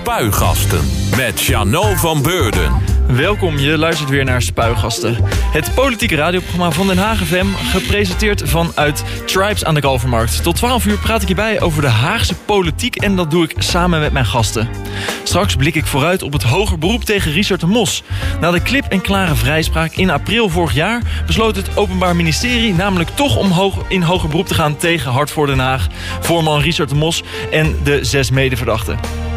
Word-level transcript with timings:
Spuigasten 0.00 0.80
met 1.16 1.40
Chano 1.40 1.94
van 1.94 2.22
Beurden. 2.22 2.72
Welkom, 3.06 3.58
je 3.58 3.78
luistert 3.78 4.10
weer 4.10 4.24
naar 4.24 4.42
Spuigasten. 4.42 5.16
Het 5.52 5.74
politieke 5.74 6.14
radioprogramma 6.14 6.70
van 6.70 6.86
Den 6.86 6.98
Haag 6.98 7.18
FM, 7.18 7.46
gepresenteerd 7.54 8.42
vanuit 8.48 9.04
Tribes 9.26 9.64
aan 9.64 9.74
de 9.74 9.80
Kalvermarkt. 9.80 10.42
Tot 10.42 10.56
12 10.56 10.86
uur 10.86 10.98
praat 10.98 11.20
ik 11.20 11.26
hierbij 11.26 11.60
over 11.60 11.82
de 11.82 11.88
Haagse 11.88 12.34
politiek 12.34 12.96
en 12.96 13.16
dat 13.16 13.30
doe 13.30 13.44
ik 13.44 13.54
samen 13.58 14.00
met 14.00 14.12
mijn 14.12 14.26
gasten. 14.26 14.68
Straks 15.22 15.56
blik 15.56 15.74
ik 15.74 15.86
vooruit 15.86 16.22
op 16.22 16.32
het 16.32 16.42
hoger 16.42 16.78
beroep 16.78 17.04
tegen 17.04 17.32
Richard 17.32 17.60
de 17.60 17.66
Mos. 17.66 18.02
Na 18.40 18.50
de 18.50 18.62
klip 18.62 18.84
en 18.84 19.00
klare 19.00 19.34
vrijspraak 19.34 19.92
in 19.92 20.10
april 20.10 20.48
vorig 20.48 20.74
jaar 20.74 21.02
besloot 21.26 21.56
het 21.56 21.76
Openbaar 21.76 22.16
Ministerie 22.16 22.74
namelijk 22.74 23.10
toch 23.10 23.36
om 23.36 23.72
in 23.88 24.02
hoger 24.02 24.28
beroep 24.28 24.46
te 24.46 24.54
gaan 24.54 24.76
tegen 24.76 25.12
Hart 25.12 25.30
voor 25.30 25.46
Den 25.46 25.58
Haag, 25.58 25.86
voorman 26.20 26.60
Richard 26.60 26.88
de 26.88 26.94
Mos 26.94 27.22
en 27.50 27.76
de 27.82 28.04
zes 28.04 28.30
medeverdachten. 28.30 29.29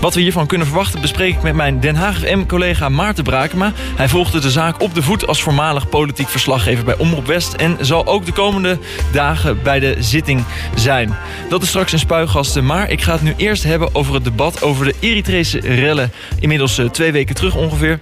Wat 0.00 0.14
we 0.14 0.20
hiervan 0.20 0.46
kunnen 0.46 0.66
verwachten 0.66 1.00
bespreek 1.00 1.34
ik 1.34 1.42
met 1.42 1.54
mijn 1.54 1.80
Den 1.80 1.96
Haag 1.96 2.18
FM-collega 2.18 2.88
Maarten 2.88 3.24
Brakema. 3.24 3.72
Hij 3.96 4.08
volgde 4.08 4.40
de 4.40 4.50
zaak 4.50 4.82
op 4.82 4.94
de 4.94 5.02
voet 5.02 5.26
als 5.26 5.42
voormalig 5.42 5.88
politiek 5.88 6.28
verslaggever 6.28 6.84
bij 6.84 6.96
Omroep 6.98 7.26
West... 7.26 7.52
en 7.52 7.76
zal 7.80 8.06
ook 8.06 8.26
de 8.26 8.32
komende 8.32 8.78
dagen 9.12 9.62
bij 9.62 9.80
de 9.80 9.96
zitting 9.98 10.44
zijn. 10.74 11.16
Dat 11.48 11.62
is 11.62 11.68
straks 11.68 11.92
een 11.92 11.98
spuigasten, 11.98 12.66
maar 12.66 12.90
ik 12.90 13.02
ga 13.02 13.12
het 13.12 13.22
nu 13.22 13.34
eerst 13.36 13.62
hebben 13.62 13.94
over 13.94 14.14
het 14.14 14.24
debat... 14.24 14.62
over 14.62 14.84
de 14.84 14.94
Eritrese 15.00 15.60
rellen, 15.60 16.12
inmiddels 16.40 16.78
uh, 16.78 16.88
twee 16.88 17.12
weken 17.12 17.34
terug 17.34 17.54
ongeveer... 17.54 18.00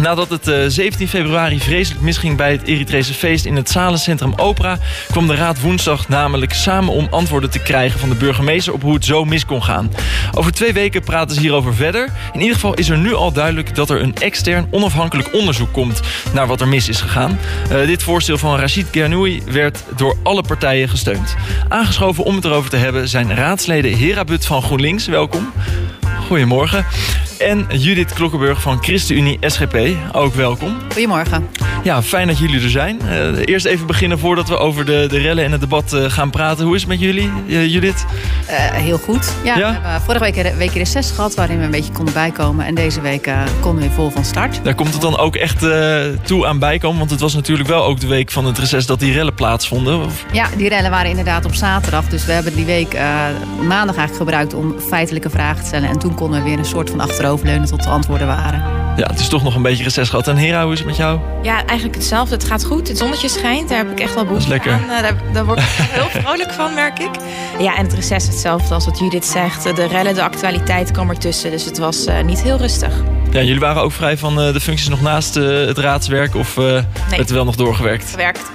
Nadat 0.00 0.30
het 0.30 0.48
uh, 0.48 0.64
17 0.66 1.08
februari 1.08 1.60
vreselijk 1.60 2.02
misging 2.02 2.36
bij 2.36 2.52
het 2.52 2.62
Eritrese 2.62 3.14
feest 3.14 3.44
in 3.44 3.56
het 3.56 3.70
Zalencentrum 3.70 4.32
Opera... 4.36 4.78
kwam 5.10 5.26
de 5.26 5.34
raad 5.34 5.60
woensdag 5.60 6.08
namelijk 6.08 6.52
samen 6.52 6.92
om 6.92 7.06
antwoorden 7.10 7.50
te 7.50 7.58
krijgen 7.58 8.00
van 8.00 8.08
de 8.08 8.14
burgemeester 8.14 8.72
op 8.72 8.82
hoe 8.82 8.94
het 8.94 9.04
zo 9.04 9.24
mis 9.24 9.46
kon 9.46 9.62
gaan. 9.62 9.90
Over 10.34 10.52
twee 10.52 10.72
weken 10.72 11.02
praten 11.02 11.34
ze 11.34 11.40
hierover 11.40 11.74
verder. 11.74 12.10
In 12.32 12.40
ieder 12.40 12.54
geval 12.54 12.74
is 12.74 12.88
er 12.88 12.98
nu 12.98 13.14
al 13.14 13.32
duidelijk 13.32 13.74
dat 13.74 13.90
er 13.90 14.02
een 14.02 14.14
extern 14.14 14.66
onafhankelijk 14.70 15.34
onderzoek 15.34 15.72
komt 15.72 16.00
naar 16.32 16.46
wat 16.46 16.60
er 16.60 16.68
mis 16.68 16.88
is 16.88 17.00
gegaan. 17.00 17.38
Uh, 17.72 17.86
dit 17.86 18.02
voorstel 18.02 18.38
van 18.38 18.58
Rachid 18.58 18.86
Gernoui 18.90 19.42
werd 19.46 19.84
door 19.96 20.16
alle 20.22 20.42
partijen 20.42 20.88
gesteund. 20.88 21.34
Aangeschoven 21.68 22.24
om 22.24 22.34
het 22.34 22.44
erover 22.44 22.70
te 22.70 22.76
hebben 22.76 23.08
zijn 23.08 23.34
raadsleden 23.34 23.96
Herabut 23.96 24.46
van 24.46 24.62
GroenLinks. 24.62 25.06
Welkom. 25.06 25.52
Goedemorgen. 26.26 26.86
En 27.38 27.66
Judith 27.68 28.12
Klokkenburg 28.12 28.60
van 28.60 28.78
ChristenUnie 28.82 29.38
SGP. 29.40 29.76
Ook 30.12 30.34
welkom. 30.34 30.76
Goedemorgen. 30.92 31.48
Ja, 31.82 32.02
fijn 32.02 32.26
dat 32.26 32.38
jullie 32.38 32.62
er 32.62 32.70
zijn. 32.70 33.00
Uh, 33.04 33.46
eerst 33.46 33.66
even 33.66 33.86
beginnen 33.86 34.18
voordat 34.18 34.48
we 34.48 34.56
over 34.56 34.84
de, 34.84 35.06
de 35.08 35.18
rellen 35.18 35.44
en 35.44 35.52
het 35.52 35.60
debat 35.60 35.92
uh, 35.92 36.04
gaan 36.04 36.30
praten. 36.30 36.64
Hoe 36.64 36.74
is 36.74 36.80
het 36.80 36.90
met 36.90 37.00
jullie, 37.00 37.30
uh, 37.46 37.72
Judith? 37.72 38.04
heel 38.72 38.98
goed. 38.98 39.32
Ja, 39.44 39.56
ja? 39.56 39.68
We 39.68 39.72
hebben 39.72 40.00
vorige 40.00 40.24
week 40.24 40.36
een 40.36 40.56
week 40.56 40.72
reces 40.72 41.10
gehad 41.10 41.34
waarin 41.34 41.58
we 41.58 41.64
een 41.64 41.70
beetje 41.70 41.92
konden 41.92 42.14
bijkomen. 42.14 42.66
En 42.66 42.74
deze 42.74 43.00
week 43.00 43.30
konden 43.60 43.82
we 43.82 43.88
weer 43.88 43.96
vol 43.96 44.10
van 44.10 44.24
start. 44.24 44.60
Daar 44.62 44.74
komt 44.74 44.92
het 44.92 45.02
dan 45.02 45.18
ook 45.18 45.36
echt 45.36 45.66
toe 46.22 46.46
aan 46.46 46.58
bijkomen? 46.58 46.98
Want 46.98 47.10
het 47.10 47.20
was 47.20 47.34
natuurlijk 47.34 47.68
wel 47.68 47.84
ook 47.84 48.00
de 48.00 48.06
week 48.06 48.30
van 48.30 48.44
het 48.44 48.58
reces 48.58 48.86
dat 48.86 49.00
die 49.00 49.12
rellen 49.12 49.34
plaatsvonden. 49.34 50.04
Of? 50.04 50.24
Ja, 50.32 50.46
die 50.56 50.68
rellen 50.68 50.90
waren 50.90 51.10
inderdaad 51.10 51.44
op 51.44 51.54
zaterdag. 51.54 52.08
Dus 52.08 52.24
we 52.24 52.32
hebben 52.32 52.54
die 52.54 52.64
week 52.64 52.92
maandag 53.66 53.96
eigenlijk 53.96 54.16
gebruikt 54.16 54.54
om 54.54 54.74
feitelijke 54.88 55.30
vragen 55.30 55.60
te 55.60 55.66
stellen. 55.66 55.88
En 55.88 55.98
toen 55.98 56.13
konden 56.14 56.42
we 56.42 56.48
weer 56.48 56.58
een 56.58 56.64
soort 56.64 56.90
van 56.90 57.00
achteroverleunen 57.00 57.68
tot 57.68 57.82
de 57.82 57.88
antwoorden 57.88 58.26
waren. 58.26 58.62
Ja, 58.96 59.06
het 59.06 59.20
is 59.20 59.28
toch 59.28 59.42
nog 59.42 59.54
een 59.54 59.62
beetje 59.62 59.84
reces 59.84 60.08
gehad. 60.08 60.28
En 60.28 60.36
Hera, 60.36 60.62
hoe 60.64 60.72
is 60.72 60.78
het 60.78 60.86
met 60.88 60.96
jou? 60.96 61.18
Ja, 61.42 61.64
eigenlijk 61.64 61.94
hetzelfde. 61.94 62.34
Het 62.34 62.44
gaat 62.44 62.64
goed. 62.64 62.88
Het 62.88 62.98
zonnetje 62.98 63.28
schijnt. 63.28 63.68
Daar 63.68 63.78
heb 63.78 63.90
ik 63.90 64.00
echt 64.00 64.14
wel 64.14 64.24
behoefte 64.24 64.48
Dat 64.48 64.58
is 64.58 64.64
lekker. 64.66 64.84
aan. 64.94 65.02
Daar, 65.02 65.16
daar 65.32 65.44
word 65.44 65.58
ik 65.58 65.64
heel 65.98 66.20
vrolijk 66.22 66.50
van, 66.52 66.74
merk 66.74 66.98
ik. 66.98 67.10
Ja, 67.58 67.76
en 67.76 67.84
het 67.84 67.92
reces 67.94 68.26
hetzelfde 68.26 68.74
als 68.74 68.84
wat 68.84 68.98
Judith 68.98 69.24
zegt. 69.26 69.62
De 69.76 69.86
rellen, 69.86 70.14
de 70.14 70.22
actualiteit 70.22 70.90
kwam 70.90 71.10
ertussen. 71.10 71.50
Dus 71.50 71.64
het 71.64 71.78
was 71.78 72.06
uh, 72.06 72.20
niet 72.20 72.42
heel 72.42 72.56
rustig. 72.56 72.94
Ja, 73.34 73.42
jullie 73.42 73.60
waren 73.60 73.82
ook 73.82 73.92
vrij 73.92 74.16
van 74.16 74.46
uh, 74.46 74.52
de 74.52 74.60
functies 74.60 74.88
nog 74.88 75.00
naast 75.00 75.36
uh, 75.36 75.66
het 75.66 75.78
raadswerk? 75.78 76.34
Of 76.34 76.56
uh, 76.56 76.64
nee. 76.64 76.82
werd 77.08 77.28
er 77.28 77.34
wel 77.34 77.44
nog 77.44 77.56
doorgewerkt? 77.56 78.10
Gewerkt. 78.10 78.50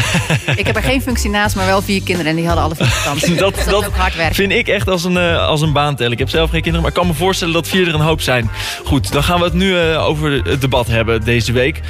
ik 0.60 0.66
heb 0.66 0.76
er 0.76 0.82
geen 0.82 1.02
functie 1.02 1.30
naast, 1.30 1.56
maar 1.56 1.66
wel 1.66 1.82
vier 1.82 2.02
kinderen. 2.02 2.30
En 2.30 2.36
die 2.36 2.46
hadden 2.46 2.64
alle 2.64 2.74
vier 2.74 2.86
dat, 3.04 3.20
dus 3.20 3.36
dat, 3.38 3.64
dat 3.70 3.86
ook 3.86 3.96
hard 3.96 4.16
werken. 4.16 4.34
vind 4.34 4.52
ik 4.52 4.68
echt 4.68 4.88
als 4.88 5.04
een, 5.04 5.16
als 5.36 5.60
een 5.60 5.72
baan 5.72 5.96
tellen. 5.96 6.12
Ik 6.12 6.18
heb 6.18 6.28
zelf 6.28 6.50
geen 6.50 6.62
kinderen, 6.62 6.80
maar 6.80 6.90
ik 6.90 6.96
kan 6.96 7.06
me 7.06 7.14
voorstellen 7.14 7.54
dat 7.54 7.68
vier 7.68 7.88
er 7.88 7.94
een 7.94 8.00
hoop 8.00 8.20
zijn. 8.20 8.50
Goed, 8.84 9.12
dan 9.12 9.22
gaan 9.22 9.38
we 9.38 9.44
het 9.44 9.54
nu 9.54 9.78
over 9.96 10.32
het 10.32 10.60
debat 10.60 10.86
hebben 10.86 11.24
deze 11.24 11.52
week. 11.52 11.80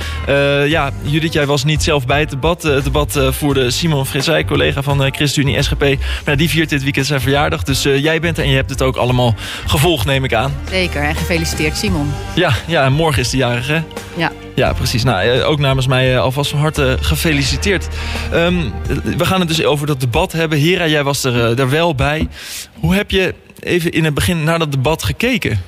ja, 0.67 0.91
Judith, 1.03 1.33
jij 1.33 1.47
was 1.47 1.65
niet 1.65 1.83
zelf 1.83 2.07
bij 2.07 2.21
het 2.21 2.31
debat. 2.31 2.63
het 2.63 2.85
debat 2.85 3.19
voerde 3.31 3.71
Simon 3.71 4.07
Fritsij, 4.07 4.45
collega 4.45 4.83
van 4.83 5.13
ChristenUnie 5.15 5.63
SGP. 5.63 5.85
Maar 6.25 6.37
die 6.37 6.49
viert 6.49 6.69
dit 6.69 6.83
weekend 6.83 7.07
zijn 7.07 7.21
verjaardag. 7.21 7.63
Dus 7.63 7.83
jij 7.83 8.21
bent 8.21 8.39
er 8.39 8.45
en 8.45 8.51
je 8.51 8.57
hebt 8.57 8.71
het 8.71 8.83
ook 8.83 8.97
allemaal 8.97 9.35
gevolgd, 9.67 10.07
neem 10.07 10.25
ik 10.25 10.35
aan. 10.35 10.55
Zeker, 10.71 11.03
en 11.03 11.15
gefeliciteerd 11.15 11.77
Simon. 11.77 12.13
Ja, 12.35 12.53
ja, 12.67 12.85
en 12.85 12.93
morgen 12.93 13.23
is 13.23 13.31
de 13.31 13.37
jarige. 13.37 13.83
Ja. 14.17 14.33
Ja, 14.55 14.73
precies. 14.73 15.05
Nou, 15.05 15.43
ook 15.43 15.59
namens 15.59 15.87
mij 15.87 16.19
alvast 16.19 16.51
van 16.51 16.61
harte 16.61 16.97
gefeliciteerd. 17.01 17.89
Um, 18.35 18.73
we 19.17 19.25
gaan 19.25 19.41
het 19.41 19.49
dus 19.49 19.65
over 19.65 19.87
dat 19.87 20.01
debat 20.01 20.33
hebben. 20.33 20.59
Hera, 20.59 20.87
jij 20.87 21.05
was 21.05 21.25
er, 21.25 21.59
er 21.61 21.71
wel 21.71 21.95
bij. 21.95 22.29
Hoe 22.75 22.95
heb 22.95 23.11
je 23.11 23.35
even 23.61 23.91
in 23.93 24.05
het 24.05 24.15
begin 24.15 24.45
naar 24.45 24.59
dat 24.59 24.73
debat 24.73 25.03
gekeken? 25.03 25.63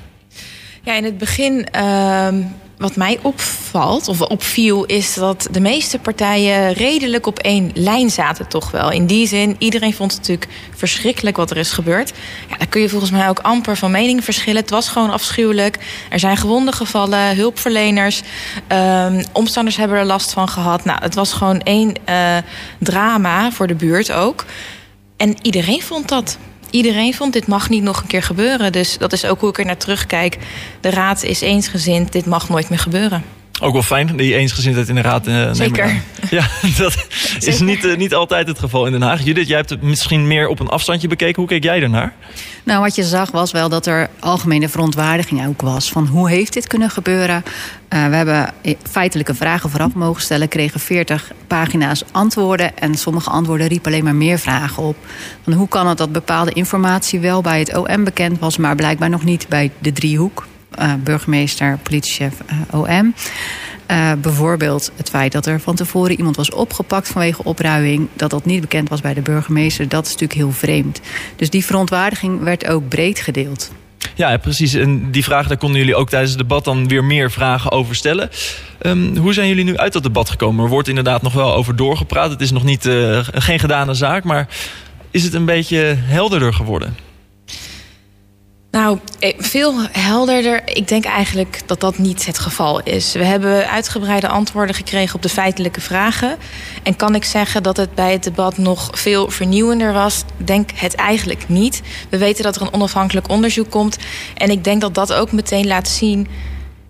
Ja, 0.83 0.95
in 0.95 1.03
het 1.03 1.17
begin... 1.17 1.67
Uh 1.75 2.27
wat 2.77 2.95
mij 2.95 3.19
opvalt, 3.21 4.07
of 4.07 4.21
opviel, 4.21 4.85
is 4.85 5.13
dat 5.13 5.47
de 5.51 5.59
meeste 5.59 5.99
partijen 5.99 6.73
redelijk 6.73 7.25
op 7.25 7.39
één 7.39 7.71
lijn 7.73 8.09
zaten, 8.09 8.47
toch 8.47 8.71
wel. 8.71 8.91
In 8.91 9.05
die 9.05 9.27
zin, 9.27 9.55
iedereen 9.59 9.93
vond 9.93 10.11
het 10.11 10.19
natuurlijk 10.19 10.51
verschrikkelijk 10.75 11.37
wat 11.37 11.51
er 11.51 11.57
is 11.57 11.71
gebeurd. 11.71 12.13
Ja, 12.49 12.57
daar 12.57 12.67
kun 12.67 12.81
je 12.81 12.89
volgens 12.89 13.11
mij 13.11 13.29
ook 13.29 13.39
amper 13.39 13.77
van 13.77 13.91
mening 13.91 14.23
verschillen. 14.23 14.61
Het 14.61 14.69
was 14.69 14.89
gewoon 14.89 15.09
afschuwelijk. 15.09 15.77
Er 16.09 16.19
zijn 16.19 16.37
gewonden 16.37 16.73
gevallen, 16.73 17.35
hulpverleners, 17.35 18.21
um, 18.71 19.23
omstanders 19.31 19.77
hebben 19.77 19.97
er 19.97 20.05
last 20.05 20.31
van 20.31 20.49
gehad. 20.49 20.85
Nou, 20.85 20.99
het 21.01 21.15
was 21.15 21.33
gewoon 21.33 21.61
één 21.61 21.93
uh, 22.09 22.37
drama 22.79 23.51
voor 23.51 23.67
de 23.67 23.75
buurt 23.75 24.11
ook. 24.11 24.45
En 25.17 25.35
iedereen 25.41 25.81
vond 25.81 26.07
dat 26.07 26.37
iedereen 26.69 27.13
vond 27.13 27.33
dit 27.33 27.47
mag 27.47 27.69
niet 27.69 27.83
nog 27.83 28.01
een 28.01 28.07
keer 28.07 28.23
gebeuren. 28.23 28.71
Dus 28.71 28.97
dat 28.97 29.13
is 29.13 29.25
ook 29.25 29.39
hoe 29.39 29.49
ik 29.49 29.57
er 29.57 29.65
naar 29.65 29.77
terugkijk. 29.77 30.37
De 30.81 30.89
raad 30.89 31.23
is 31.23 31.41
eensgezind, 31.41 32.11
dit 32.11 32.25
mag 32.25 32.49
nooit 32.49 32.69
meer 32.69 32.79
gebeuren. 32.79 33.23
Ook 33.59 33.73
wel 33.73 33.83
fijn, 33.83 34.17
die 34.17 34.35
eensgezindheid 34.35 34.89
in 34.89 34.95
de 34.95 35.01
raad. 35.01 35.27
Uh, 35.27 35.49
Zeker. 35.51 36.01
Ja, 36.29 36.47
dat 36.77 37.05
Zeker. 37.09 37.47
is 37.47 37.59
niet, 37.59 37.85
uh, 37.85 37.97
niet 37.97 38.13
altijd 38.13 38.47
het 38.47 38.59
geval 38.59 38.85
in 38.85 38.91
Den 38.91 39.01
Haag. 39.01 39.23
Judith, 39.23 39.47
jij 39.47 39.57
hebt 39.57 39.69
het 39.69 39.81
misschien 39.81 40.27
meer 40.27 40.47
op 40.47 40.59
een 40.59 40.67
afstandje 40.67 41.07
bekeken. 41.07 41.35
Hoe 41.35 41.47
keek 41.47 41.63
jij 41.63 41.81
ernaar? 41.81 42.13
Nou, 42.63 42.81
wat 42.81 42.95
je 42.95 43.03
zag 43.03 43.31
was 43.31 43.51
wel 43.51 43.69
dat 43.69 43.85
er 43.85 44.09
algemene 44.19 44.69
verontwaardiging 44.69 45.47
ook 45.47 45.61
was. 45.61 45.91
Van 45.91 46.07
hoe 46.07 46.29
heeft 46.29 46.53
dit 46.53 46.67
kunnen 46.67 46.89
gebeuren? 46.89 47.43
Uh, 47.93 48.07
we 48.07 48.15
hebben 48.15 48.53
feitelijke 48.89 49.33
vragen 49.33 49.69
vooraf 49.69 49.93
mogen 49.93 50.21
stellen. 50.21 50.47
Kregen 50.47 50.79
40 50.79 51.31
pagina's 51.47 52.03
antwoorden. 52.11 52.77
En 52.77 52.95
sommige 52.95 53.29
antwoorden 53.29 53.67
riepen 53.67 53.91
alleen 53.91 54.03
maar 54.03 54.15
meer 54.15 54.39
vragen 54.39 54.83
op. 54.83 54.95
Van 55.43 55.53
hoe 55.53 55.67
kan 55.67 55.87
het 55.87 55.97
dat 55.97 56.11
bepaalde 56.11 56.51
informatie 56.51 57.19
wel 57.19 57.41
bij 57.41 57.59
het 57.59 57.77
OM 57.77 58.03
bekend 58.03 58.39
was... 58.39 58.57
maar 58.57 58.75
blijkbaar 58.75 59.09
nog 59.09 59.23
niet 59.23 59.45
bij 59.49 59.71
de 59.79 59.91
driehoek? 59.91 60.45
Uh, 60.79 60.93
burgemeester, 61.03 61.77
politiechef, 61.83 62.33
uh, 62.71 62.79
OM. 62.79 63.13
Uh, 63.91 64.11
bijvoorbeeld 64.21 64.91
het 64.95 65.09
feit 65.09 65.31
dat 65.31 65.45
er 65.45 65.59
van 65.59 65.75
tevoren 65.75 66.17
iemand 66.17 66.35
was 66.35 66.51
opgepakt 66.51 67.07
vanwege 67.07 67.43
opruiming, 67.43 68.07
dat 68.13 68.29
dat 68.29 68.45
niet 68.45 68.61
bekend 68.61 68.89
was 68.89 69.01
bij 69.01 69.13
de 69.13 69.21
burgemeester, 69.21 69.89
dat 69.89 70.05
is 70.05 70.11
natuurlijk 70.11 70.39
heel 70.39 70.51
vreemd. 70.51 71.01
Dus 71.35 71.49
die 71.49 71.65
verontwaardiging 71.65 72.43
werd 72.43 72.67
ook 72.67 72.87
breed 72.87 73.19
gedeeld. 73.19 73.71
Ja, 74.15 74.37
precies. 74.37 74.73
En 74.73 75.11
die 75.11 75.23
vraag, 75.23 75.47
daar 75.47 75.57
konden 75.57 75.79
jullie 75.79 75.95
ook 75.95 76.09
tijdens 76.09 76.31
het 76.31 76.39
debat 76.39 76.63
dan 76.63 76.87
weer 76.87 77.03
meer 77.03 77.31
vragen 77.31 77.71
over 77.71 77.95
stellen. 77.95 78.29
Um, 78.81 79.17
hoe 79.17 79.33
zijn 79.33 79.47
jullie 79.47 79.63
nu 79.63 79.77
uit 79.77 79.93
dat 79.93 80.03
debat 80.03 80.29
gekomen? 80.29 80.63
Er 80.63 80.69
wordt 80.69 80.87
inderdaad 80.87 81.21
nog 81.21 81.33
wel 81.33 81.53
over 81.53 81.75
doorgepraat. 81.75 82.29
Het 82.29 82.41
is 82.41 82.51
nog 82.51 82.63
niet, 82.63 82.89
geen 83.33 83.59
gedane 83.59 83.93
zaak, 83.93 84.23
maar 84.23 84.47
is 85.11 85.23
het 85.23 85.33
een 85.33 85.45
beetje 85.45 85.95
helderder 85.97 86.53
geworden? 86.53 87.06
Nou, 88.77 88.99
veel 89.37 89.73
helderder. 89.91 90.61
Ik 90.65 90.87
denk 90.87 91.05
eigenlijk 91.05 91.61
dat 91.65 91.79
dat 91.79 91.97
niet 91.97 92.25
het 92.25 92.39
geval 92.39 92.81
is. 92.83 93.13
We 93.13 93.23
hebben 93.23 93.69
uitgebreide 93.69 94.27
antwoorden 94.27 94.75
gekregen 94.75 95.15
op 95.15 95.21
de 95.21 95.29
feitelijke 95.29 95.81
vragen. 95.81 96.37
En 96.83 96.95
kan 96.95 97.15
ik 97.15 97.23
zeggen 97.23 97.63
dat 97.63 97.77
het 97.77 97.95
bij 97.95 98.11
het 98.11 98.23
debat 98.23 98.57
nog 98.57 98.89
veel 98.91 99.29
vernieuwender 99.29 99.93
was? 99.93 100.23
Denk 100.37 100.71
het 100.75 100.95
eigenlijk 100.95 101.49
niet. 101.49 101.81
We 102.09 102.17
weten 102.17 102.43
dat 102.43 102.55
er 102.55 102.61
een 102.61 102.73
onafhankelijk 102.73 103.29
onderzoek 103.29 103.69
komt. 103.69 103.97
En 104.35 104.49
ik 104.49 104.63
denk 104.63 104.81
dat 104.81 104.95
dat 104.95 105.13
ook 105.13 105.31
meteen 105.31 105.67
laat 105.67 105.87
zien 105.87 106.27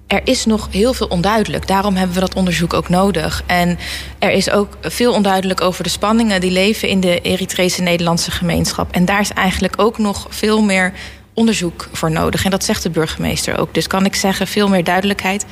er 0.08 0.22
is 0.24 0.46
nog 0.46 0.68
heel 0.72 0.94
veel 0.94 1.08
onduidelijk. 1.08 1.68
Daarom 1.68 1.96
hebben 1.96 2.16
we 2.16 2.22
dat 2.22 2.36
onderzoek 2.36 2.74
ook 2.74 2.90
nodig. 2.90 3.44
En 3.46 3.78
er 4.20 4.32
is 4.32 4.50
ook 4.50 4.78
veel 4.82 5.14
onduidelijk 5.14 5.62
over 5.62 5.84
de 5.84 5.90
spanningen 5.90 6.42
die 6.42 6.52
leven 6.52 6.88
in 6.88 7.00
de 7.00 7.22
Eritrese 7.22 7.82
Nederlandse 7.82 8.32
gemeenschap. 8.32 8.92
En 8.92 9.06
daar 9.06 9.20
is 9.20 9.32
eigenlijk 9.32 9.74
ook 9.78 9.98
nog 9.98 10.28
veel 10.30 10.62
meer 10.62 10.94
onderzoek 11.38 11.88
voor 11.92 12.12
nodig. 12.12 12.44
En 12.44 12.52
dat 12.52 12.64
zegt 12.64 12.84
de 12.84 12.90
burgemeester 12.90 13.58
ook. 13.58 13.74
Dus 13.74 13.88
kan 13.88 14.06
ik 14.06 14.16
zeggen, 14.16 14.48
veel 14.48 14.68
meer 14.68 14.84
duidelijkheid. 14.84 15.46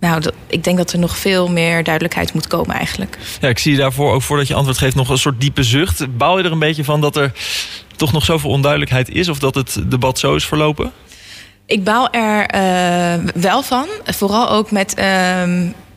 Nou, 0.00 0.22
ik 0.46 0.64
denk 0.64 0.76
dat 0.76 0.92
er 0.92 0.98
nog 0.98 1.16
veel 1.16 1.48
meer 1.48 1.84
duidelijkheid 1.84 2.32
moet 2.32 2.46
komen 2.46 2.76
eigenlijk. 2.76 3.18
Ja, 3.40 3.48
ik 3.48 3.58
zie 3.58 3.72
je 3.72 3.78
daarvoor, 3.78 4.12
ook 4.12 4.22
voordat 4.22 4.48
je 4.48 4.54
antwoord 4.54 4.78
geeft, 4.78 4.94
nog 4.94 5.08
een 5.08 5.18
soort 5.18 5.40
diepe 5.40 5.62
zucht. 5.62 6.16
Bouw 6.16 6.38
je 6.38 6.44
er 6.44 6.52
een 6.52 6.58
beetje 6.58 6.84
van 6.84 7.00
dat 7.00 7.16
er 7.16 7.32
toch 7.96 8.12
nog 8.12 8.24
zoveel 8.24 8.50
onduidelijkheid 8.50 9.08
is... 9.08 9.28
of 9.28 9.38
dat 9.38 9.54
het 9.54 9.82
debat 9.86 10.18
zo 10.18 10.34
is 10.34 10.46
verlopen? 10.46 10.92
Ik 11.66 11.84
baal 11.84 12.10
er 12.10 12.54
uh, 12.54 13.30
wel 13.34 13.62
van. 13.62 13.86
Vooral 14.04 14.50
ook 14.50 14.70
met 14.70 14.98
uh, 14.98 15.42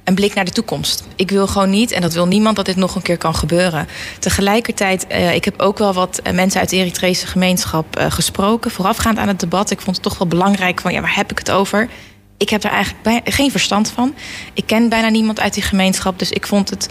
een 0.06 0.16
blik 0.16 0.34
naar 0.34 0.46
de 0.46 0.52
toekomst. 0.52 1.04
Ik 1.16 1.32
wil 1.32 1.48
gewoon 1.48 1.70
niet, 1.70 1.92
en 1.92 2.02
dat 2.02 2.14
wil 2.14 2.28
niemand, 2.28 2.56
dat 2.56 2.66
dit 2.66 2.76
nog 2.76 2.96
een 2.96 3.02
keer 3.02 3.18
kan 3.18 3.36
gebeuren. 3.36 3.88
Tegelijkertijd, 4.20 5.06
uh, 5.12 5.36
ik 5.36 5.46
heb 5.46 5.60
ook 5.62 5.78
wel 5.78 5.94
wat 5.94 6.22
mensen 6.34 6.60
uit 6.60 6.70
de 6.70 6.76
Eritrese 6.76 7.28
gemeenschap 7.28 8.00
uh, 8.00 8.06
gesproken. 8.12 8.72
Voorafgaand 8.72 9.18
aan 9.18 9.28
het 9.28 9.40
debat. 9.40 9.72
Ik 9.72 9.82
vond 9.82 9.96
het 9.96 10.06
toch 10.06 10.18
wel 10.18 10.28
belangrijk 10.28 10.82
van, 10.82 10.94
ja, 10.94 11.02
waar 11.02 11.16
heb 11.16 11.32
ik 11.32 11.38
het 11.38 11.52
over? 11.52 11.90
Ik 12.38 12.50
heb 12.50 12.64
er 12.64 12.70
eigenlijk 12.70 13.22
geen 13.24 13.52
verstand 13.52 13.90
van. 13.90 14.16
Ik 14.54 14.64
ken 14.66 14.90
bijna 14.90 15.10
niemand 15.10 15.40
uit 15.40 15.54
die 15.54 15.64
gemeenschap. 15.64 16.20
Dus 16.20 16.32
ik 16.32 16.48
vond 16.48 16.70
het 16.70 16.90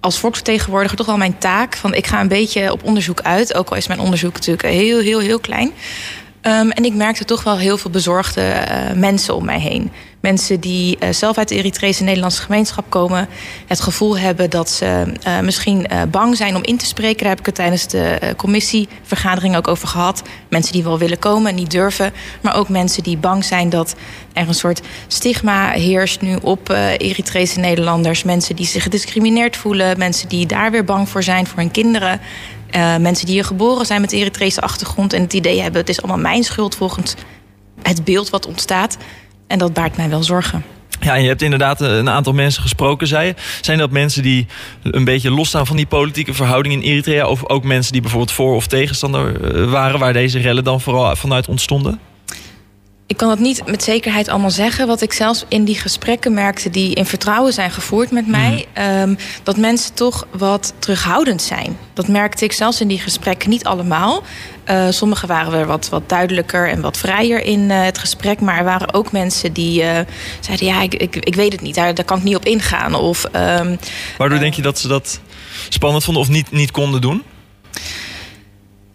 als 0.00 0.18
volksvertegenwoordiger 0.18 0.96
toch 0.96 1.06
wel 1.06 1.16
mijn 1.16 1.38
taak. 1.38 1.76
Van 1.76 1.94
ik 1.94 2.06
ga 2.06 2.20
een 2.20 2.28
beetje 2.28 2.72
op 2.72 2.84
onderzoek 2.84 3.20
uit. 3.20 3.54
Ook 3.54 3.70
al 3.70 3.76
is 3.76 3.86
mijn 3.86 4.00
onderzoek 4.00 4.32
natuurlijk 4.32 4.68
heel, 4.68 4.98
heel, 5.00 5.18
heel 5.18 5.40
klein. 5.40 5.72
Um, 6.42 6.70
en 6.70 6.84
ik 6.84 6.94
merkte 6.94 7.24
toch 7.24 7.42
wel 7.42 7.58
heel 7.58 7.78
veel 7.78 7.90
bezorgde 7.90 8.66
mensen 8.94 9.34
om 9.34 9.44
mij 9.44 9.60
heen. 9.60 9.90
Mensen 10.20 10.60
die 10.60 10.96
uh, 11.02 11.08
zelf 11.12 11.38
uit 11.38 11.48
de 11.48 11.54
Eritrese 11.54 12.02
Nederlandse 12.02 12.42
gemeenschap 12.42 12.84
komen. 12.88 13.28
Het 13.66 13.80
gevoel 13.80 14.18
hebben 14.18 14.50
dat 14.50 14.70
ze 14.70 15.12
uh, 15.26 15.40
misschien 15.40 15.86
bang 16.10 16.36
zijn 16.36 16.56
om 16.56 16.62
in 16.62 16.76
te 16.76 16.86
spreken. 16.86 17.18
Daar 17.18 17.28
heb 17.28 17.38
ik 17.38 17.46
het 17.46 17.54
tijdens 17.54 17.86
de 17.86 18.34
commissievergadering 18.36 19.56
ook 19.56 19.68
over 19.68 19.88
gehad. 19.88 20.22
Mensen 20.48 20.72
die 20.72 20.82
wel 20.82 20.98
willen 20.98 21.18
komen, 21.18 21.54
niet 21.54 21.70
durven. 21.70 22.12
Maar 22.40 22.56
ook 22.56 22.68
mensen 22.68 23.02
die 23.02 23.16
bang 23.16 23.44
zijn 23.44 23.70
dat 23.70 23.94
er 24.32 24.48
een 24.48 24.54
soort 24.54 24.80
stigma 25.06 25.70
heerst 25.70 26.20
nu 26.20 26.36
op 26.42 26.70
Eritrese 26.70 27.60
Nederlanders. 27.60 28.22
Mensen 28.22 28.56
die 28.56 28.66
zich 28.66 28.82
gediscrimineerd 28.82 29.56
voelen. 29.56 29.98
Mensen 29.98 30.28
die 30.28 30.46
daar 30.46 30.70
weer 30.70 30.84
bang 30.84 31.08
voor 31.08 31.22
zijn 31.22 31.46
voor 31.46 31.58
hun 31.58 31.70
kinderen. 31.70 32.20
Mensen 33.00 33.26
die 33.26 33.34
hier 33.34 33.44
geboren 33.44 33.86
zijn 33.86 34.00
met 34.00 34.12
Eritrese 34.12 34.60
achtergrond 34.60 35.12
en 35.12 35.22
het 35.22 35.32
idee 35.32 35.60
hebben: 35.60 35.80
het 35.80 35.90
is 35.90 36.02
allemaal 36.02 36.18
mijn 36.32 36.44
schuld 36.44 36.74
volgens 36.74 37.14
het 37.82 38.04
beeld 38.04 38.30
wat 38.30 38.46
ontstaat. 38.46 38.96
En 39.48 39.58
dat 39.58 39.72
baart 39.72 39.96
mij 39.96 40.08
wel 40.08 40.22
zorgen. 40.22 40.64
Ja, 41.00 41.14
en 41.14 41.22
je 41.22 41.28
hebt 41.28 41.42
inderdaad 41.42 41.80
een 41.80 42.10
aantal 42.10 42.32
mensen 42.32 42.62
gesproken, 42.62 43.06
zei 43.06 43.26
je. 43.26 43.34
Zijn 43.60 43.78
dat 43.78 43.90
mensen 43.90 44.22
die 44.22 44.46
een 44.82 45.04
beetje 45.04 45.30
losstaan 45.30 45.66
van 45.66 45.76
die 45.76 45.86
politieke 45.86 46.34
verhouding 46.34 46.74
in 46.74 46.80
Eritrea? 46.80 47.26
Of 47.26 47.48
ook 47.48 47.64
mensen 47.64 47.92
die 47.92 48.00
bijvoorbeeld 48.00 48.32
voor- 48.32 48.54
of 48.54 48.66
tegenstander 48.66 49.54
eh, 49.54 49.70
waren... 49.70 49.98
waar 49.98 50.12
deze 50.12 50.38
rellen 50.38 50.64
dan 50.64 50.80
vooral 50.80 51.16
vanuit 51.16 51.48
ontstonden? 51.48 52.00
Ik 53.08 53.16
kan 53.16 53.28
dat 53.28 53.38
niet 53.38 53.66
met 53.66 53.82
zekerheid 53.82 54.28
allemaal 54.28 54.50
zeggen. 54.50 54.86
Wat 54.86 55.02
ik 55.02 55.12
zelfs 55.12 55.44
in 55.48 55.64
die 55.64 55.74
gesprekken 55.74 56.34
merkte 56.34 56.70
die 56.70 56.94
in 56.94 57.04
vertrouwen 57.04 57.52
zijn 57.52 57.70
gevoerd 57.70 58.10
met 58.10 58.26
mij. 58.26 58.66
Mm. 59.06 59.16
dat 59.42 59.56
mensen 59.56 59.94
toch 59.94 60.26
wat 60.30 60.72
terughoudend 60.78 61.42
zijn. 61.42 61.78
Dat 61.92 62.08
merkte 62.08 62.44
ik 62.44 62.52
zelfs 62.52 62.80
in 62.80 62.88
die 62.88 62.98
gesprekken 62.98 63.50
niet 63.50 63.64
allemaal. 63.64 64.22
Uh, 64.70 64.86
sommigen 64.90 65.28
waren 65.28 65.52
weer 65.52 65.66
wat, 65.66 65.88
wat 65.88 66.08
duidelijker 66.08 66.68
en 66.68 66.80
wat 66.80 66.96
vrijer 66.96 67.44
in 67.44 67.60
uh, 67.60 67.82
het 67.82 67.98
gesprek. 67.98 68.40
Maar 68.40 68.58
er 68.58 68.64
waren 68.64 68.94
ook 68.94 69.12
mensen 69.12 69.52
die 69.52 69.82
uh, 69.82 69.98
zeiden: 70.40 70.66
Ja, 70.66 70.82
ik, 70.82 70.94
ik, 70.94 71.16
ik 71.16 71.34
weet 71.34 71.52
het 71.52 71.60
niet, 71.60 71.74
daar, 71.74 71.94
daar 71.94 72.04
kan 72.04 72.18
ik 72.18 72.24
niet 72.24 72.36
op 72.36 72.44
ingaan. 72.44 72.94
Of, 72.94 73.24
um, 73.24 73.78
Waardoor 74.18 74.38
denk 74.38 74.54
je 74.54 74.62
dat 74.62 74.78
ze 74.78 74.88
dat 74.88 75.20
spannend 75.68 76.04
vonden 76.04 76.22
of 76.22 76.28
niet, 76.28 76.50
niet 76.50 76.70
konden 76.70 77.00
doen? 77.00 77.22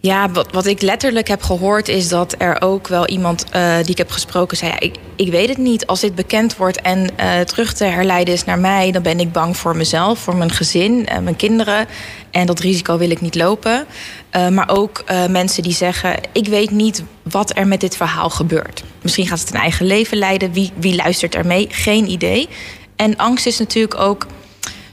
Ja, 0.04 0.30
wat, 0.30 0.52
wat 0.52 0.66
ik 0.66 0.82
letterlijk 0.82 1.28
heb 1.28 1.42
gehoord 1.42 1.88
is 1.88 2.08
dat 2.08 2.34
er 2.38 2.60
ook 2.60 2.88
wel 2.88 3.06
iemand 3.06 3.44
uh, 3.54 3.76
die 3.76 3.90
ik 3.90 3.98
heb 3.98 4.10
gesproken 4.10 4.56
zei: 4.56 4.70
ja, 4.70 4.80
ik, 4.80 4.96
ik 5.16 5.30
weet 5.30 5.48
het 5.48 5.58
niet. 5.58 5.86
Als 5.86 6.00
dit 6.00 6.14
bekend 6.14 6.56
wordt 6.56 6.80
en 6.80 7.08
uh, 7.20 7.40
terug 7.40 7.72
te 7.72 7.84
herleiden 7.84 8.34
is 8.34 8.44
naar 8.44 8.58
mij, 8.58 8.92
dan 8.92 9.02
ben 9.02 9.20
ik 9.20 9.32
bang 9.32 9.56
voor 9.56 9.76
mezelf, 9.76 10.18
voor 10.18 10.36
mijn 10.36 10.50
gezin, 10.50 11.08
mijn 11.22 11.36
kinderen. 11.36 11.86
En 12.30 12.46
dat 12.46 12.60
risico 12.60 12.98
wil 12.98 13.10
ik 13.10 13.20
niet 13.20 13.34
lopen. 13.34 13.86
maar 14.30 14.68
ook 14.68 15.04
mensen 15.28 15.62
die 15.62 15.72
zeggen: 15.72 16.16
ik 16.32 16.46
weet 16.46 16.70
niet 16.70 17.02
wat 17.22 17.56
er 17.56 17.66
met 17.66 17.80
dit 17.80 17.96
verhaal 17.96 18.30
gebeurt. 18.30 18.84
Misschien 19.02 19.26
gaat 19.26 19.40
het 19.40 19.50
een 19.50 19.60
eigen 19.60 19.86
leven 19.86 20.18
leiden. 20.18 20.52
Wie, 20.52 20.72
wie 20.74 20.96
luistert 20.96 21.34
er 21.34 21.46
mee? 21.46 21.66
Geen 21.70 22.10
idee. 22.10 22.48
En 22.96 23.16
angst 23.16 23.46
is 23.46 23.58
natuurlijk 23.58 24.00
ook 24.00 24.26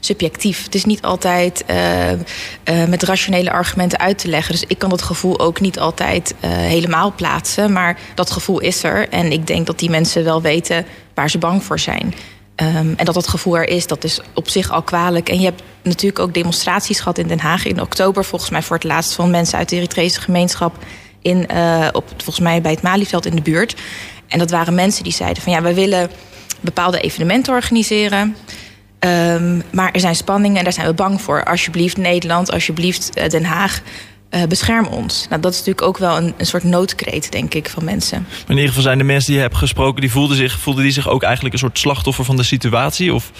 subjectief. 0.04 0.64
Het 0.64 0.74
is 0.74 0.84
niet 0.84 1.02
altijd 1.02 1.64
uh, 1.70 2.10
uh, 2.12 2.16
met 2.88 3.02
rationele 3.02 3.50
argumenten 3.50 3.98
uit 3.98 4.18
te 4.18 4.28
leggen. 4.28 4.52
Dus 4.52 4.64
ik 4.66 4.78
kan 4.78 4.90
dat 4.90 5.02
gevoel 5.02 5.40
ook 5.40 5.60
niet 5.60 5.78
altijd 5.78 6.34
uh, 6.44 6.50
helemaal 6.50 7.12
plaatsen. 7.16 7.72
Maar 7.72 7.98
dat 8.14 8.30
gevoel 8.30 8.58
is 8.60 8.82
er. 8.82 9.08
En 9.08 9.32
ik 9.32 9.46
denk 9.46 9.66
dat 9.66 9.78
die 9.78 9.90
mensen 9.90 10.24
wel 10.24 10.42
weten 10.42 10.86
waar 11.14 11.30
ze 11.30 11.38
bang 11.38 11.64
voor 11.64 11.78
zijn. 11.78 12.14
Um, 12.56 12.94
en 12.96 13.04
dat 13.04 13.14
dat 13.14 13.28
gevoel 13.28 13.56
er 13.56 13.68
is, 13.68 13.86
dat 13.86 14.04
is 14.04 14.20
op 14.34 14.48
zich 14.48 14.70
al 14.70 14.82
kwalijk. 14.82 15.28
En 15.28 15.38
je 15.38 15.44
hebt 15.44 15.62
natuurlijk 15.82 16.18
ook 16.18 16.34
demonstraties 16.34 16.98
gehad 16.98 17.18
in 17.18 17.26
Den 17.26 17.40
Haag 17.40 17.64
in 17.64 17.80
oktober, 17.80 18.24
volgens 18.24 18.50
mij 18.50 18.62
voor 18.62 18.76
het 18.76 18.84
laatst 18.84 19.12
van 19.12 19.30
mensen 19.30 19.58
uit 19.58 19.68
de 19.68 19.76
Eritrese 19.76 20.20
gemeenschap. 20.20 20.76
In, 21.22 21.46
op, 21.92 22.04
volgens 22.16 22.40
mij 22.40 22.60
bij 22.60 22.70
het 22.70 22.82
Malieveld 22.82 23.26
in 23.26 23.34
de 23.34 23.42
buurt. 23.42 23.74
En 24.28 24.38
dat 24.38 24.50
waren 24.50 24.74
mensen 24.74 25.04
die 25.04 25.12
zeiden 25.12 25.42
van 25.42 25.52
ja, 25.52 25.62
we 25.62 25.74
willen 25.74 26.10
bepaalde 26.60 27.00
evenementen 27.00 27.52
organiseren. 27.52 28.36
Um, 29.04 29.62
maar 29.70 29.90
er 29.92 30.00
zijn 30.00 30.16
spanningen 30.16 30.58
en 30.58 30.64
daar 30.64 30.72
zijn 30.72 30.86
we 30.86 30.94
bang 30.94 31.20
voor. 31.20 31.44
Alsjeblieft 31.44 31.96
Nederland, 31.96 32.52
alsjeblieft 32.52 33.30
Den 33.30 33.44
Haag. 33.44 33.80
Uh, 34.30 34.42
bescherm 34.42 34.86
ons. 34.86 35.26
Nou, 35.28 35.40
dat 35.40 35.52
is 35.52 35.58
natuurlijk 35.58 35.86
ook 35.86 35.98
wel 35.98 36.16
een, 36.16 36.34
een 36.36 36.46
soort 36.46 36.64
noodkreet, 36.64 37.32
denk 37.32 37.54
ik, 37.54 37.68
van 37.68 37.84
mensen. 37.84 38.26
Maar 38.28 38.40
in 38.46 38.54
ieder 38.54 38.68
geval 38.68 38.82
zijn 38.82 38.98
de 38.98 39.04
mensen 39.04 39.26
die 39.26 39.36
je 39.36 39.42
hebt 39.42 39.56
gesproken... 39.56 40.00
die 40.00 40.10
voelden, 40.10 40.36
zich, 40.36 40.58
voelden 40.58 40.82
die 40.82 40.92
zich 40.92 41.08
ook 41.08 41.22
eigenlijk 41.22 41.54
een 41.54 41.60
soort 41.60 41.78
slachtoffer 41.78 42.24
van 42.24 42.36
de 42.36 42.42
situatie? 42.42 43.14
Of... 43.14 43.30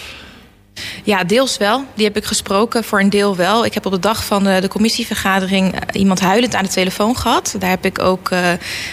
Ja, 1.03 1.23
deels 1.23 1.57
wel. 1.57 1.83
Die 1.93 2.05
heb 2.05 2.17
ik 2.17 2.25
gesproken, 2.25 2.83
voor 2.83 2.99
een 2.99 3.09
deel 3.09 3.35
wel. 3.35 3.65
Ik 3.65 3.73
heb 3.73 3.85
op 3.85 3.91
de 3.91 3.99
dag 3.99 4.25
van 4.25 4.43
de, 4.43 4.57
de 4.61 4.67
commissievergadering 4.67 5.73
iemand 5.91 6.19
huilend 6.19 6.55
aan 6.55 6.63
de 6.63 6.69
telefoon 6.69 7.17
gehad. 7.17 7.55
Daar 7.59 7.69
heb 7.69 7.85
ik 7.85 7.99
ook, 7.99 8.29
uh, 8.31 8.49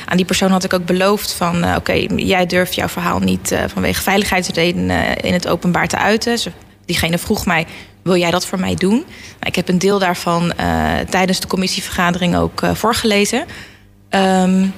aan 0.07 0.17
die 0.17 0.25
persoon 0.25 0.51
had 0.51 0.65
ik 0.65 0.73
ook 0.73 0.85
beloofd 0.85 1.33
van... 1.33 1.75
Oké, 1.75 1.93
jij 2.17 2.47
durft 2.47 2.75
jouw 2.75 2.89
verhaal 2.89 3.19
niet 3.19 3.55
vanwege 3.67 4.03
veiligheidsredenen 4.03 5.17
in 5.17 5.33
het 5.33 5.49
openbaar 5.49 5.89
te 5.89 5.99
uiten. 5.99 6.39
Diegene 6.85 7.19
vroeg 7.19 7.47
mij, 7.47 7.67
wil 8.03 8.17
jij 8.17 8.31
dat 8.31 8.47
voor 8.47 8.61
mij 8.61 8.75
doen? 8.75 8.97
Nou, 8.97 9.07
ik 9.41 9.55
heb 9.55 9.69
een 9.69 9.79
deel 9.79 9.99
daarvan 9.99 10.53
tijdens 11.11 11.41
de 11.41 11.47
commissievergadering 11.47 12.37
ook 12.37 12.63
voorgelezen. 12.73 13.45
Um, 14.11 14.75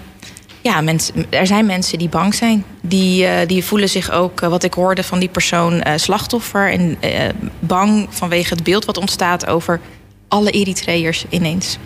ja, 0.62 0.80
mensen, 0.80 1.26
er 1.28 1.46
zijn 1.46 1.66
mensen 1.66 1.98
die 1.98 2.08
bang 2.08 2.34
zijn. 2.34 2.64
Die, 2.80 3.24
uh, 3.24 3.34
die 3.46 3.64
voelen 3.64 3.88
zich 3.88 4.10
ook, 4.10 4.42
uh, 4.42 4.48
wat 4.48 4.62
ik 4.62 4.74
hoorde 4.74 5.02
van 5.02 5.18
die 5.18 5.28
persoon, 5.28 5.72
uh, 5.74 5.92
slachtoffer. 5.96 6.72
En 6.72 6.98
bang 7.58 8.06
vanwege 8.10 8.54
het 8.54 8.62
beeld 8.62 8.84
wat 8.84 8.96
ontstaat 8.96 9.46
over 9.46 9.80
alle 10.28 10.50
Eritreërs 10.50 11.24
ineens. 11.28 11.78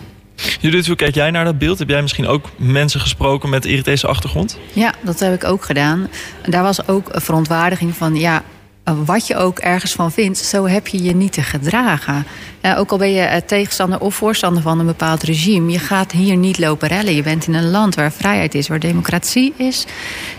Judith, 0.59 0.87
hoe 0.87 0.95
kijk 0.95 1.15
jij 1.15 1.31
naar 1.31 1.45
dat 1.45 1.57
beeld? 1.57 1.79
Heb 1.79 1.89
jij 1.89 2.01
misschien 2.01 2.27
ook 2.27 2.45
mensen 2.55 2.99
gesproken 2.99 3.49
met 3.49 3.65
Eritrese 3.65 4.07
achtergrond? 4.07 4.59
Ja, 4.73 4.93
dat 5.01 5.19
heb 5.19 5.33
ik 5.33 5.43
ook 5.43 5.65
gedaan. 5.65 6.09
Daar 6.45 6.63
was 6.63 6.87
ook 6.87 7.09
een 7.11 7.21
verontwaardiging 7.21 7.95
van... 7.95 8.15
ja, 8.15 8.43
wat 9.05 9.27
je 9.27 9.35
ook 9.35 9.59
ergens 9.59 9.91
van 9.91 10.11
vindt, 10.11 10.37
zo 10.37 10.67
heb 10.67 10.87
je 10.87 11.03
je 11.03 11.15
niet 11.15 11.33
te 11.33 11.41
gedragen. 11.41 12.25
Ook 12.77 12.91
al 12.91 12.97
ben 12.97 13.11
je 13.11 13.43
tegenstander 13.45 13.99
of 13.99 14.15
voorstander 14.15 14.61
van 14.61 14.79
een 14.79 14.85
bepaald 14.85 15.23
regime, 15.23 15.71
je 15.71 15.79
gaat 15.79 16.11
hier 16.11 16.35
niet 16.35 16.59
lopen 16.59 16.87
rellen. 16.87 17.15
Je 17.15 17.23
bent 17.23 17.47
in 17.47 17.53
een 17.53 17.69
land 17.69 17.95
waar 17.95 18.11
vrijheid 18.11 18.55
is, 18.55 18.67
waar 18.67 18.79
democratie 18.79 19.53
is. 19.55 19.85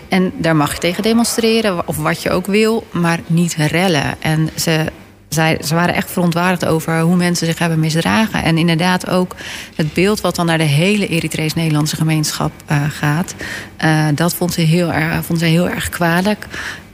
En 0.09 0.31
daar 0.37 0.55
mag 0.55 0.73
je 0.73 0.79
tegen 0.79 1.03
demonstreren, 1.03 1.87
of 1.87 1.97
wat 1.97 2.21
je 2.21 2.29
ook 2.29 2.45
wil, 2.45 2.87
maar 2.91 3.19
niet 3.27 3.55
rellen. 3.55 4.21
En 4.21 4.49
ze, 4.55 4.85
zij, 5.29 5.57
ze 5.65 5.75
waren 5.75 5.95
echt 5.95 6.11
verontwaardigd 6.11 6.65
over 6.65 6.99
hoe 6.99 7.15
mensen 7.15 7.47
zich 7.47 7.59
hebben 7.59 7.79
misdragen. 7.79 8.43
En 8.43 8.57
inderdaad 8.57 9.09
ook 9.09 9.35
het 9.75 9.93
beeld 9.93 10.21
wat 10.21 10.35
dan 10.35 10.45
naar 10.45 10.57
de 10.57 10.63
hele 10.63 11.07
Eritrees-Nederlandse 11.07 11.95
gemeenschap 11.95 12.51
uh, 12.71 12.83
gaat, 12.89 13.35
uh, 13.83 14.05
dat 14.15 14.33
vond 14.33 14.53
ze 14.53 14.61
heel 14.61 14.93
erg, 14.93 15.25
vond 15.25 15.39
ze 15.39 15.45
heel 15.45 15.69
erg 15.69 15.89
kwalijk. 15.89 16.45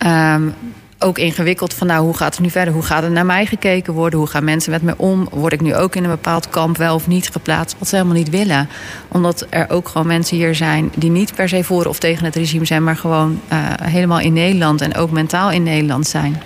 Um, 0.05 0.53
ook 1.05 1.17
ingewikkeld 1.17 1.73
van 1.73 1.87
nou, 1.87 2.03
hoe 2.05 2.17
gaat 2.17 2.33
het 2.33 2.43
nu 2.43 2.49
verder? 2.49 2.73
Hoe 2.73 2.83
gaat 2.83 3.03
er 3.03 3.11
naar 3.11 3.25
mij 3.25 3.45
gekeken 3.45 3.93
worden? 3.93 4.19
Hoe 4.19 4.27
gaan 4.27 4.43
mensen 4.43 4.71
met 4.71 4.81
me 4.81 4.93
om? 4.97 5.27
Word 5.31 5.53
ik 5.53 5.61
nu 5.61 5.75
ook 5.75 5.95
in 5.95 6.03
een 6.03 6.09
bepaald 6.09 6.49
kamp 6.49 6.77
wel 6.77 6.95
of 6.95 7.07
niet 7.07 7.29
geplaatst? 7.29 7.75
Wat 7.79 7.87
ze 7.87 7.95
helemaal 7.95 8.17
niet 8.17 8.29
willen. 8.29 8.69
Omdat 9.07 9.47
er 9.49 9.69
ook 9.69 9.87
gewoon 9.87 10.07
mensen 10.07 10.37
hier 10.37 10.55
zijn 10.55 10.91
die 10.95 11.11
niet 11.11 11.35
per 11.35 11.49
se 11.49 11.63
voor 11.63 11.85
of 11.85 11.99
tegen 11.99 12.25
het 12.25 12.35
regime 12.35 12.65
zijn, 12.65 12.83
maar 12.83 12.97
gewoon 12.97 13.41
uh, 13.51 13.57
helemaal 13.81 14.19
in 14.19 14.33
Nederland 14.33 14.81
en 14.81 14.95
ook 14.95 15.11
mentaal 15.11 15.51
in 15.51 15.63
Nederland 15.63 16.07
zijn. 16.07 16.41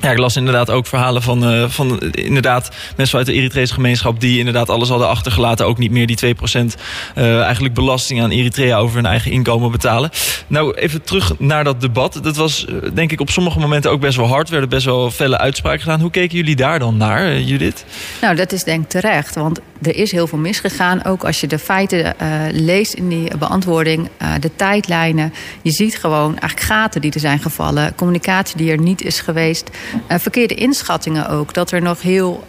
Ja, 0.00 0.10
ik 0.10 0.18
las 0.18 0.36
inderdaad 0.36 0.70
ook 0.70 0.86
verhalen 0.86 1.22
van, 1.22 1.52
uh, 1.52 1.68
van 1.68 2.00
inderdaad 2.00 2.70
mensen 2.96 3.18
uit 3.18 3.26
de 3.26 3.32
Eritrese 3.32 3.74
gemeenschap 3.74 4.20
die 4.20 4.38
inderdaad 4.38 4.68
alles 4.68 4.88
hadden 4.88 5.08
achtergelaten. 5.08 5.66
Ook 5.66 5.78
niet 5.78 5.90
meer 5.90 6.06
die 6.06 6.34
2% 6.36 6.74
uh, 7.14 7.40
eigenlijk 7.40 7.74
belasting 7.74 8.22
aan 8.22 8.30
Eritrea 8.30 8.78
over 8.78 8.96
hun 8.96 9.06
eigen 9.06 9.30
inkomen 9.30 9.70
betalen. 9.70 10.10
Nou, 10.46 10.74
even 10.74 11.02
terug 11.02 11.38
naar 11.38 11.64
dat 11.64 11.80
debat. 11.80 12.18
Dat 12.22 12.36
was 12.36 12.66
denk 12.94 13.12
ik 13.12 13.20
op 13.20 13.30
sommige 13.30 13.58
momenten 13.58 13.90
ook 13.90 14.00
best 14.00 14.16
wel 14.16 14.26
hard. 14.26 14.46
Er 14.46 14.52
werden 14.52 14.70
best 14.70 14.84
wel 14.84 15.10
felle 15.10 15.38
uitspraken 15.38 15.80
gedaan. 15.80 16.00
Hoe 16.00 16.10
keken 16.10 16.36
jullie 16.36 16.56
daar 16.56 16.78
dan 16.78 16.96
naar, 16.96 17.40
Judith? 17.40 17.84
Nou, 18.20 18.36
dat 18.36 18.52
is 18.52 18.64
denk 18.64 18.82
ik 18.82 18.88
terecht. 18.88 19.34
Want 19.34 19.60
er 19.82 19.96
is 19.96 20.12
heel 20.12 20.26
veel 20.26 20.38
misgegaan. 20.38 21.04
Ook 21.04 21.24
als 21.24 21.40
je 21.40 21.46
de 21.46 21.58
feiten 21.58 22.14
leest 22.52 22.92
in 22.92 23.08
die 23.08 23.36
beantwoording, 23.38 24.08
de 24.40 24.50
tijdlijnen. 24.56 25.32
Je 25.62 25.70
ziet 25.70 25.98
gewoon 25.98 26.38
eigenlijk 26.38 26.60
gaten 26.60 27.00
die 27.00 27.12
er 27.12 27.20
zijn 27.20 27.38
gevallen. 27.38 27.94
Communicatie 27.94 28.56
die 28.56 28.70
er 28.70 28.80
niet 28.80 29.02
is 29.02 29.20
geweest. 29.20 29.70
Uh, 29.94 30.18
verkeerde 30.18 30.54
inschattingen 30.54 31.28
ook. 31.28 31.54
Dat 31.54 31.70
er 31.70 31.82
nog 31.82 32.02
heel, 32.02 32.44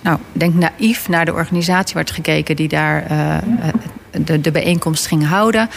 nou, 0.00 0.18
denk 0.32 0.54
naïef 0.54 1.08
naar 1.08 1.24
de 1.24 1.32
organisatie 1.32 1.94
werd 1.94 2.10
gekeken 2.10 2.56
die 2.56 2.68
daar 2.68 3.06
de, 4.10 4.40
de 4.40 4.50
bijeenkomst 4.50 5.06
ging 5.06 5.26
houden. 5.26 5.68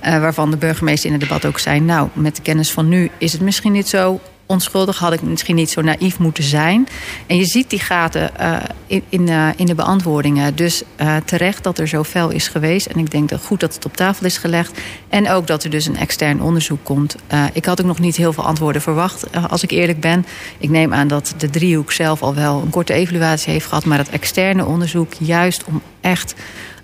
waarvan 0.00 0.50
de 0.50 0.56
burgemeester 0.56 1.06
in 1.06 1.12
het 1.18 1.28
debat 1.28 1.44
ook 1.44 1.58
zei: 1.58 1.80
Nou, 1.80 2.08
met 2.12 2.36
de 2.36 2.42
kennis 2.42 2.72
van 2.72 2.88
nu 2.88 3.10
is 3.18 3.32
het 3.32 3.40
misschien 3.40 3.72
niet 3.72 3.88
zo 3.88 4.20
onschuldig 4.52 4.98
had 4.98 5.12
ik 5.12 5.22
misschien 5.22 5.54
niet 5.54 5.70
zo 5.70 5.80
naïef 5.80 6.18
moeten 6.18 6.44
zijn. 6.44 6.88
En 7.26 7.36
je 7.36 7.44
ziet 7.44 7.70
die 7.70 7.78
gaten 7.78 8.30
uh, 8.40 8.56
in, 8.86 9.02
in, 9.08 9.28
uh, 9.28 9.48
in, 9.56 9.66
de 9.66 9.74
beantwoordingen. 9.74 10.56
Dus 10.56 10.82
uh, 11.00 11.16
terecht 11.16 11.64
dat 11.64 11.78
er 11.78 11.88
zo 11.88 12.04
fel 12.04 12.30
is 12.30 12.48
geweest. 12.48 12.86
En 12.86 12.98
ik 12.98 13.10
denk 13.10 13.28
dat 13.28 13.44
goed 13.44 13.60
dat 13.60 13.74
het 13.74 13.84
op 13.84 13.96
tafel 13.96 14.26
is 14.26 14.38
gelegd. 14.38 14.80
En 15.08 15.30
ook 15.30 15.46
dat 15.46 15.64
er 15.64 15.70
dus 15.70 15.86
een 15.86 15.96
extern 15.96 16.42
onderzoek 16.42 16.84
komt. 16.84 17.16
ik 17.52 17.64
had 17.64 17.80
ook 17.80 17.86
nog 17.86 17.98
niet 17.98 18.16
heel 18.16 18.32
veel 18.32 18.44
antwoorden 18.44 18.82
verwacht, 18.82 19.26
als 19.48 19.62
ik 19.62 19.70
eerlijk 19.70 20.00
ben. 20.00 20.26
Ik 20.58 20.70
neem 20.70 20.94
aan 20.94 21.08
dat 21.08 21.34
de 21.36 21.50
driehoek 21.50 21.92
zelf 21.92 22.22
al 22.22 22.34
wel 22.34 22.62
een 22.62 22.70
korte 22.70 22.92
evaluatie 22.92 23.52
heeft 23.52 23.66
gehad. 23.66 23.84
Maar 23.84 23.98
dat 23.98 24.08
externe 24.08 24.64
onderzoek, 24.64 25.12
juist 25.18 25.64
om 25.64 25.82
echt 26.00 26.34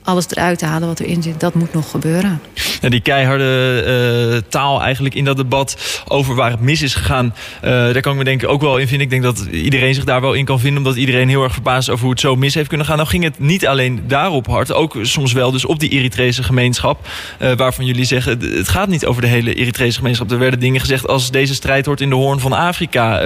alles 0.09 0.31
eruit 0.31 0.61
halen 0.61 0.88
wat 0.88 1.00
erin 1.00 1.23
zit, 1.23 1.41
dat 1.41 1.55
moet 1.55 1.73
nog 1.73 1.91
gebeuren. 1.91 2.41
Die 2.81 3.00
keiharde 3.00 4.33
uh, 4.35 4.50
taal 4.50 4.83
eigenlijk 4.83 5.15
in 5.15 5.25
dat 5.25 5.37
debat 5.37 6.03
over 6.09 6.35
waar 6.35 6.50
het 6.50 6.61
mis 6.61 6.83
is 6.83 6.95
gegaan, 6.95 7.35
uh, 7.65 7.71
daar 7.71 8.00
kan 8.00 8.12
ik 8.12 8.19
me 8.19 8.25
denk 8.25 8.49
ook 8.49 8.61
wel 8.61 8.79
in 8.79 8.88
vinden. 8.88 9.07
Ik 9.07 9.11
denk 9.11 9.23
dat 9.23 9.47
iedereen 9.50 9.95
zich 9.95 10.05
daar 10.05 10.21
wel 10.21 10.33
in 10.33 10.45
kan 10.45 10.61
vinden, 10.61 10.79
omdat 10.79 10.97
iedereen 10.97 11.29
heel 11.29 11.43
erg 11.43 11.53
verbaasd 11.53 11.91
over 11.91 12.03
hoe 12.03 12.11
het 12.11 12.21
zo 12.21 12.37
mis 12.37 12.55
heeft 12.55 12.69
kunnen 12.69 12.87
gaan. 12.87 12.97
Nou 12.97 13.09
ging 13.09 13.25
het 13.25 13.38
niet 13.38 13.67
alleen 13.67 14.05
daarop 14.07 14.47
hard, 14.47 14.73
ook 14.73 14.97
soms 15.03 15.33
wel 15.33 15.50
dus 15.50 15.65
op 15.65 15.79
die 15.79 15.91
Eritrese 15.91 16.43
gemeenschap, 16.43 17.09
uh, 17.38 17.53
waarvan 17.53 17.85
jullie 17.85 18.05
zeggen, 18.05 18.41
het 18.41 18.69
gaat 18.69 18.88
niet 18.88 19.07
over 19.07 19.23
de 19.23 19.29
hele 19.29 19.55
Eritrese 19.55 19.99
gemeenschap. 19.99 20.31
Er 20.31 20.38
werden 20.38 20.61
dingen 20.61 20.81
gezegd 20.81 21.09
als 21.09 21.31
deze 21.31 21.55
strijd 21.55 21.87
wordt 21.87 22.00
in 22.00 22.09
de 22.09 22.15
hoorn 22.15 22.41
van 22.41 22.53
Afrika. 22.53 23.21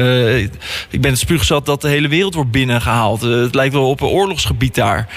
ik 0.90 1.00
ben 1.00 1.10
het 1.10 1.18
spuugzat 1.18 1.66
dat 1.66 1.80
de 1.80 1.88
hele 1.88 2.08
wereld 2.08 2.34
wordt 2.34 2.50
binnengehaald. 2.50 3.20
het 3.20 3.54
lijkt 3.54 3.74
wel 3.74 3.88
op 3.88 4.00
een 4.00 4.08
oorlogsgebied 4.08 4.74
daar. 4.74 5.08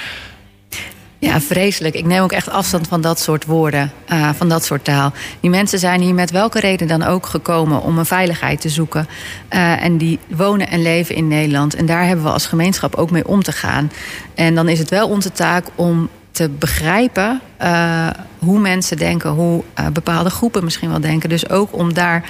Ja, 1.25 1.41
vreselijk. 1.41 1.95
Ik 1.95 2.05
neem 2.05 2.21
ook 2.21 2.31
echt 2.31 2.49
afstand 2.49 2.87
van 2.87 3.01
dat 3.01 3.19
soort 3.19 3.45
woorden, 3.45 3.91
uh, 4.11 4.29
van 4.33 4.49
dat 4.49 4.65
soort 4.65 4.83
taal. 4.83 5.13
Die 5.39 5.49
mensen 5.49 5.79
zijn 5.79 6.01
hier 6.01 6.13
met 6.13 6.31
welke 6.31 6.59
reden 6.59 6.87
dan 6.87 7.03
ook 7.03 7.25
gekomen 7.25 7.81
om 7.81 7.97
een 7.97 8.05
veiligheid 8.05 8.61
te 8.61 8.69
zoeken. 8.69 9.07
Uh, 9.53 9.83
en 9.83 9.97
die 9.97 10.19
wonen 10.27 10.69
en 10.69 10.81
leven 10.81 11.15
in 11.15 11.27
Nederland. 11.27 11.75
En 11.75 11.85
daar 11.85 12.05
hebben 12.05 12.25
we 12.25 12.31
als 12.31 12.45
gemeenschap 12.45 12.95
ook 12.95 13.11
mee 13.11 13.27
om 13.27 13.43
te 13.43 13.51
gaan. 13.51 13.91
En 14.35 14.55
dan 14.55 14.69
is 14.69 14.79
het 14.79 14.89
wel 14.89 15.09
onze 15.09 15.31
taak 15.31 15.65
om 15.75 16.09
te 16.31 16.49
begrijpen 16.49 17.41
uh, 17.61 18.07
hoe 18.39 18.59
mensen 18.59 18.97
denken, 18.97 19.29
hoe 19.29 19.63
bepaalde 19.93 20.29
groepen 20.29 20.63
misschien 20.63 20.89
wel 20.89 20.99
denken. 20.99 21.29
Dus 21.29 21.49
ook 21.49 21.69
om 21.71 21.93
daar 21.93 22.23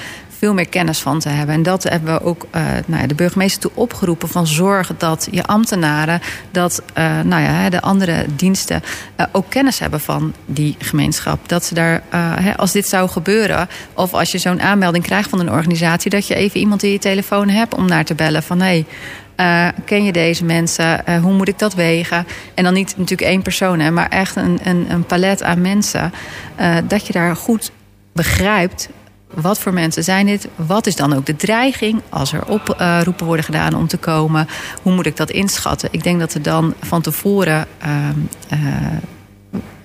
veel 0.46 0.54
meer 0.54 0.70
kennis 0.70 1.00
van 1.00 1.20
te 1.20 1.30
hebben. 1.30 1.56
En 1.56 1.64
dat 1.64 1.84
hebben 1.84 2.14
we 2.14 2.24
ook 2.24 2.46
uh, 2.56 2.62
nou 2.86 3.02
ja, 3.02 3.08
de 3.08 3.16
burgemeester 3.16 3.62
toe 3.62 3.72
opgeroepen... 3.74 4.28
van 4.28 4.48
zorg 4.48 4.92
dat 4.98 5.28
je 5.32 5.44
ambtenaren, 5.44 6.22
dat 6.52 6.82
uh, 6.98 7.20
nou 7.22 7.44
ja, 7.44 7.70
de 7.70 7.82
andere 7.82 8.26
diensten... 8.36 8.84
Uh, 9.20 9.26
ook 9.32 9.50
kennis 9.50 9.80
hebben 9.80 10.00
van 10.00 10.34
die 10.46 10.76
gemeenschap. 10.80 11.50
Dat 11.50 11.66
ze 11.66 11.74
daar, 11.74 12.04
als 12.56 12.72
dit 12.72 12.88
zou 12.88 13.10
gebeuren... 13.10 13.68
of 13.94 14.14
als 14.14 14.32
je 14.32 14.38
zo'n 14.38 14.62
aanmelding 14.62 15.04
krijgt 15.04 15.30
van 15.30 15.40
een 15.40 15.52
organisatie... 15.52 16.10
dat 16.10 16.28
je 16.28 16.36
even 16.36 16.60
iemand 16.60 16.84
in 16.84 16.92
je 16.92 17.00
telefoon 17.00 17.50
hebt 17.50 17.76
om 17.76 17.86
naar 17.86 18.06
te 18.06 18.16
bellen 18.16 18.44
van... 18.44 18.62
Hey, 18.62 18.86
uh, 19.38 19.68
ken 19.86 20.04
je 20.04 20.12
deze 20.12 20.46
mensen? 20.46 21.20
Hoe 21.22 21.34
moet 21.34 21.48
ik 21.48 21.60
dat 21.60 21.74
wegen? 21.74 22.28
En 22.54 22.64
dan 22.64 22.74
niet 22.74 22.98
natuurlijk 22.98 23.30
één 23.30 23.42
persoon, 23.42 23.80
hè, 23.80 23.92
maar 23.92 24.10
echt 24.10 24.36
een, 24.36 24.60
een, 24.64 24.86
een 24.90 25.06
palet 25.06 25.44
aan 25.44 25.62
mensen. 25.62 26.14
Dat 26.88 27.08
je 27.08 27.14
daar 27.14 27.36
goed 27.36 27.72
begrijpt 28.14 28.90
wat 29.36 29.60
voor 29.60 29.74
mensen 29.74 30.04
zijn 30.04 30.26
dit? 30.26 30.48
Wat 30.56 30.88
is 30.88 30.96
dan 30.96 31.14
ook 31.14 31.26
de 31.26 31.36
dreiging 31.36 32.02
als 32.10 32.34
er 32.34 32.46
oproepen 32.46 33.26
worden 33.26 33.46
gedaan 33.46 33.76
om 33.76 33.88
te 33.88 33.98
komen? 33.98 34.48
Hoe 34.82 34.94
moet 34.94 35.06
ik 35.06 35.18
dat 35.18 35.30
inschatten? 35.30 35.90
Ik 35.92 36.04
denk 36.04 36.20
dat 36.20 36.34
er 36.34 36.42
dan 36.42 36.74
van 36.82 37.02
tevoren 37.02 37.68
uh, 37.86 38.10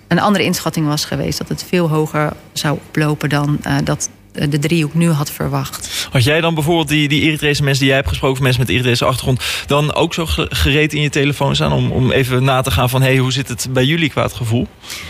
een 0.08 0.20
andere 0.20 0.44
inschatting 0.44 0.86
was 0.86 1.04
geweest. 1.04 1.38
Dat 1.38 1.48
het 1.48 1.64
veel 1.68 1.88
hoger 1.88 2.32
zou 2.52 2.78
oplopen 2.88 3.28
dan 3.28 3.58
uh, 3.66 3.76
dat 3.84 4.10
de 4.32 4.58
driehoek 4.58 4.94
nu 4.94 5.10
had 5.10 5.30
verwacht. 5.30 6.08
Had 6.10 6.24
jij 6.24 6.40
dan 6.40 6.54
bijvoorbeeld 6.54 6.88
die, 6.88 7.08
die 7.08 7.22
Eritrese 7.22 7.62
mensen 7.62 7.78
die 7.78 7.88
jij 7.88 7.96
hebt 7.96 8.08
gesproken... 8.08 8.42
mensen 8.42 8.60
met 8.60 8.70
Eritrese 8.70 9.04
achtergrond... 9.04 9.42
dan 9.66 9.94
ook 9.94 10.14
zo 10.14 10.26
gereed 10.26 10.92
in 10.92 11.02
je 11.02 11.10
telefoon 11.10 11.54
staan... 11.54 11.72
om, 11.72 11.90
om 11.90 12.10
even 12.10 12.44
na 12.44 12.60
te 12.60 12.70
gaan 12.70 12.90
van... 12.90 13.02
hey, 13.02 13.16
hoe 13.16 13.32
zit 13.32 13.48
het 13.48 13.66
bij 13.70 13.84
jullie 13.84 14.10
qua 14.10 14.22
het 14.22 14.32
gevoel? 14.32 14.66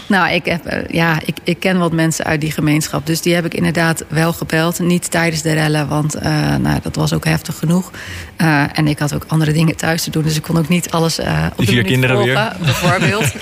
Nou, 0.07 0.33
ik, 0.33 0.45
heb, 0.45 0.67
eh, 0.67 0.95
ja, 0.95 1.19
ik, 1.25 1.37
ik 1.45 1.61
ken 1.61 1.79
wat 1.79 1.93
mensen 1.93 2.25
uit 2.25 2.41
die 2.41 2.53
gemeenschap. 2.53 3.07
Dus 3.07 3.21
die 3.21 3.35
heb 3.35 3.45
ik 3.45 3.55
inderdaad 3.55 4.05
wel 4.09 4.33
gebeld. 4.33 4.79
Niet 4.79 5.11
tijdens 5.11 5.43
de 5.43 5.53
rellen, 5.53 5.89
want 5.89 6.17
uh, 6.17 6.23
nou, 6.57 6.81
dat 6.83 6.97
was 6.97 7.12
ook 7.12 7.25
heftig 7.25 7.59
genoeg. 7.59 7.91
Uh, 8.39 8.79
en 8.79 8.89
ik 8.89 8.99
had 8.99 9.15
ook 9.15 9.25
andere 9.29 9.53
dingen 9.53 9.77
thuis 9.77 10.03
te 10.03 10.11
doen. 10.11 10.23
Dus 10.23 10.37
ik 10.37 10.43
kon 10.43 10.59
ook 10.59 10.69
niet 10.69 10.91
alles 10.91 11.19
uh, 11.19 11.47
op 11.50 11.57
die 11.57 11.67
vier 11.67 11.83
kinderen 11.83 12.17
volgen, 12.17 12.35
weer. 12.35 12.57
bijvoorbeeld. 12.61 13.35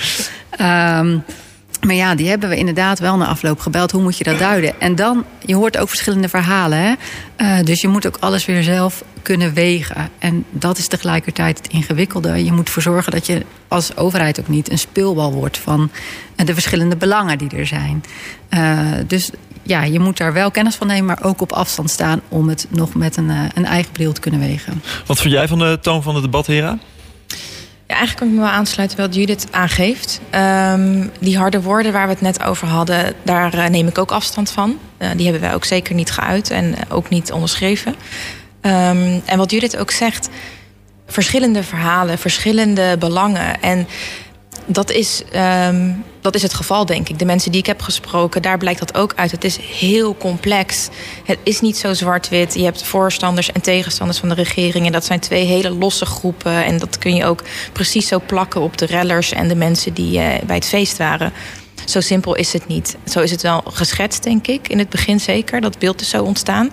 um, 0.60 1.24
Maar 1.80 1.94
ja, 1.94 2.14
die 2.14 2.28
hebben 2.28 2.48
we 2.48 2.56
inderdaad 2.56 2.98
wel 2.98 3.16
na 3.16 3.26
afloop 3.26 3.60
gebeld. 3.60 3.90
Hoe 3.90 4.02
moet 4.02 4.18
je 4.18 4.24
dat 4.24 4.38
duiden? 4.38 4.80
En 4.80 4.94
dan, 4.94 5.24
je 5.44 5.54
hoort 5.54 5.78
ook 5.78 5.88
verschillende 5.88 6.28
verhalen. 6.28 6.78
Hè? 6.78 6.92
Uh, 7.58 7.64
dus 7.64 7.80
je 7.80 7.88
moet 7.88 8.06
ook 8.06 8.16
alles 8.20 8.44
weer 8.44 8.62
zelf 8.62 9.04
kunnen 9.22 9.54
wegen. 9.54 10.10
En 10.18 10.44
dat 10.50 10.78
is 10.78 10.88
tegelijkertijd 10.88 11.58
het 11.58 11.68
ingewikkelde. 11.68 12.44
Je 12.44 12.52
moet 12.52 12.66
ervoor 12.66 12.82
zorgen 12.82 13.12
dat 13.12 13.26
je 13.26 13.44
als 13.68 13.96
overheid 13.96 14.40
ook 14.40 14.48
niet 14.48 14.70
een 14.70 14.78
speelbal 14.78 15.32
wordt 15.32 15.58
van 15.58 15.90
de 16.36 16.54
verschillende 16.54 16.96
belangen 16.96 17.38
die 17.38 17.56
er 17.56 17.66
zijn. 17.66 18.04
Uh, 18.50 18.80
dus 19.06 19.30
ja, 19.62 19.82
je 19.82 20.00
moet 20.00 20.16
daar 20.16 20.32
wel 20.32 20.50
kennis 20.50 20.74
van 20.74 20.86
nemen, 20.86 21.04
maar 21.04 21.24
ook 21.24 21.40
op 21.40 21.52
afstand 21.52 21.90
staan 21.90 22.20
om 22.28 22.48
het 22.48 22.66
nog 22.68 22.94
met 22.94 23.16
een, 23.16 23.30
een 23.54 23.64
eigen 23.64 23.92
bril 23.92 24.12
te 24.12 24.20
kunnen 24.20 24.40
wegen. 24.40 24.82
Wat 25.06 25.20
vind 25.20 25.34
jij 25.34 25.48
van 25.48 25.58
de 25.58 25.78
toon 25.82 26.02
van 26.02 26.14
het 26.14 26.24
debat, 26.24 26.46
Hera? 26.46 26.78
Ja, 27.88 27.96
eigenlijk 27.96 28.18
kan 28.18 28.28
ik 28.28 28.34
me 28.34 28.48
wel 28.50 28.58
aansluiten 28.58 28.98
wat 28.98 29.14
Judith 29.14 29.46
aangeeft. 29.50 30.20
Um, 30.72 31.10
die 31.20 31.38
harde 31.38 31.62
woorden 31.62 31.92
waar 31.92 32.06
we 32.06 32.12
het 32.12 32.20
net 32.20 32.42
over 32.42 32.66
hadden, 32.66 33.14
daar 33.22 33.54
uh, 33.54 33.66
neem 33.66 33.86
ik 33.86 33.98
ook 33.98 34.10
afstand 34.10 34.50
van. 34.50 34.78
Uh, 34.98 35.08
die 35.16 35.24
hebben 35.24 35.42
wij 35.42 35.54
ook 35.54 35.64
zeker 35.64 35.94
niet 35.94 36.10
geuit 36.10 36.50
en 36.50 36.64
uh, 36.64 36.74
ook 36.88 37.08
niet 37.08 37.32
onderschreven. 37.32 37.94
Um, 38.62 39.22
en 39.24 39.36
wat 39.36 39.50
Judith 39.50 39.76
ook 39.76 39.90
zegt, 39.90 40.28
verschillende 41.06 41.62
verhalen, 41.62 42.18
verschillende 42.18 42.96
belangen. 42.98 43.62
En 43.62 43.86
dat 44.70 44.90
is, 44.90 45.22
um, 45.68 46.04
dat 46.20 46.34
is 46.34 46.42
het 46.42 46.54
geval, 46.54 46.86
denk 46.86 47.08
ik. 47.08 47.18
De 47.18 47.24
mensen 47.24 47.50
die 47.50 47.60
ik 47.60 47.66
heb 47.66 47.82
gesproken, 47.82 48.42
daar 48.42 48.58
blijkt 48.58 48.78
dat 48.78 48.94
ook 48.94 49.12
uit. 49.16 49.30
Het 49.30 49.44
is 49.44 49.56
heel 49.56 50.16
complex. 50.16 50.88
Het 51.24 51.38
is 51.42 51.60
niet 51.60 51.76
zo 51.76 51.94
zwart-wit. 51.94 52.54
Je 52.54 52.64
hebt 52.64 52.82
voorstanders 52.82 53.52
en 53.52 53.60
tegenstanders 53.60 54.18
van 54.18 54.28
de 54.28 54.34
regering. 54.34 54.86
En 54.86 54.92
dat 54.92 55.04
zijn 55.04 55.20
twee 55.20 55.44
hele 55.44 55.70
losse 55.70 56.06
groepen. 56.06 56.64
En 56.64 56.78
dat 56.78 56.98
kun 56.98 57.14
je 57.14 57.24
ook 57.24 57.42
precies 57.72 58.08
zo 58.08 58.20
plakken 58.26 58.60
op 58.60 58.78
de 58.78 58.86
rellers 58.86 59.32
en 59.32 59.48
de 59.48 59.56
mensen 59.56 59.94
die 59.94 60.18
uh, 60.18 60.26
bij 60.46 60.56
het 60.56 60.66
feest 60.66 60.96
waren. 60.96 61.32
Zo 61.84 62.00
simpel 62.00 62.34
is 62.34 62.52
het 62.52 62.66
niet. 62.66 62.96
Zo 63.06 63.20
is 63.20 63.30
het 63.30 63.42
wel 63.42 63.62
geschetst, 63.64 64.22
denk 64.22 64.46
ik. 64.46 64.68
In 64.68 64.78
het 64.78 64.88
begin 64.88 65.20
zeker. 65.20 65.60
Dat 65.60 65.78
beeld 65.78 66.00
is 66.00 66.10
zo 66.10 66.24
ontstaan. 66.24 66.70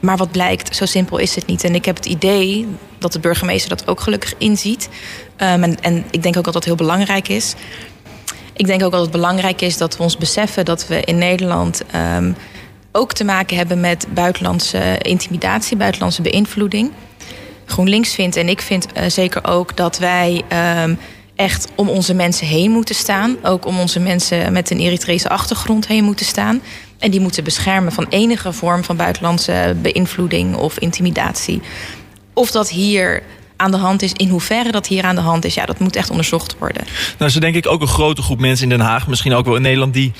Maar 0.00 0.16
wat 0.16 0.30
blijkt, 0.30 0.76
zo 0.76 0.86
simpel 0.86 1.18
is 1.18 1.34
het 1.34 1.46
niet. 1.46 1.64
En 1.64 1.74
ik 1.74 1.84
heb 1.84 1.96
het 1.96 2.06
idee 2.06 2.66
dat 2.98 3.12
de 3.12 3.20
burgemeester 3.20 3.68
dat 3.68 3.88
ook 3.88 4.00
gelukkig 4.00 4.34
inziet. 4.38 4.88
Um, 5.36 5.62
en, 5.62 5.80
en 5.80 6.04
ik 6.10 6.22
denk 6.22 6.36
ook 6.36 6.44
dat 6.44 6.52
dat 6.52 6.64
heel 6.64 6.74
belangrijk 6.74 7.28
is. 7.28 7.54
Ik 8.52 8.66
denk 8.66 8.82
ook 8.82 8.92
dat 8.92 9.00
het 9.00 9.10
belangrijk 9.10 9.60
is 9.60 9.76
dat 9.76 9.96
we 9.96 10.02
ons 10.02 10.16
beseffen 10.16 10.64
dat 10.64 10.86
we 10.86 11.00
in 11.00 11.18
Nederland 11.18 11.82
um, 12.16 12.36
ook 12.92 13.12
te 13.12 13.24
maken 13.24 13.56
hebben 13.56 13.80
met 13.80 14.06
buitenlandse 14.14 14.98
intimidatie, 14.98 15.76
buitenlandse 15.76 16.22
beïnvloeding. 16.22 16.90
GroenLinks 17.64 18.14
vindt 18.14 18.36
en 18.36 18.48
ik 18.48 18.60
vind 18.60 18.86
uh, 18.96 19.02
zeker 19.08 19.44
ook 19.44 19.76
dat 19.76 19.98
wij 19.98 20.42
um, 20.84 20.98
echt 21.34 21.68
om 21.74 21.88
onze 21.88 22.14
mensen 22.14 22.46
heen 22.46 22.70
moeten 22.70 22.94
staan. 22.94 23.36
Ook 23.42 23.66
om 23.66 23.78
onze 23.78 24.00
mensen 24.00 24.52
met 24.52 24.70
een 24.70 24.80
Eritrese 24.80 25.28
achtergrond 25.28 25.86
heen 25.86 26.04
moeten 26.04 26.26
staan. 26.26 26.62
En 27.00 27.10
die 27.10 27.20
moeten 27.20 27.44
beschermen 27.44 27.92
van 27.92 28.06
enige 28.08 28.52
vorm 28.52 28.84
van 28.84 28.96
buitenlandse 28.96 29.76
beïnvloeding 29.82 30.56
of 30.56 30.78
intimidatie. 30.78 31.62
Of 32.32 32.50
dat 32.50 32.70
hier 32.70 33.22
aan 33.56 33.70
de 33.70 33.76
hand 33.76 34.02
is, 34.02 34.12
in 34.12 34.28
hoeverre 34.28 34.70
dat 34.70 34.86
hier 34.86 35.04
aan 35.04 35.14
de 35.14 35.20
hand 35.20 35.44
is, 35.44 35.54
ja, 35.54 35.66
dat 35.66 35.78
moet 35.78 35.96
echt 35.96 36.10
onderzocht 36.10 36.56
worden. 36.58 36.84
Nou, 37.18 37.30
ze 37.30 37.40
denk 37.40 37.54
ik 37.54 37.66
ook 37.66 37.80
een 37.80 37.86
grote 37.86 38.22
groep 38.22 38.38
mensen 38.38 38.70
in 38.70 38.78
Den 38.78 38.86
Haag, 38.86 39.06
misschien 39.06 39.34
ook 39.34 39.44
wel 39.44 39.56
in 39.56 39.62
Nederland, 39.62 39.94
die 39.94 40.12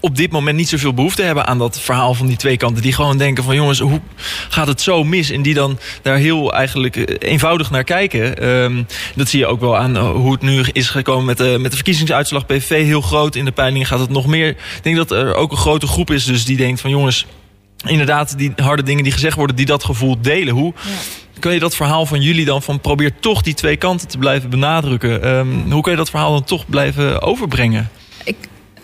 op 0.00 0.16
dit 0.16 0.30
moment 0.30 0.56
niet 0.56 0.68
zoveel 0.68 0.94
behoefte 0.94 1.22
hebben 1.22 1.46
aan 1.46 1.58
dat 1.58 1.80
verhaal 1.80 2.14
van 2.14 2.26
die 2.26 2.36
twee 2.36 2.56
kanten. 2.56 2.82
Die 2.82 2.92
gewoon 2.92 3.18
denken 3.18 3.44
van 3.44 3.54
jongens, 3.54 3.80
hoe 3.80 4.00
gaat 4.48 4.66
het 4.66 4.80
zo 4.80 5.04
mis? 5.04 5.30
En 5.30 5.42
die 5.42 5.54
dan 5.54 5.78
daar 6.02 6.16
heel 6.16 6.52
eigenlijk 6.52 6.96
eh, 6.96 7.30
eenvoudig 7.30 7.70
naar 7.70 7.84
kijken. 7.84 8.48
Um, 8.48 8.86
dat 9.14 9.28
zie 9.28 9.38
je 9.38 9.46
ook 9.46 9.60
wel 9.60 9.76
aan 9.76 9.96
eh, 9.96 10.10
hoe 10.10 10.32
het 10.32 10.42
nu 10.42 10.64
is 10.72 10.88
gekomen 10.88 11.24
met 11.24 11.38
de, 11.38 11.56
met 11.60 11.70
de 11.70 11.76
verkiezingsuitslag 11.76 12.46
PVV. 12.46 12.84
Heel 12.84 13.00
groot 13.00 13.34
in 13.34 13.44
de 13.44 13.52
peilingen 13.52 13.86
gaat 13.86 14.00
het 14.00 14.10
nog 14.10 14.26
meer. 14.26 14.48
Ik 14.48 14.80
denk 14.82 14.96
dat 14.96 15.10
er 15.10 15.34
ook 15.34 15.50
een 15.50 15.56
grote 15.56 15.86
groep 15.86 16.10
is 16.10 16.24
dus 16.24 16.44
die 16.44 16.56
denkt 16.56 16.80
van 16.80 16.90
jongens, 16.90 17.26
inderdaad 17.86 18.38
die 18.38 18.52
harde 18.56 18.82
dingen 18.82 19.02
die 19.02 19.12
gezegd 19.12 19.36
worden, 19.36 19.56
die 19.56 19.66
dat 19.66 19.84
gevoel 19.84 20.20
delen. 20.20 20.54
Hoe... 20.54 20.72
Ja 20.84 20.90
kun 21.40 21.52
je 21.52 21.58
dat 21.58 21.76
verhaal 21.76 22.06
van 22.06 22.20
jullie 22.20 22.44
dan 22.44 22.62
van 22.62 22.80
probeer 22.80 23.12
toch 23.20 23.42
die 23.42 23.54
twee 23.54 23.76
kanten 23.76 24.08
te 24.08 24.18
blijven 24.18 24.50
benadrukken? 24.50 25.28
Um, 25.28 25.72
hoe 25.72 25.82
kun 25.82 25.90
je 25.90 25.98
dat 25.98 26.10
verhaal 26.10 26.32
dan 26.32 26.44
toch 26.44 26.66
blijven 26.66 27.22
overbrengen? 27.22 27.90
Ik 28.24 28.36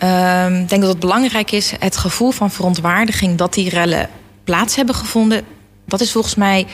um, 0.03 0.65
denk 0.65 0.81
dat 0.81 0.89
het 0.91 0.99
belangrijk 0.99 1.51
is 1.51 1.73
het 1.79 1.97
gevoel 1.97 2.31
van 2.31 2.51
verontwaardiging 2.51 3.37
dat 3.37 3.53
die 3.53 3.69
rellen 3.69 4.09
plaats 4.43 4.75
hebben 4.75 4.95
gevonden. 4.95 5.45
Dat 5.85 6.01
is 6.01 6.11
volgens 6.11 6.35
mij 6.35 6.65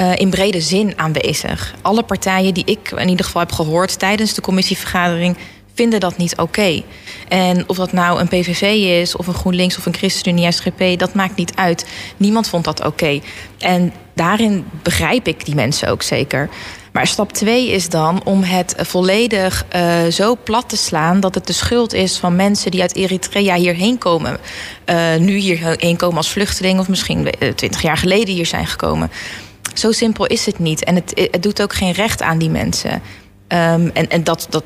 uh, 0.00 0.16
in 0.16 0.30
brede 0.30 0.60
zin 0.60 0.98
aanwezig. 0.98 1.74
Alle 1.82 2.02
partijen 2.02 2.54
die 2.54 2.64
ik 2.64 2.90
in 2.90 3.08
ieder 3.08 3.24
geval 3.24 3.40
heb 3.40 3.52
gehoord 3.52 3.98
tijdens 3.98 4.34
de 4.34 4.40
commissievergadering 4.40 5.36
vinden 5.74 6.00
dat 6.00 6.16
niet 6.16 6.36
oké. 6.36 6.82
En 7.28 7.68
of 7.68 7.76
dat 7.76 7.92
nou 7.92 8.20
een 8.20 8.28
PVV 8.28 8.62
is, 9.02 9.16
of 9.16 9.26
een 9.26 9.34
GroenLinks 9.34 9.78
of 9.78 9.86
een 9.86 9.94
ChristenUnie 9.94 10.52
SGP, 10.52 10.98
dat 10.98 11.14
maakt 11.14 11.36
niet 11.36 11.54
uit. 11.54 11.86
Niemand 12.16 12.48
vond 12.48 12.64
dat 12.64 12.84
oké. 12.84 13.20
En 13.58 13.92
daarin 14.14 14.64
begrijp 14.82 15.28
ik 15.28 15.44
die 15.44 15.54
mensen 15.54 15.88
ook 15.88 16.02
zeker. 16.02 16.48
Maar 16.96 17.06
stap 17.06 17.32
twee 17.32 17.70
is 17.70 17.88
dan 17.88 18.24
om 18.24 18.42
het 18.42 18.74
volledig 18.78 19.64
uh, 19.76 20.06
zo 20.06 20.36
plat 20.44 20.68
te 20.68 20.76
slaan 20.76 21.20
dat 21.20 21.34
het 21.34 21.46
de 21.46 21.52
schuld 21.52 21.92
is 21.92 22.16
van 22.16 22.36
mensen 22.36 22.70
die 22.70 22.80
uit 22.80 22.94
Eritrea 22.94 23.54
hierheen 23.54 23.98
komen. 23.98 24.38
Uh, 24.86 25.16
nu 25.16 25.36
hierheen 25.36 25.96
komen 25.96 26.16
als 26.16 26.30
vluchteling 26.30 26.78
of 26.78 26.88
misschien 26.88 27.30
twintig 27.54 27.82
jaar 27.82 27.96
geleden 27.96 28.34
hier 28.34 28.46
zijn 28.46 28.66
gekomen. 28.66 29.10
Zo 29.74 29.92
simpel 29.92 30.26
is 30.26 30.46
het 30.46 30.58
niet. 30.58 30.84
En 30.84 30.94
het, 30.94 31.28
het 31.30 31.42
doet 31.42 31.62
ook 31.62 31.74
geen 31.74 31.92
recht 31.92 32.22
aan 32.22 32.38
die 32.38 32.50
mensen. 32.50 32.92
Um, 32.92 33.00
en 33.94 34.08
en 34.08 34.24
dat, 34.24 34.46
dat, 34.50 34.64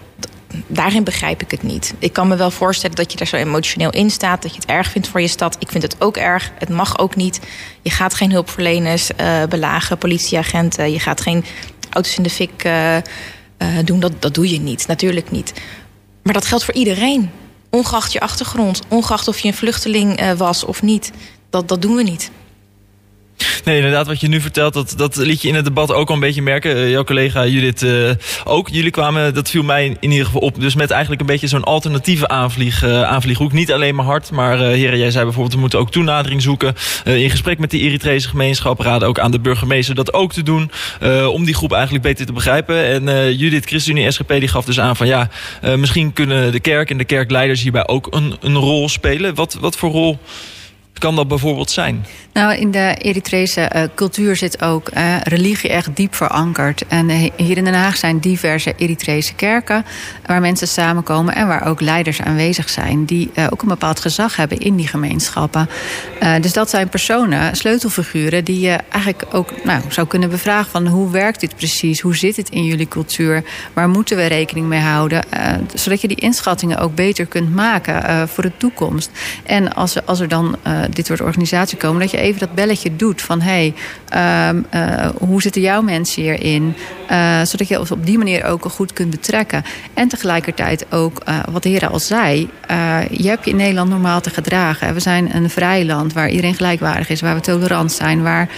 daarin 0.66 1.04
begrijp 1.04 1.42
ik 1.42 1.50
het 1.50 1.62
niet. 1.62 1.94
Ik 1.99 2.12
kan 2.12 2.28
me 2.28 2.37
wel 2.37 2.50
voorstellen 2.50 2.96
dat 2.96 3.12
je 3.12 3.18
daar 3.18 3.26
zo 3.26 3.37
emotioneel 3.37 3.90
in 3.90 4.10
staat. 4.10 4.42
Dat 4.42 4.54
je 4.54 4.60
het 4.60 4.70
erg 4.70 4.90
vindt 4.90 5.08
voor 5.08 5.20
je 5.20 5.28
stad. 5.28 5.56
Ik 5.58 5.70
vind 5.70 5.82
het 5.82 5.96
ook 5.99 6.16
erg. 6.16 6.52
Het 6.58 6.68
mag 6.68 6.99
ook 6.99 7.16
niet. 7.16 7.40
Je 7.82 7.90
gaat 7.90 8.14
geen 8.14 8.32
hulpverleners 8.32 9.10
belagen, 9.49 9.99
politieagenten. 9.99 10.92
Je 10.92 11.00
gaat 11.00 11.20
geen 11.20 11.44
auto's 11.90 12.16
in 12.16 12.23
de 12.23 12.30
fik 12.30 12.64
uh, 12.64 12.97
uh, 12.97 13.02
doen. 13.85 14.00
Dat, 14.00 14.12
dat 14.18 14.35
doe 14.35 14.50
je 14.50 14.61
niet. 14.61 14.87
Natuurlijk 14.87 15.30
niet. 15.30 15.52
Maar 16.23 16.35
dat 16.35 16.47
geldt 16.47 16.64
voor 16.64 16.75
iedereen. 16.75 17.30
Ongeacht 17.70 18.12
je 18.12 18.20
achtergrond. 18.20 18.80
Ongeacht 18.88 19.28
of 19.28 19.38
je 19.38 19.49
een 19.49 19.54
vluchteling 19.54 20.20
uh, 20.20 20.32
was 20.32 20.64
of 20.64 20.82
niet. 20.82 21.11
Dat, 21.50 21.68
dat 21.68 21.82
doen 21.82 21.94
we 21.94 22.02
niet. 22.02 22.30
Nee, 23.64 23.76
inderdaad, 23.76 24.06
wat 24.06 24.20
je 24.20 24.28
nu 24.28 24.40
vertelt, 24.40 24.73
dat, 24.73 24.94
dat 24.97 25.16
liet 25.16 25.42
je 25.42 25.49
in 25.49 25.54
het 25.54 25.64
debat 25.64 25.92
ook 25.92 26.09
al 26.09 26.14
een 26.14 26.20
beetje 26.20 26.42
merken. 26.42 26.76
Uh, 26.76 26.90
jouw 26.90 27.04
collega 27.04 27.47
Judith 27.47 27.82
uh, 27.82 28.11
ook. 28.44 28.68
Jullie 28.68 28.90
kwamen, 28.90 29.35
dat 29.35 29.50
viel 29.50 29.62
mij 29.62 29.97
in 30.00 30.11
ieder 30.11 30.26
geval 30.26 30.40
op, 30.40 30.61
dus 30.61 30.75
met 30.75 30.90
eigenlijk 30.90 31.20
een 31.20 31.26
beetje 31.26 31.47
zo'n 31.47 31.64
alternatieve 31.64 32.28
aanvlieg, 32.28 32.85
uh, 32.85 33.02
aanvlieghoek. 33.02 33.52
Niet 33.52 33.73
alleen 33.73 33.94
maar 33.94 34.04
hard, 34.04 34.30
maar 34.30 34.59
heren, 34.59 34.99
jij 34.99 35.11
zei 35.11 35.25
bijvoorbeeld, 35.25 35.54
we 35.54 35.61
moeten 35.61 35.78
ook 35.78 35.90
toenadering 35.90 36.42
zoeken. 36.42 36.75
in 37.04 37.30
gesprek 37.30 37.59
met 37.59 37.70
de 37.70 37.78
Eritrese 37.78 38.28
gemeenschap 38.28 38.80
raden 38.80 39.09
ook 39.09 39.18
aan 39.18 39.30
de 39.30 39.40
burgemeester 39.40 39.94
dat 39.94 40.12
ook 40.12 40.32
te 40.32 40.42
doen. 40.42 40.70
om 41.32 41.44
die 41.44 41.54
groep 41.54 41.73
eigenlijk 41.73 42.04
beter 42.04 42.26
te 42.26 42.32
begrijpen. 42.32 42.85
En 42.85 43.37
Judith 43.37 43.66
ChristenUnie 43.66 44.11
SGP 44.11 44.28
die 44.28 44.49
gaf 44.49 44.64
dus 44.64 44.80
aan 44.80 44.97
van 44.97 45.06
ja, 45.06 45.30
misschien 45.76 46.12
kunnen 46.12 46.52
de 46.52 46.61
kerk 46.61 46.90
en 46.90 46.99
de 46.99 47.04
kerkleiders 47.04 47.62
hierbij 47.62 47.87
ook 47.87 48.06
een, 48.11 48.37
een 48.40 48.56
rol 48.56 48.88
spelen. 48.88 49.35
Wat, 49.35 49.56
wat 49.61 49.76
voor 49.76 49.90
rol 49.90 50.18
kan 51.00 51.16
dat 51.16 51.28
bijvoorbeeld 51.28 51.71
zijn? 51.71 52.04
Nou, 52.33 52.54
in 52.54 52.71
de 52.71 52.97
Eritrese 52.99 53.71
uh, 53.75 53.83
cultuur 53.95 54.37
zit 54.37 54.62
ook 54.62 54.90
uh, 54.95 55.21
religie 55.21 55.71
echt 55.71 55.97
diep 55.97 56.14
verankerd. 56.14 56.87
En 56.88 57.09
uh, 57.09 57.30
hier 57.37 57.57
in 57.57 57.64
Den 57.64 57.75
Haag 57.75 57.97
zijn 57.97 58.19
diverse 58.19 58.75
Eritrese 58.76 59.35
kerken 59.35 59.85
waar 60.26 60.40
mensen 60.40 60.69
samenkomen 60.69 61.35
en 61.35 61.47
waar 61.47 61.66
ook 61.66 61.80
leiders 61.80 62.21
aanwezig 62.21 62.69
zijn 62.69 63.04
die 63.04 63.30
ook 63.50 63.62
een 63.62 63.69
bepaald 63.69 64.00
gezag 64.00 64.37
hebben 64.37 64.59
in 64.59 64.76
die 64.76 64.87
gemeenschappen. 64.87 65.69
dus 66.40 66.52
dat 66.52 66.71
zijn 66.71 66.88
personen, 66.88 67.57
sleutelfiguren, 67.57 68.45
die 68.45 68.61
je 68.61 68.78
eigenlijk 68.88 69.25
ook 69.33 69.64
nou, 69.64 69.83
zou 69.88 70.07
kunnen 70.07 70.30
bevragen 70.30 70.71
van 70.71 70.87
hoe 70.87 71.11
werkt 71.11 71.40
dit 71.40 71.57
precies? 71.57 72.00
Hoe 72.00 72.16
zit 72.16 72.37
het 72.37 72.50
in 72.50 72.64
jullie 72.64 72.88
cultuur? 72.88 73.45
Waar 73.73 73.88
moeten 73.88 74.16
we 74.16 74.26
rekening 74.26 74.66
mee 74.66 74.80
houden? 74.80 75.23
zodat 75.75 76.00
je 76.00 76.09
die 76.09 76.21
inschattingen 76.21 76.78
ook 76.78 76.95
beter 76.95 77.26
kunt 77.26 77.54
maken 77.54 78.28
voor 78.28 78.42
de 78.42 78.52
toekomst. 78.57 79.11
En 79.45 79.75
als, 79.75 80.07
als 80.07 80.21
er 80.21 80.28
dan 80.28 80.57
dit 80.94 81.06
soort 81.06 81.20
organisaties 81.20 81.78
komen, 81.78 82.00
dat 82.00 82.11
je 82.11 82.18
even 82.18 82.40
dat 82.40 82.54
belletje 82.54 82.97
doet 82.97 83.23
van 83.23 83.40
hé, 83.40 83.73
hey, 84.11 84.49
um, 84.49 84.66
uh, 84.75 85.09
hoe 85.18 85.42
zitten 85.42 85.62
jouw 85.62 85.82
mensen 85.82 86.23
hierin? 86.23 86.75
Uh, 87.11 87.42
zodat 87.42 87.68
je 87.68 87.80
op 87.80 88.06
die 88.06 88.18
manier 88.18 88.44
ook 88.44 88.64
goed 88.64 88.92
kunt 88.92 89.11
betrekken. 89.11 89.62
En 89.94 90.09
tegelijkertijd 90.09 90.92
ook, 90.92 91.23
wat 91.50 91.62
de 91.62 91.68
heer 91.68 91.88
al 91.88 91.99
zei, 91.99 92.49
je 93.11 93.28
hebt 93.28 93.44
je 93.44 93.50
in 93.50 93.56
Nederland 93.56 93.90
normaal 93.90 94.20
te 94.20 94.30
gedragen. 94.30 94.94
We 94.94 95.00
zijn 95.00 95.35
een 95.35 95.50
vrij 95.50 95.85
land 95.85 96.12
waar 96.12 96.28
iedereen 96.28 96.54
gelijkwaardig 96.54 97.09
is, 97.09 97.20
waar 97.20 97.35
we 97.35 97.40
tolerant 97.40 97.92
zijn, 97.92 98.23
waar 98.23 98.49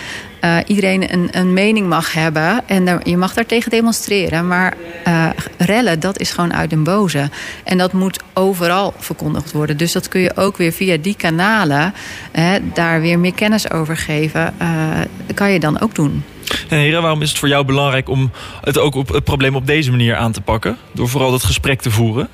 uh, 0.45 0.57
iedereen 0.67 1.13
een, 1.13 1.29
een 1.31 1.53
mening 1.53 1.89
mag 1.89 2.13
hebben. 2.13 2.61
En 2.67 2.89
er, 2.89 3.09
je 3.09 3.17
mag 3.17 3.35
daartegen 3.35 3.71
demonstreren. 3.71 4.47
Maar 4.47 4.77
uh, 5.09 5.29
rellen, 5.59 6.01
dat 6.01 6.19
is 6.19 6.31
gewoon 6.31 6.55
uit 6.55 6.71
den 6.71 6.85
boze. 6.85 7.31
En 7.65 7.79
dat 7.79 7.93
moet 7.93 8.21
overal 8.33 8.95
verkondigd 8.99 9.53
worden. 9.53 9.77
Dus 9.77 9.93
dat 9.93 10.09
kun 10.09 10.21
je 10.21 10.37
ook 10.37 10.57
weer 10.57 10.73
via 10.73 10.97
die 10.97 11.17
kanalen... 11.17 11.95
Hè, 12.33 12.59
daar 12.73 13.01
weer 13.01 13.19
meer 13.19 13.35
kennis 13.35 13.71
over 13.71 13.97
geven. 13.97 14.55
Uh, 14.63 15.01
kan 15.35 15.51
je 15.51 15.61
dan 15.61 15.81
ook 15.81 15.95
doen. 15.95 16.25
En 16.69 16.79
heren, 16.79 17.03
waarom 17.03 17.23
is 17.23 17.29
het 17.29 17.39
voor 17.39 17.49
jou 17.49 17.65
belangrijk 17.65 18.09
om 18.09 18.31
het 18.61 18.79
ook 18.79 18.95
op 18.95 19.09
het 19.09 19.25
probleem 19.25 19.57
op 19.57 19.67
deze 19.67 19.91
manier 19.91 20.17
aan 20.17 20.33
te 20.33 20.41
pakken? 20.41 20.77
Door 20.93 21.09
vooral 21.09 21.31
dat 21.31 21.45
gesprek 21.45 21.83
te 21.83 21.91
voeren? 21.91 22.29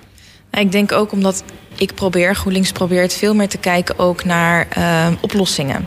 Ik 0.50 0.72
denk 0.72 0.92
ook 0.92 1.12
omdat 1.12 1.44
ik 1.76 1.94
probeer, 1.94 2.34
GroenLinks 2.34 2.72
probeert 2.72 3.14
veel 3.14 3.34
meer 3.34 3.48
te 3.48 3.58
kijken 3.58 3.98
ook 3.98 4.24
naar 4.24 4.68
uh, 4.78 5.06
oplossingen. 5.20 5.86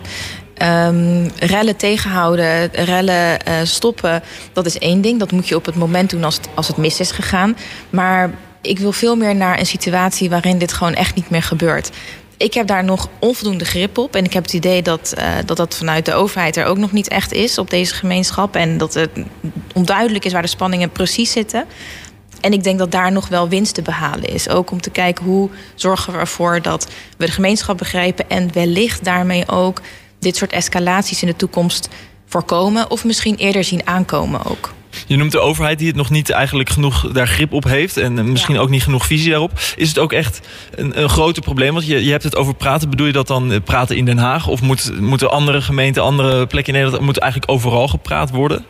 Um, 0.61 1.31
rellen 1.39 1.75
tegenhouden, 1.75 2.71
rellen 2.71 3.39
uh, 3.47 3.53
stoppen, 3.63 4.23
dat 4.53 4.65
is 4.65 4.77
één 4.77 5.01
ding. 5.01 5.19
Dat 5.19 5.31
moet 5.31 5.47
je 5.47 5.55
op 5.55 5.65
het 5.65 5.75
moment 5.75 6.09
doen 6.09 6.23
als 6.23 6.35
het, 6.35 6.49
als 6.53 6.67
het 6.67 6.77
mis 6.77 6.99
is 6.99 7.11
gegaan. 7.11 7.57
Maar 7.89 8.31
ik 8.61 8.79
wil 8.79 8.91
veel 8.91 9.15
meer 9.15 9.35
naar 9.35 9.59
een 9.59 9.65
situatie 9.65 10.29
waarin 10.29 10.57
dit 10.57 10.73
gewoon 10.73 10.93
echt 10.93 11.15
niet 11.15 11.29
meer 11.29 11.43
gebeurt. 11.43 11.89
Ik 12.37 12.53
heb 12.53 12.67
daar 12.67 12.83
nog 12.83 13.09
onvoldoende 13.19 13.65
grip 13.65 13.97
op. 13.97 14.15
En 14.15 14.25
ik 14.25 14.33
heb 14.33 14.43
het 14.43 14.53
idee 14.53 14.81
dat, 14.81 15.13
uh, 15.17 15.25
dat 15.45 15.57
dat 15.57 15.75
vanuit 15.75 16.05
de 16.05 16.13
overheid 16.13 16.57
er 16.57 16.65
ook 16.65 16.77
nog 16.77 16.91
niet 16.91 17.07
echt 17.07 17.31
is 17.31 17.57
op 17.57 17.69
deze 17.69 17.93
gemeenschap. 17.93 18.55
En 18.55 18.77
dat 18.77 18.93
het 18.93 19.09
onduidelijk 19.73 20.25
is 20.25 20.33
waar 20.33 20.41
de 20.41 20.47
spanningen 20.47 20.91
precies 20.91 21.31
zitten. 21.31 21.65
En 22.41 22.53
ik 22.53 22.63
denk 22.63 22.79
dat 22.79 22.91
daar 22.91 23.11
nog 23.11 23.27
wel 23.27 23.49
winst 23.49 23.73
te 23.73 23.81
behalen 23.81 24.33
is. 24.33 24.49
Ook 24.49 24.71
om 24.71 24.81
te 24.81 24.89
kijken 24.89 25.25
hoe 25.25 25.49
zorgen 25.75 26.13
we 26.13 26.19
ervoor 26.19 26.61
dat 26.61 26.87
we 27.17 27.25
de 27.25 27.31
gemeenschap 27.31 27.77
begrijpen. 27.77 28.29
En 28.29 28.53
wellicht 28.53 29.03
daarmee 29.03 29.47
ook 29.47 29.81
dit 30.21 30.35
soort 30.35 30.51
escalaties 30.51 31.21
in 31.21 31.27
de 31.27 31.35
toekomst 31.35 31.89
voorkomen 32.25 32.89
of 32.91 33.03
misschien 33.03 33.35
eerder 33.35 33.63
zien 33.63 33.87
aankomen 33.87 34.45
ook. 34.45 34.73
Je 35.07 35.15
noemt 35.15 35.31
de 35.31 35.39
overheid 35.39 35.77
die 35.77 35.87
het 35.87 35.95
nog 35.95 36.09
niet 36.09 36.29
eigenlijk 36.29 36.69
genoeg 36.69 37.11
daar 37.11 37.27
grip 37.27 37.53
op 37.53 37.63
heeft 37.63 37.97
en 37.97 38.31
misschien 38.31 38.55
ja. 38.55 38.61
ook 38.61 38.69
niet 38.69 38.83
genoeg 38.83 39.05
visie 39.05 39.29
daarop. 39.29 39.51
Is 39.75 39.87
het 39.87 39.99
ook 39.99 40.13
echt 40.13 40.39
een, 40.75 41.01
een 41.01 41.09
groter 41.09 41.43
probleem? 41.43 41.73
Want 41.73 41.87
je, 41.87 42.03
je 42.05 42.11
hebt 42.11 42.23
het 42.23 42.35
over 42.35 42.53
praten. 42.53 42.89
Bedoel 42.89 43.07
je 43.07 43.13
dat 43.13 43.27
dan 43.27 43.51
eh, 43.51 43.59
praten 43.63 43.95
in 43.95 44.05
Den 44.05 44.17
Haag? 44.17 44.47
Of 44.47 44.61
moet, 44.61 44.99
moeten 44.99 45.31
andere 45.31 45.61
gemeenten, 45.61 46.03
andere 46.03 46.47
plekken 46.47 46.73
in 46.73 46.79
Nederland, 46.79 47.05
moet 47.05 47.17
eigenlijk 47.17 47.51
overal 47.51 47.87
gepraat 47.87 48.29
worden? 48.29 48.65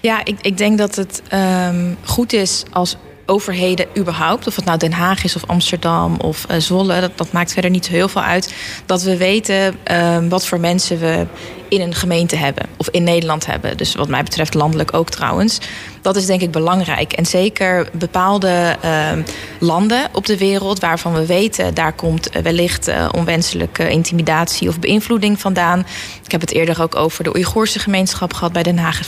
Ja, 0.00 0.24
ik, 0.24 0.36
ik 0.40 0.56
denk 0.56 0.78
dat 0.78 0.96
het 0.96 1.22
um, 1.32 1.96
goed 2.04 2.32
is 2.32 2.62
als 2.72 2.96
overheden 3.30 3.86
überhaupt, 3.98 4.46
of 4.46 4.56
het 4.56 4.64
nou 4.64 4.78
Den 4.78 4.92
Haag 4.92 5.24
is 5.24 5.36
of 5.36 5.46
Amsterdam 5.46 6.16
of 6.16 6.46
uh, 6.50 6.56
Zwolle, 6.58 7.00
dat, 7.00 7.18
dat, 7.18 7.32
maakt 7.32 7.52
verder 7.52 7.70
niet 7.70 7.88
heel 7.88 8.08
veel 8.08 8.22
uit, 8.22 8.54
dat 8.86 9.02
we 9.02 9.16
weten 9.16 9.76
uh, 9.90 10.18
wat 10.28 10.46
voor 10.46 10.60
mensen 10.60 10.98
we 10.98 11.26
in 11.68 11.80
een 11.80 11.94
gemeente 11.94 12.36
hebben 12.36 12.66
of 12.76 12.88
in 12.88 13.04
Nederland 13.04 13.46
hebben. 13.46 13.76
Dus 13.76 13.94
wat 13.94 14.08
mij 14.08 14.22
betreft 14.22 14.54
landelijk 14.54 14.94
ook 14.94 15.10
trouwens. 15.10 15.58
Dat 16.02 16.16
is 16.16 16.26
denk 16.26 16.40
ik 16.40 16.50
belangrijk. 16.50 17.12
En 17.12 17.26
zeker 17.26 17.88
bepaalde 17.92 18.76
uh, 18.84 19.12
landen 19.58 20.08
op 20.12 20.26
de 20.26 20.38
wereld 20.38 20.80
waarvan 20.80 21.12
we 21.12 21.26
weten... 21.26 21.74
daar 21.74 21.92
komt 21.92 22.30
wellicht 22.42 22.88
uh, 22.88 23.08
onwenselijke 23.12 23.90
intimidatie 23.90 24.68
of 24.68 24.78
beïnvloeding 24.78 25.40
vandaan. 25.40 25.86
Ik 26.24 26.30
heb 26.30 26.40
het 26.40 26.52
eerder 26.52 26.82
ook 26.82 26.96
over 26.96 27.24
de 27.24 27.34
Oeigoerse 27.34 27.78
gemeenschap 27.78 28.32
gehad 28.32 28.52
bij 28.52 28.62
Den 28.62 28.78
Haag... 28.78 29.00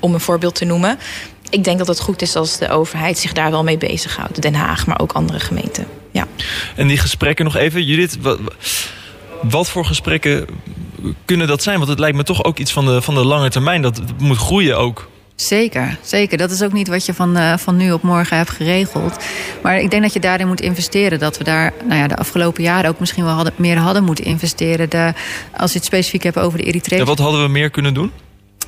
om 0.00 0.14
een 0.14 0.20
voorbeeld 0.20 0.54
te 0.54 0.64
noemen 0.64 0.98
ik 1.52 1.64
denk 1.64 1.78
dat 1.78 1.86
het 1.86 2.00
goed 2.00 2.22
is 2.22 2.36
als 2.36 2.58
de 2.58 2.68
overheid 2.68 3.18
zich 3.18 3.32
daar 3.32 3.50
wel 3.50 3.62
mee 3.62 3.78
bezighoudt. 3.78 4.42
Den 4.42 4.54
Haag, 4.54 4.86
maar 4.86 5.00
ook 5.00 5.12
andere 5.12 5.40
gemeenten. 5.40 5.86
Ja. 6.10 6.26
En 6.76 6.86
die 6.86 6.98
gesprekken 6.98 7.44
nog 7.44 7.56
even, 7.56 7.84
Judith, 7.84 8.18
wat, 8.20 8.38
wat 9.42 9.68
voor 9.68 9.84
gesprekken 9.84 10.46
kunnen 11.24 11.46
dat 11.46 11.62
zijn? 11.62 11.76
Want 11.76 11.88
het 11.88 11.98
lijkt 11.98 12.16
me 12.16 12.22
toch 12.22 12.44
ook 12.44 12.58
iets 12.58 12.72
van 12.72 12.84
de, 12.86 13.02
van 13.02 13.14
de 13.14 13.24
lange 13.24 13.50
termijn. 13.50 13.82
Dat 13.82 14.00
moet 14.18 14.36
groeien 14.36 14.78
ook. 14.78 15.10
Zeker, 15.34 15.98
zeker. 16.02 16.38
Dat 16.38 16.50
is 16.50 16.62
ook 16.62 16.72
niet 16.72 16.88
wat 16.88 17.06
je 17.06 17.14
van, 17.14 17.36
uh, 17.36 17.56
van 17.56 17.76
nu 17.76 17.92
op 17.92 18.02
morgen 18.02 18.36
hebt 18.36 18.50
geregeld. 18.50 19.16
Maar 19.62 19.80
ik 19.80 19.90
denk 19.90 20.02
dat 20.02 20.12
je 20.12 20.20
daarin 20.20 20.46
moet 20.46 20.60
investeren. 20.60 21.18
Dat 21.18 21.38
we 21.38 21.44
daar 21.44 21.72
nou 21.84 22.00
ja, 22.00 22.08
de 22.08 22.16
afgelopen 22.16 22.62
jaren 22.62 22.90
ook 22.90 22.98
misschien 22.98 23.24
wel 23.24 23.34
hadden, 23.34 23.52
meer 23.56 23.78
hadden 23.78 24.04
moeten 24.04 24.24
investeren. 24.24 24.90
De, 24.90 25.12
als 25.56 25.72
je 25.72 25.78
het 25.78 25.86
specifiek 25.86 26.22
hebt 26.22 26.38
over 26.38 26.58
de 26.58 26.64
Eritrea. 26.64 26.98
Ja, 26.98 27.04
wat 27.04 27.18
hadden 27.18 27.42
we 27.42 27.48
meer 27.48 27.70
kunnen 27.70 27.94
doen? 27.94 28.12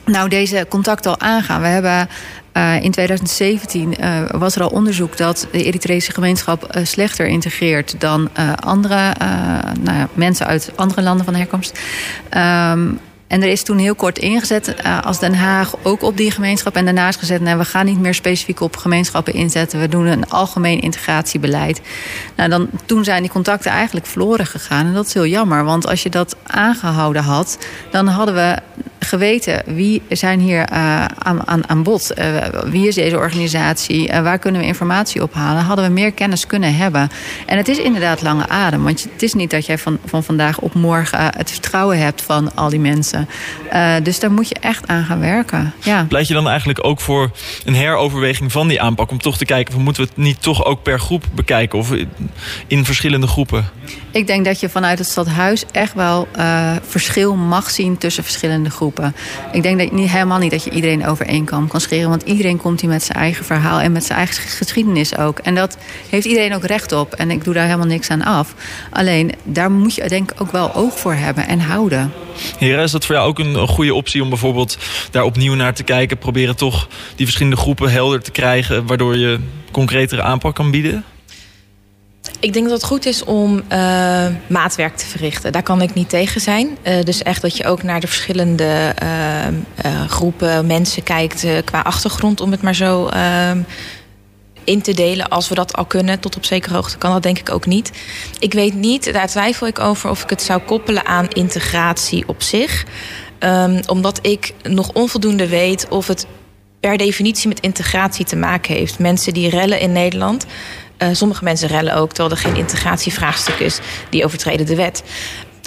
Nou, 0.07 0.29
deze 0.29 0.67
contact 0.69 1.07
al 1.07 1.21
aangaan. 1.21 1.61
We 1.61 1.67
hebben 1.67 2.09
uh, 2.57 2.83
in 2.83 2.90
2017 2.90 3.95
uh, 4.01 4.21
was 4.31 4.57
er 4.57 4.62
al 4.62 4.69
onderzoek 4.69 5.17
dat 5.17 5.49
de 5.53 5.64
Eritrese 5.64 6.12
gemeenschap 6.12 6.77
uh, 6.77 6.85
slechter 6.85 7.27
integreert 7.27 8.01
dan 8.01 8.31
andere 8.61 9.12
nou 9.81 9.99
ja, 9.99 10.09
mensen 10.12 10.47
uit 10.47 10.73
andere 10.75 11.03
landen 11.03 11.25
van 11.25 11.35
herkomst. 11.35 11.81
Um, 12.37 13.01
en 13.35 13.42
er 13.42 13.49
is 13.49 13.62
toen 13.62 13.79
heel 13.79 13.94
kort 13.94 14.18
ingezet 14.18 14.75
als 15.03 15.18
Den 15.18 15.35
Haag 15.35 15.75
ook 15.83 16.03
op 16.03 16.16
die 16.16 16.31
gemeenschap. 16.31 16.77
En 16.77 16.85
daarnaast 16.85 17.18
gezet, 17.18 17.40
nee, 17.40 17.57
we 17.57 17.64
gaan 17.64 17.87
niet 17.87 18.01
meer 18.01 18.14
specifiek 18.14 18.61
op 18.61 18.77
gemeenschappen 18.77 19.33
inzetten. 19.33 19.81
We 19.81 19.88
doen 19.88 20.07
een 20.07 20.29
algemeen 20.29 20.81
integratiebeleid. 20.81 21.81
Nou, 22.37 22.51
dan, 22.51 22.68
toen 22.87 23.05
zijn 23.05 23.23
die 23.23 23.31
contacten 23.31 23.70
eigenlijk 23.70 24.07
verloren 24.07 24.47
gegaan. 24.47 24.87
En 24.87 24.92
dat 24.94 25.07
is 25.07 25.14
heel 25.14 25.27
jammer, 25.27 25.64
want 25.64 25.87
als 25.87 26.03
je 26.03 26.11
dat 26.11 26.37
aangehouden 26.42 27.23
had... 27.23 27.59
dan 27.90 28.07
hadden 28.07 28.35
we 28.35 28.59
geweten 29.05 29.62
wie 29.66 30.03
zijn 30.09 30.40
hier 30.40 30.73
uh, 30.73 31.05
aan, 31.05 31.47
aan, 31.47 31.68
aan 31.68 31.83
bod, 31.83 32.11
uh, 32.18 32.37
wie 32.64 32.88
is 32.88 32.94
deze 32.94 33.16
organisatie, 33.16 34.09
waar 34.23 34.38
kunnen 34.38 34.61
we 34.61 34.66
informatie 34.66 35.23
ophalen, 35.23 35.62
hadden 35.62 35.85
we 35.85 35.92
meer 35.92 36.12
kennis 36.12 36.47
kunnen 36.47 36.77
hebben. 36.77 37.11
En 37.47 37.57
het 37.57 37.68
is 37.68 37.79
inderdaad 37.79 38.23
lange 38.23 38.49
adem, 38.49 38.83
want 38.83 39.03
het 39.12 39.23
is 39.23 39.35
niet 39.35 39.51
dat 39.51 39.66
jij 39.66 39.79
van, 39.79 39.99
van 40.05 40.25
vandaag 40.25 40.59
op 40.59 40.75
morgen 40.75 41.18
het 41.37 41.51
vertrouwen 41.51 41.99
hebt 41.99 42.23
van 42.23 42.55
al 42.55 42.68
die 42.68 42.81
mensen. 42.81 43.24
Dus 44.03 44.21
daar 44.21 44.33
moet 44.33 44.49
je 44.49 44.57
echt 44.61 44.87
aan 44.87 45.05
gaan 45.05 45.21
werken. 45.21 45.73
Ja. 45.83 46.07
Pleit 46.09 46.29
je 46.29 46.35
dan 46.35 46.49
eigenlijk 46.49 46.85
ook 46.85 47.01
voor 47.01 47.31
een 47.65 47.75
heroverweging 47.75 48.53
van 48.53 48.69
die 48.69 48.81
aanpak 48.81 49.11
om 49.11 49.19
toch 49.19 49.37
te 49.37 49.45
kijken 49.45 49.73
van 49.73 49.83
moeten 49.83 50.03
we 50.03 50.09
het 50.09 50.25
niet 50.25 50.43
toch 50.43 50.65
ook 50.65 50.83
per 50.83 51.01
groep 51.01 51.25
bekijken 51.35 51.79
of 51.79 51.93
in 52.67 52.85
verschillende 52.85 53.27
groepen? 53.27 53.69
Ik 54.11 54.27
denk 54.27 54.45
dat 54.45 54.61
je 54.61 54.69
vanuit 54.69 54.99
het 54.99 55.09
stadhuis 55.09 55.65
echt 55.73 55.95
wel 55.95 56.29
verschil 56.89 57.37
mag 57.37 57.71
zien 57.71 57.99
tussen 57.99 58.25
verschillende 58.25 58.71
groepen. 58.71 59.15
Ik 59.53 59.63
denk 59.63 59.79
dat 59.79 59.93
niet, 59.93 60.11
helemaal 60.11 60.39
niet 60.39 60.51
dat 60.51 60.65
je 60.65 60.71
iedereen 60.71 61.07
over 61.07 61.27
één 61.27 61.45
kam 61.45 61.69
kan 61.69 61.81
scheren. 61.81 62.09
Want 62.09 62.23
iedereen 62.23 62.57
komt 62.57 62.81
hier 62.81 62.91
met 62.91 63.03
zijn 63.03 63.19
eigen 63.19 63.45
verhaal 63.45 63.81
en 63.81 63.93
met 63.93 64.05
zijn 64.05 64.19
eigen 64.19 64.43
geschiedenis 64.43 65.17
ook. 65.19 65.39
En 65.39 65.55
dat 65.55 65.77
heeft 66.11 66.27
iedereen 66.27 66.55
ook 66.55 66.65
recht 66.65 66.93
op. 66.93 67.15
En 67.15 67.31
ik 67.31 67.45
doe 67.45 67.55
daar 67.55 67.65
helemaal 67.65 67.87
niks 67.87 68.11
aan 68.11 68.23
af. 68.23 68.55
Alleen 68.91 69.33
daar 69.43 69.71
moet 69.71 69.95
je 69.95 70.09
denk 70.09 70.33
ik 70.33 70.41
ook 70.41 70.53
wel 70.53 70.75
oog 70.75 70.99
voor 70.99 71.15
hebben 71.15 71.47
en 71.47 71.61
houden. 71.61 72.13
Heren, 72.59 72.85
is 72.85 72.91
dat 72.91 73.07
voor 73.07 73.13
jou 73.14 73.29
ook 73.29 73.38
een 73.38 73.68
goede 73.68 73.94
optie 73.94 74.22
om 74.22 74.29
bijvoorbeeld 74.29 74.79
daar 75.11 75.24
opnieuw 75.24 75.55
naar 75.55 75.74
te 75.74 75.83
kijken? 75.83 76.18
Proberen 76.18 76.57
toch 76.57 76.88
die 77.16 77.27
verschillende 77.27 77.61
groepen 77.61 77.90
helder 77.90 78.22
te 78.22 78.31
krijgen, 78.31 78.87
waardoor 78.87 79.16
je 79.16 79.38
concretere 79.70 80.22
aanpak 80.22 80.55
kan 80.55 80.70
bieden? 80.70 81.05
Ik 82.40 82.53
denk 82.53 82.68
dat 82.68 82.74
het 82.74 82.85
goed 82.85 83.07
is 83.07 83.24
om 83.24 83.62
uh, 83.72 84.27
maatwerk 84.46 84.96
te 84.96 85.07
verrichten. 85.07 85.53
Daar 85.53 85.62
kan 85.62 85.83
ik 85.83 85.94
niet 85.94 86.09
tegen 86.09 86.40
zijn. 86.40 86.79
Uh, 86.83 87.03
dus 87.03 87.22
echt 87.22 87.42
dat 87.42 87.57
je 87.57 87.64
ook 87.64 87.83
naar 87.83 88.00
de 88.00 88.07
verschillende 88.07 88.94
uh, 89.03 90.05
groepen 90.09 90.66
mensen 90.66 91.03
kijkt 91.03 91.46
qua 91.64 91.81
achtergrond, 91.81 92.40
om 92.40 92.50
het 92.50 92.62
maar 92.62 92.74
zo 92.74 93.07
ehm, 93.07 93.59
in 94.64 94.83
te 94.83 94.94
delen. 94.94 95.29
Als 95.29 95.48
we 95.48 95.55
dat 95.55 95.77
al 95.77 95.85
kunnen, 95.85 96.20
tot 96.20 96.37
op 96.37 96.44
zekere 96.44 96.74
hoogte 96.74 96.98
kan 96.98 97.12
dat 97.12 97.22
denk 97.22 97.38
ik 97.38 97.50
ook 97.50 97.66
niet. 97.66 97.92
Ik 98.38 98.53
weet 98.53 98.74
niet, 98.74 99.12
daar 99.12 99.29
twijfel 99.29 99.66
ik 99.66 99.79
over 99.79 100.11
of 100.11 100.22
ik 100.22 100.31
het 100.31 100.42
zou 100.42 100.61
koppelen 100.61 101.07
aan 101.07 101.29
integratie 101.29 102.29
op 102.29 102.42
zich. 102.42 102.85
Um, 103.38 103.81
omdat 103.87 104.18
ik 104.27 104.53
nog 104.62 104.92
onvoldoende 104.92 105.48
weet 105.48 105.88
of 105.88 106.07
het 106.07 106.27
per 106.81 106.96
definitie 106.96 107.48
met 107.48 107.61
integratie 107.61 108.24
te 108.24 108.37
maken 108.37 108.74
heeft. 108.74 108.98
Mensen 108.98 109.35
die 109.35 109.48
rellen 109.48 109.81
in 109.81 109.92
Nederland 109.92 110.46
uh, 110.98 111.09
sommige 111.12 111.44
mensen 111.44 111.68
rellen 111.68 111.94
ook, 111.94 112.12
terwijl 112.12 112.35
er 112.35 112.40
geen 112.40 112.57
integratievraagstuk 112.57 113.59
is. 113.59 113.79
Die 114.11 114.24
overtreden 114.24 114.66
de 114.66 114.74
wet. 114.74 115.03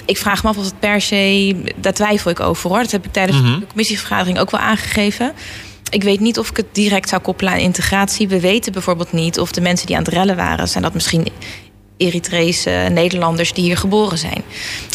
Ik 0.04 0.16
vraag 0.16 0.42
me 0.42 0.48
af 0.48 0.56
of 0.56 0.64
het 0.64 0.78
per 0.78 1.00
se, 1.00 1.56
daar 1.76 1.92
twijfel 1.92 2.30
ik 2.30 2.40
over 2.40 2.70
hoor. 2.70 2.78
Dat 2.78 2.90
heb 2.90 3.04
ik 3.04 3.12
tijdens 3.12 3.38
mm 3.38 3.44
-hmm. 3.44 3.60
de 3.60 3.66
commissievergadering 3.66 4.38
ook 4.38 4.50
wel 4.50 4.60
aangegeven. 4.60 5.32
Ik 5.90 6.02
weet 6.02 6.20
niet 6.20 6.38
of 6.38 6.50
ik 6.50 6.56
het 6.56 6.66
direct 6.72 7.08
zou 7.08 7.22
koppelen 7.22 7.52
aan 7.52 7.58
integratie. 7.58 8.28
We 8.28 8.40
weten 8.40 8.72
bijvoorbeeld 8.72 9.12
niet 9.12 9.38
of 9.38 9.52
de 9.52 9.60
mensen 9.60 9.86
die 9.86 9.96
aan 9.96 10.02
het 10.02 10.12
rellen 10.12 10.36
waren, 10.36 10.68
zijn 10.68 10.82
dat 10.82 10.94
misschien 10.94 11.28
Eritrese 11.98 12.88
Nederlanders 12.90 13.52
die 13.52 13.64
hier 13.64 13.76
geboren 13.76 14.18
zijn. 14.18 14.42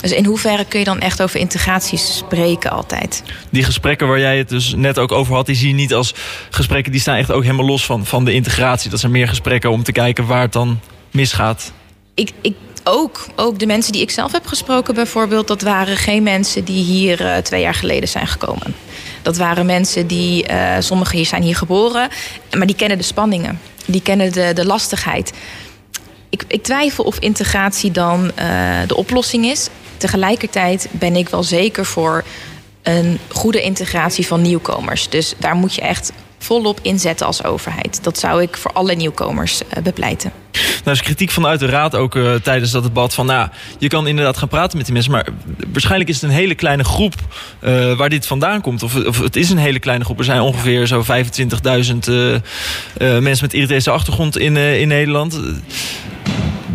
Dus 0.02 0.12
in 0.12 0.26
hoeverre 0.26 0.66
kun 0.66 0.80
je 0.80 0.86
dan 0.86 1.00
echt 1.00 1.22
over 1.22 1.40
integratie 1.40 1.98
spreken 1.98 2.72
altijd? 2.72 3.24
Die 3.50 3.64
gesprekken 3.64 4.08
waar 4.08 4.20
jij 4.20 4.38
het 4.38 4.50
dus 4.50 4.74
net 4.76 5.00
ook 5.00 5.12
over 5.12 5.36
had, 5.36 5.46
die 5.46 5.56
zie 5.56 5.68
je 5.68 5.74
niet 5.74 5.94
als 5.94 6.16
gesprekken 6.50 6.92
die 6.92 7.02
staan 7.02 7.16
echt 7.16 7.32
ook 7.32 7.44
helemaal 7.44 7.66
los 7.66 7.86
van, 7.86 8.06
van 8.06 8.26
de 8.26 8.34
integratie. 8.34 8.90
Dat 8.90 9.00
zijn 9.00 9.12
meer 9.12 9.28
gesprekken 9.28 9.72
om 9.72 9.84
te 9.84 9.92
kijken 9.92 10.26
waar 10.26 10.42
het 10.42 10.54
dan 10.54 10.80
misgaat. 11.12 11.72
Ik, 12.14 12.32
ik 12.42 12.56
ook, 12.84 13.26
ook 13.36 13.60
de 13.60 13.66
mensen 13.66 13.92
die 13.92 14.02
ik 14.02 14.12
zelf 14.12 14.32
heb 14.32 14.46
gesproken 14.46 14.94
bijvoorbeeld, 14.94 15.48
dat 15.48 15.62
waren 15.62 15.98
geen 15.98 16.24
mensen 16.24 16.64
die 16.64 16.84
hier 16.84 17.22
uh, 17.22 17.38
twee 17.38 17.62
jaar 17.62 17.74
geleden 17.74 18.10
zijn 18.10 18.28
gekomen. 18.28 18.76
Dat 19.22 19.38
waren 19.38 19.66
mensen 19.66 20.08
die, 20.08 20.50
uh, 20.50 20.76
sommigen 20.80 21.18
hier 21.18 21.26
zijn 21.26 21.44
hier 21.44 21.56
geboren, 21.56 22.10
maar 22.58 22.68
die 22.68 22.76
kennen 22.76 22.98
de 22.98 23.04
spanningen. 23.04 23.60
Die 23.86 24.02
kennen 24.02 24.32
de, 24.32 24.52
de 24.54 24.66
lastigheid 24.66 25.34
ik, 26.34 26.44
ik 26.48 26.64
twijfel 26.64 27.04
of 27.04 27.20
integratie 27.20 27.92
dan 27.92 28.32
uh, 28.40 28.80
de 28.88 28.96
oplossing 28.96 29.46
is. 29.46 29.70
Tegelijkertijd 29.98 30.88
ben 30.92 31.16
ik 31.16 31.30
wel 31.30 31.44
zeker 31.44 31.86
voor 31.86 32.24
een 32.84 33.20
goede 33.28 33.62
integratie 33.62 34.28
van 34.28 34.42
nieuwkomers. 34.42 35.10
Dus 35.10 35.34
daar 35.38 35.56
moet 35.56 35.74
je 35.74 35.82
echt 35.82 36.12
volop 36.44 36.80
inzetten 36.82 37.26
als 37.26 37.44
overheid. 37.44 38.04
Dat 38.04 38.20
zou 38.20 38.42
ik 38.42 38.58
voor 38.58 38.72
alle 38.72 38.96
nieuwkomers 38.96 39.62
uh, 39.62 39.84
bepleiten. 39.84 40.32
Nou 40.84 40.98
is 40.98 41.02
kritiek 41.02 41.32
vanuit 41.32 41.60
de 41.60 41.66
raad 41.66 41.96
ook 41.96 42.16
uh, 42.16 42.34
tijdens 42.34 42.72
dat 42.72 42.84
debat 42.84 43.14
van... 43.14 43.26
nou, 43.26 43.50
je 43.80 43.88
kan 43.88 44.08
inderdaad 44.08 44.38
gaan 44.38 44.48
praten 44.48 44.78
met 44.78 44.86
die 44.86 44.94
mensen... 44.94 45.12
maar 45.12 45.28
waarschijnlijk 45.72 46.10
is 46.10 46.22
het 46.22 46.30
een 46.30 46.36
hele 46.36 46.56
kleine 46.56 46.84
groep 46.84 47.14
uh, 47.62 47.98
waar 47.98 48.10
dit 48.10 48.28
vandaan 48.28 48.62
komt. 48.62 48.84
Of, 48.84 48.96
of, 48.96 49.20
het 49.20 49.36
is 49.36 49.50
een 49.50 49.58
hele 49.58 49.80
kleine 49.80 50.04
groep. 50.04 50.20
Er 50.20 50.26
zijn 50.26 50.42
ongeveer 50.42 50.88
zo 50.88 51.04
25.000 51.04 51.10
mensen 52.98 53.46
met 53.46 53.54
Eritrese 53.54 53.90
achtergrond 53.90 54.38
in, 54.38 54.58
in 54.58 54.88
Nederland 54.88 55.40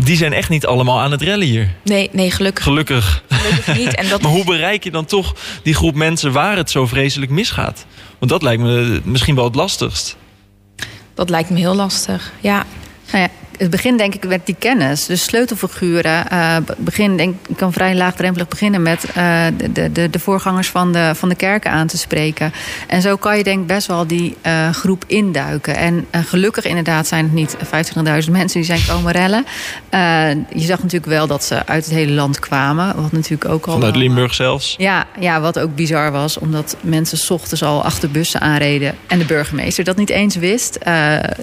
die 0.09 0.17
zijn 0.17 0.33
echt 0.33 0.49
niet 0.49 0.67
allemaal 0.67 1.01
aan 1.01 1.11
het 1.11 1.23
rellen 1.23 1.47
hier. 1.47 1.75
Nee, 1.85 2.09
nee 2.13 2.31
gelukkig. 2.31 2.65
Gelukkig. 2.65 3.23
Gelukkig 3.29 3.77
niet. 3.77 3.95
En 3.95 4.09
dat 4.09 4.21
maar 4.23 4.31
hoe 4.31 4.45
bereik 4.45 4.85
je 4.85 4.91
dan 4.91 5.05
toch 5.05 5.35
die 5.63 5.75
groep 5.75 5.95
mensen 5.95 6.33
waar 6.33 6.57
het 6.57 6.71
zo 6.71 6.87
vreselijk 6.87 7.31
misgaat? 7.31 7.87
Want 8.19 8.31
dat 8.31 8.43
lijkt 8.43 8.63
me 8.63 9.01
misschien 9.05 9.35
wel 9.35 9.45
het 9.45 9.55
lastigst. 9.55 10.17
Dat 11.15 11.31
lijkt 11.31 11.51
me 11.51 11.59
heel 11.59 11.75
lastig, 11.75 12.33
ja. 12.41 12.67
Nou 13.13 13.23
ja, 13.23 13.29
het 13.59 13.71
begin 13.71 13.97
denk 13.97 14.15
ik 14.15 14.27
met 14.27 14.47
die 14.47 14.57
kennis. 14.59 15.07
Dus 15.07 15.23
sleutelfiguren. 15.23 16.25
Uh, 16.33 16.57
begin, 16.77 17.17
denk, 17.17 17.35
ik 17.49 17.57
kan 17.57 17.73
vrij 17.73 17.95
laagdrempelig 17.95 18.49
beginnen 18.49 18.83
met 18.83 19.05
uh, 19.17 19.45
de, 19.73 19.93
de, 19.93 20.11
de 20.11 20.19
voorgangers 20.19 20.69
van 20.69 20.93
de, 20.93 21.13
van 21.15 21.29
de 21.29 21.35
kerken 21.35 21.71
aan 21.71 21.87
te 21.87 21.99
spreken. 21.99 22.53
En 22.87 23.03
zo 23.03 23.17
kan 23.17 23.37
je 23.37 23.45
denk 23.45 23.67
best 23.67 23.87
wel 23.87 24.07
die 24.07 24.37
uh, 24.47 24.71
groep 24.71 25.05
induiken. 25.07 25.77
En 25.77 26.07
gelukkig 26.11 26.65
inderdaad 26.65 27.07
zijn 27.07 27.25
het 27.25 27.33
niet 27.33 27.57
25.000 28.27 28.31
mensen 28.31 28.61
die 28.61 28.65
zijn 28.65 28.81
komen 28.89 29.13
rellen. 29.13 29.45
je 30.55 30.67
zag 30.67 30.83
natuurlijk 30.83 31.13
wel 31.13 31.27
dat 31.27 31.45
ze 31.45 31.67
uit 31.67 31.85
het 31.85 31.95
hele 31.95 32.13
land 32.13 32.39
kwamen. 32.39 33.03
Wat 33.03 33.13
natuurlijk 33.13 33.51
ook 33.51 33.67
al... 33.67 33.73
Vanuit 33.73 33.97
Limburg 33.97 34.35
zelfs. 34.35 34.75
Ja, 34.79 35.07
ja, 35.21 35.41
wat 35.41 35.59
ook 35.59 35.75
bizar 35.75 36.13
was. 36.13 36.39
Omdat 36.39 36.77
mensen 36.81 37.19
s 37.19 37.31
ochtends 37.31 37.63
al 37.63 37.85
achter 37.85 38.11
bussen 38.11 38.41
aanreden. 38.41 38.95
En 39.07 39.19
de 39.19 39.25
burgemeester 39.25 39.85
dat 39.85 39.97
niet 39.97 40.11
eens 40.11 40.37
wist. 40.37 40.79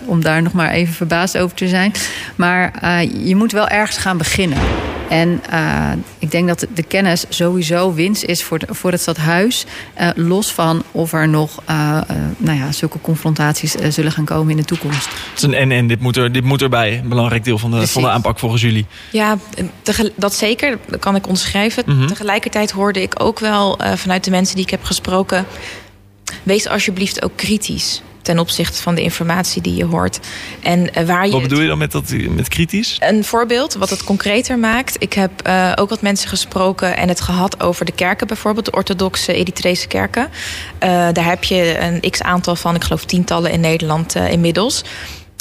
om 0.05 0.21
daar 0.21 0.41
nog 0.41 0.53
maar 0.53 0.69
even 0.69 0.93
verbaasd 0.93 1.37
over 1.37 1.55
te 1.55 1.67
zijn. 1.67 1.93
Maar 2.35 2.73
uh, 2.83 3.27
je 3.27 3.35
moet 3.35 3.51
wel 3.51 3.67
ergens 3.67 3.97
gaan 3.97 4.17
beginnen. 4.17 4.57
En 5.09 5.41
uh, 5.53 5.91
ik 6.19 6.31
denk 6.31 6.47
dat 6.47 6.67
de 6.73 6.83
kennis 6.83 7.25
sowieso 7.29 7.93
winst 7.93 8.23
is 8.23 8.43
voor, 8.43 8.59
de, 8.59 8.67
voor 8.69 8.91
het 8.91 9.01
stadhuis. 9.01 9.65
Uh, 10.01 10.09
los 10.15 10.51
van 10.51 10.83
of 10.91 11.13
er 11.13 11.27
nog 11.27 11.63
nou 12.37 12.57
ja, 12.57 12.71
zulke 12.71 13.01
confrontaties 13.01 13.71
zullen 13.71 14.11
gaan 14.11 14.25
komen 14.25 14.51
in 14.51 14.57
de 14.57 14.65
toekomst. 14.65 15.05
Het 15.05 15.37
is 15.37 15.41
een 15.41 15.53
en-en, 15.53 15.87
dit 15.87 15.99
moet, 15.99 16.17
er, 16.17 16.31
dit 16.31 16.43
moet 16.43 16.61
erbij. 16.61 16.97
Een 16.97 17.09
belangrijk 17.09 17.43
deel 17.43 17.57
van 17.57 17.71
de, 17.71 17.87
van 17.87 18.01
de 18.01 18.09
aanpak 18.09 18.39
volgens 18.39 18.61
jullie. 18.61 18.85
Ja, 19.11 19.37
dat 20.15 20.35
zeker. 20.35 20.77
Dat 20.87 20.99
kan 20.99 21.15
ik 21.15 21.27
onderschrijven. 21.27 21.83
Mm 21.85 21.97
-hmm. 21.97 22.07
Tegelijkertijd 22.07 22.71
hoorde 22.71 23.01
ik 23.01 23.23
ook 23.23 23.39
wel 23.39 23.79
vanuit 23.95 24.23
de 24.23 24.31
mensen 24.31 24.55
die 24.55 24.65
ik 24.65 24.71
heb 24.71 24.83
gesproken... 24.83 25.45
wees 26.43 26.67
alsjeblieft 26.67 27.23
ook 27.23 27.35
kritisch 27.35 28.01
ten 28.25 28.39
opzichte 28.39 28.81
van 28.81 28.95
de 28.95 29.01
informatie 29.01 29.61
die 29.61 29.75
je 29.75 29.85
hoort. 29.85 30.19
En 30.59 30.79
uh, 30.79 31.05
waar 31.05 31.25
je 31.25 31.31
wat 31.31 31.41
bedoel 31.41 31.61
je 31.61 31.67
dan 31.67 31.77
met, 31.77 31.91
dat, 31.91 32.13
met 32.29 32.47
kritisch? 32.47 32.97
Een 32.99 33.23
voorbeeld 33.23 33.73
wat 33.73 33.89
het 33.89 34.03
concreter 34.03 34.59
maakt. 34.59 34.95
Ik 34.99 35.13
heb 35.13 35.31
uh, 35.47 35.71
ook 35.75 35.89
wat 35.89 36.01
mensen 36.01 36.29
gesproken 36.29 36.97
en 36.97 37.07
het 37.07 37.21
gehad 37.21 37.61
over 37.61 37.85
de 37.85 37.91
kerken 37.91 38.27
bijvoorbeeld, 38.27 38.65
de 38.65 38.71
orthodoxe 38.71 39.33
Eritrese 39.33 39.87
kerken. 39.87 40.23
Uh, 40.23 40.89
daar 40.89 41.25
heb 41.25 41.43
je 41.43 41.79
een 41.79 42.09
x 42.11 42.21
aantal 42.21 42.55
van, 42.55 42.75
ik 42.75 42.83
geloof 42.83 43.05
tientallen 43.05 43.51
in 43.51 43.59
Nederland 43.59 44.15
inmiddels 44.15 44.83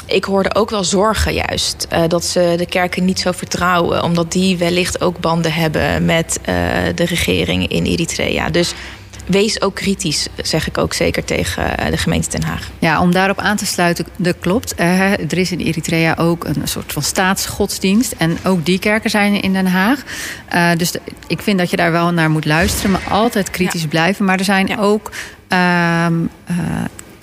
ik 0.07 0.25
hoorde 0.25 0.55
ook 0.55 0.71
wel 0.71 0.85
zorgen 0.85 1.35
juist. 1.35 1.87
Uh, 1.93 2.03
dat 2.09 2.25
ze 2.25 2.55
de 2.57 2.67
kerken 2.67 3.05
niet 3.05 3.21
zo 3.21 3.33
vertrouwen. 3.33 4.03
Omdat 4.03 4.33
die 4.33 4.57
wellicht 4.57 5.01
ook 5.01 5.19
banden 5.19 5.53
hebben 5.53 6.05
met 6.05 6.39
uh, 6.41 6.47
de 6.95 7.05
regering 7.05 7.69
in 7.69 7.85
Eritrea. 7.85 8.51
Dus 8.51 8.75
wees 9.27 9.61
ook 9.61 9.75
kritisch, 9.75 10.27
zeg 10.43 10.69
ik 10.69 10.79
ook 10.79 10.93
zeker 10.93 11.25
tegen 11.25 11.79
eh, 11.79 11.91
de 11.91 11.97
gemeente 11.97 12.31
Den 12.31 12.43
Haag. 12.43 12.71
Ja, 12.79 13.01
om 13.01 13.13
daarop 13.13 13.39
aan 13.39 13.57
te 13.57 13.67
sluiten, 13.67 14.07
dat 14.17 14.37
klopt. 14.41 14.75
Uh, 14.81 15.13
er 15.13 15.39
is 15.39 15.53
in 15.53 15.59
Eritrea 15.59 16.15
ook 16.19 16.45
een 16.45 16.61
soort 16.65 16.93
van 16.93 17.03
staatsgodsdienst. 17.03 18.13
En 18.13 18.39
ook 18.45 18.65
die 18.65 18.79
kerken 18.79 19.11
zijn 19.11 19.43
in 19.43 19.53
Den 19.53 19.67
Haag. 19.67 20.03
Uh, 20.55 20.71
dus 20.77 20.93
ik 21.27 21.43
vind 21.43 21.59
dat 21.59 21.71
je 21.71 21.77
daar 21.77 21.93
wel 21.93 22.13
naar 22.13 22.31
moet 22.31 22.45
luisteren, 22.45 22.91
maar 22.91 23.05
altijd 23.09 23.51
kritisch 23.51 23.83
ja. 23.83 23.89
blijven. 23.89 24.25
Maar 24.25 24.39
er 24.39 24.45
zijn 24.45 24.67
ja. 24.67 24.77
ook. 24.77 25.11
Uh, 25.53 26.07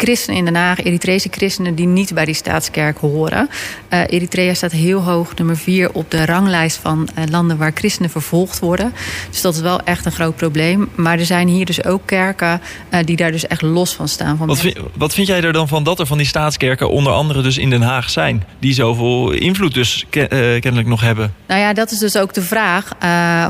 christenen 0.02 0.38
in 0.38 0.46
Den 0.46 0.56
Haag, 0.56 0.84
Eritrese 0.84 1.28
christenen 1.32 1.76
die 1.76 1.88
niet 1.88 2.14
bij 2.14 2.26
die 2.26 2.34
staatskerk 2.34 2.98
horen. 2.98 3.50
Uh, 3.90 4.00
Eritrea 4.08 4.54
staat 4.54 4.72
heel 4.72 5.02
hoog, 5.02 5.36
nummer 5.36 5.58
vier 5.58 5.94
op 5.94 6.12
de 6.12 6.26
ranglijst 6.26 6.78
van 6.78 7.10
uh, 7.18 7.24
landen 7.30 7.58
waar 7.58 7.72
christenen 7.76 8.10
vervolgd 8.10 8.60
worden. 8.60 8.94
Dus 9.30 9.42
dat 9.42 9.56
is 9.56 9.62
wel 9.62 9.82
echt 9.82 10.06
een 10.06 10.12
groot 10.12 10.36
probleem. 10.36 10.90
Maar 10.96 11.20
er 11.20 11.26
zijn 11.26 11.48
hier 11.48 11.66
dus 11.66 11.84
ook 11.84 12.02
kerken 12.06 12.62
uh, 12.94 13.00
die 13.06 13.16
daar 13.16 13.32
dus 13.32 13.48
echt 13.48 13.62
los 13.62 13.94
van 13.94 14.08
staan. 14.08 14.38
Van 14.38 14.48
wat, 14.48 14.60
vind, 14.60 14.78
wat 14.96 15.14
vind 15.14 15.28
jij 15.28 15.44
er 15.44 15.54
dan 15.54 15.68
van 15.68 15.84
dat 15.84 16.00
er 16.00 16.06
van 16.06 16.18
die 16.18 16.28
staatskerken 16.28 16.90
onder 16.90 17.14
andere 17.14 17.42
dus 17.42 17.58
in 17.58 17.70
Den 17.70 17.82
Haag 17.82 18.10
zijn? 18.10 18.44
Die 18.60 18.74
zoveel 18.74 19.32
invloed 19.32 19.74
dus 19.74 20.06
kennelijk 20.10 20.88
nog 20.88 21.02
hebben. 21.02 21.34
Nou 21.48 21.60
ja, 21.60 21.74
dat 21.74 21.92
is 21.92 22.00
dus 22.00 22.18
ook 22.18 22.34
de 22.34 22.42
vraag 22.42 22.90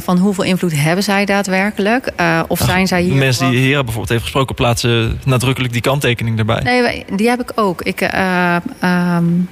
van 0.04 0.18
hoeveel 0.18 0.44
invloed 0.44 0.74
hebben 0.76 1.04
zij 1.04 1.26
daadwerkelijk? 1.26 2.12
of 2.48 2.62
Ach, 2.62 2.68
zijn 2.68 2.88
zij 2.88 3.02
hier... 3.02 3.14
Mensen 3.14 3.52
die 3.52 3.60
Hera 3.60 3.80
bijvoorbeeld 3.84 4.10
heeft 4.10 4.22
gesproken 4.22 4.56
plaatsen 4.56 5.20
nadrukkelijk 5.26 5.74
die 5.74 5.82
kanttekening 5.82 6.38
erbij. 6.48 6.62
Nee, 6.62 7.06
die 7.16 7.30
heb 7.30 7.42
ik 7.42 7.52
ook. 7.56 7.82
Ik, 7.82 8.02
uh, 8.02 8.56
um, 8.84 9.48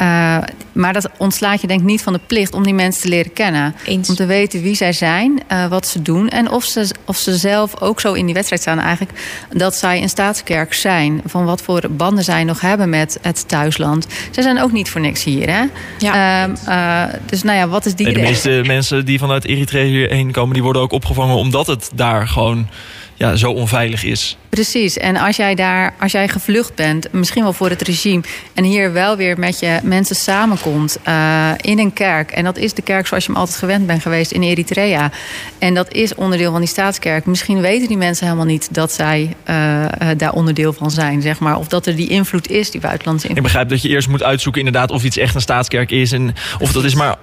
uh, 0.00 0.38
maar 0.72 0.92
dat 0.92 1.10
ontslaat 1.16 1.60
je 1.60 1.66
denk 1.66 1.80
ik 1.80 1.86
niet 1.86 2.02
van 2.02 2.12
de 2.12 2.20
plicht 2.26 2.54
om 2.54 2.62
die 2.62 2.74
mensen 2.74 3.02
te 3.02 3.08
leren 3.08 3.32
kennen. 3.32 3.74
Eens. 3.84 4.08
Om 4.08 4.14
te 4.14 4.26
weten 4.26 4.62
wie 4.62 4.74
zij 4.74 4.92
zijn, 4.92 5.40
uh, 5.52 5.66
wat 5.66 5.86
ze 5.86 6.02
doen... 6.02 6.28
en 6.28 6.50
of 6.50 6.64
ze, 6.64 6.90
of 7.04 7.16
ze 7.16 7.36
zelf 7.36 7.80
ook 7.80 8.00
zo 8.00 8.12
in 8.12 8.24
die 8.24 8.34
wedstrijd 8.34 8.62
staan 8.62 8.78
eigenlijk... 8.78 9.18
dat 9.52 9.76
zij 9.76 10.02
een 10.02 10.08
staatskerk 10.08 10.74
zijn. 10.74 11.22
Van 11.24 11.44
wat 11.44 11.62
voor 11.62 11.82
banden 11.90 12.24
zij 12.24 12.44
nog 12.44 12.60
hebben 12.60 12.88
met 12.88 13.18
het 13.22 13.48
thuisland. 13.48 14.06
Ze 14.30 14.42
zijn 14.42 14.62
ook 14.62 14.72
niet 14.72 14.90
voor 14.90 15.00
niks 15.00 15.24
hier, 15.24 15.50
hè? 15.50 15.64
Ja. 15.98 16.48
Uh, 16.48 17.14
dus 17.26 17.42
nou 17.42 17.58
ja, 17.58 17.68
wat 17.68 17.86
is 17.86 17.94
die... 17.94 18.06
Nee, 18.06 18.14
de 18.14 18.20
meeste 18.20 18.62
mensen 18.66 19.04
die 19.04 19.18
vanuit 19.18 19.44
Eritrea 19.44 19.84
hierheen 19.84 20.32
komen... 20.32 20.54
die 20.54 20.62
worden 20.62 20.82
ook 20.82 20.92
opgevangen 20.92 21.36
omdat 21.36 21.66
het 21.66 21.90
daar 21.94 22.28
gewoon 22.28 22.68
ja, 23.14 23.36
zo 23.36 23.50
onveilig 23.50 24.04
is. 24.04 24.36
Precies. 24.48 24.96
En 24.96 25.16
als 25.16 25.36
jij 25.36 25.54
daar, 25.54 25.94
als 26.00 26.12
jij 26.12 26.28
gevlucht 26.28 26.74
bent, 26.74 27.12
misschien 27.12 27.42
wel 27.42 27.52
voor 27.52 27.70
het 27.70 27.82
regime, 27.82 28.22
en 28.54 28.64
hier 28.64 28.92
wel 28.92 29.16
weer 29.16 29.38
met 29.38 29.58
je 29.58 29.78
mensen 29.82 30.16
samenkomt 30.16 30.98
uh, 31.08 31.50
in 31.60 31.78
een 31.78 31.92
kerk. 31.92 32.30
En 32.30 32.44
dat 32.44 32.56
is 32.56 32.74
de 32.74 32.82
kerk 32.82 33.06
zoals 33.06 33.24
je 33.24 33.30
hem 33.30 33.40
altijd 33.40 33.58
gewend 33.58 33.86
bent 33.86 34.02
geweest 34.02 34.30
in 34.30 34.42
Eritrea. 34.42 35.10
En 35.58 35.74
dat 35.74 35.92
is 35.92 36.14
onderdeel 36.14 36.50
van 36.50 36.60
die 36.60 36.68
staatskerk. 36.68 37.26
Misschien 37.26 37.60
weten 37.60 37.88
die 37.88 37.96
mensen 37.96 38.24
helemaal 38.24 38.46
niet 38.46 38.74
dat 38.74 38.92
zij 38.92 39.36
uh, 39.46 39.82
uh, 39.82 39.88
daar 40.16 40.32
onderdeel 40.32 40.72
van 40.72 40.90
zijn, 40.90 41.22
zeg 41.22 41.38
maar. 41.38 41.58
Of 41.58 41.68
dat 41.68 41.86
er 41.86 41.96
die 41.96 42.08
invloed 42.08 42.48
is, 42.48 42.70
die 42.70 42.80
buitenlandse 42.80 43.28
invloed. 43.28 43.44
Ik 43.44 43.52
begrijp 43.52 43.68
dat 43.68 43.82
je 43.82 43.88
eerst 43.88 44.08
moet 44.08 44.22
uitzoeken 44.22 44.64
inderdaad 44.64 44.90
of 44.90 45.04
iets 45.04 45.16
echt 45.16 45.34
een 45.34 45.40
staatskerk 45.40 45.90
is. 45.90 46.12
En 46.12 46.34
of 46.58 46.72
dat 46.72 46.84
is 46.84 46.94
maar 46.94 47.16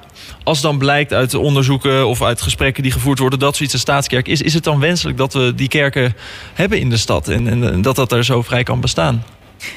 als 0.43 0.61
dan 0.61 0.77
blijkt 0.77 1.13
uit 1.13 1.33
onderzoeken 1.33 2.07
of 2.07 2.21
uit 2.21 2.41
gesprekken 2.41 2.83
die 2.83 2.91
gevoerd 2.91 3.19
worden 3.19 3.39
dat 3.39 3.55
zoiets 3.55 3.73
een 3.73 3.79
staatskerk 3.79 4.27
is, 4.27 4.41
is 4.41 4.53
het 4.53 4.63
dan 4.63 4.79
wenselijk 4.79 5.17
dat 5.17 5.33
we 5.33 5.53
die 5.55 5.67
kerken 5.67 6.15
hebben 6.53 6.79
in 6.79 6.89
de 6.89 6.97
stad 6.97 7.14
en, 7.23 7.47
en 7.47 7.81
dat 7.81 7.95
dat 7.95 8.11
er 8.11 8.25
zo 8.25 8.41
vrij 8.41 8.63
kan 8.63 8.81
bestaan? 8.81 9.23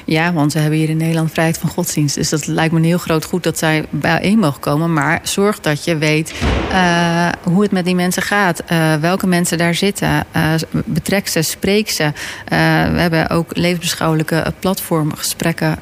Ja, 0.05 0.33
want 0.33 0.53
we 0.53 0.59
hebben 0.59 0.79
hier 0.79 0.89
in 0.89 0.97
Nederland 0.97 1.31
vrijheid 1.31 1.57
van 1.57 1.69
godsdienst. 1.69 2.15
Dus 2.15 2.29
dat 2.29 2.47
lijkt 2.47 2.71
me 2.71 2.79
een 2.79 2.85
heel 2.85 2.97
groot 2.97 3.25
goed 3.25 3.43
dat 3.43 3.57
zij 3.57 3.85
bijeen 3.89 4.39
mogen 4.39 4.59
komen. 4.59 4.93
Maar 4.93 5.19
zorg 5.23 5.59
dat 5.59 5.83
je 5.83 5.97
weet 5.97 6.33
uh, 6.71 7.29
hoe 7.43 7.61
het 7.61 7.71
met 7.71 7.85
die 7.85 7.95
mensen 7.95 8.21
gaat. 8.21 8.63
Uh, 8.71 8.95
welke 8.95 9.27
mensen 9.27 9.57
daar 9.57 9.75
zitten. 9.75 10.25
Uh, 10.35 10.53
betrek 10.85 11.27
ze, 11.27 11.41
spreek 11.41 11.89
ze. 11.89 12.11
we 12.45 12.55
hebben 12.99 13.29
ook 13.29 13.57
levensbeschouwelijke 13.57 14.53
platformgesprekken. 14.59 15.77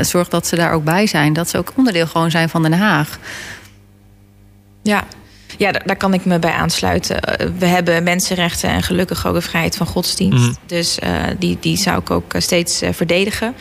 zorg 0.00 0.28
dat 0.28 0.46
ze 0.46 0.56
daar 0.56 0.72
ook 0.72 0.84
bij 0.84 1.06
zijn. 1.06 1.32
Dat 1.32 1.48
ze 1.48 1.58
ook 1.58 1.72
onderdeel 1.76 2.06
gewoon 2.06 2.30
zijn 2.30 2.48
van 2.48 2.62
Den 2.62 2.72
Haag. 2.72 3.18
Ja, 4.82 5.04
ja, 5.58 5.72
daar 5.72 5.96
kan 5.96 6.14
ik 6.14 6.24
me 6.24 6.38
bij 6.38 6.52
aansluiten. 6.52 7.20
We 7.58 7.66
hebben 7.66 8.02
mensenrechten 8.02 8.70
en 8.70 8.82
gelukkig 8.82 9.26
ook 9.26 9.34
een 9.34 9.42
vrijheid 9.42 9.76
van 9.76 9.86
godsdienst. 9.86 10.46
Mm. 10.46 10.56
Dus 10.66 10.98
uh, 11.04 11.22
die, 11.38 11.56
die 11.60 11.76
zou 11.76 12.00
ik 12.00 12.10
ook 12.10 12.34
steeds 12.36 12.82
uh, 12.82 12.88
verdedigen. 12.92 13.54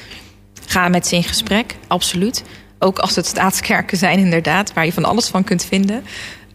Ga 0.67 0.87
met 0.87 1.07
ze 1.07 1.15
in 1.15 1.23
gesprek, 1.23 1.75
absoluut. 1.87 2.43
Ook 2.79 2.99
als 2.99 3.15
het 3.15 3.25
staatskerken 3.25 3.97
zijn, 3.97 4.19
inderdaad, 4.19 4.73
waar 4.73 4.85
je 4.85 4.93
van 4.93 5.05
alles 5.05 5.27
van 5.27 5.43
kunt 5.43 5.65
vinden. 5.65 6.03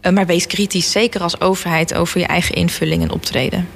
Uh, 0.01 0.11
maar 0.11 0.25
wees 0.25 0.47
kritisch, 0.47 0.91
zeker 0.91 1.21
als 1.21 1.41
overheid, 1.41 1.93
over 1.93 2.19
je 2.19 2.25
eigen 2.25 2.55
invulling 2.55 3.01
en 3.01 3.11
optreden. 3.11 3.67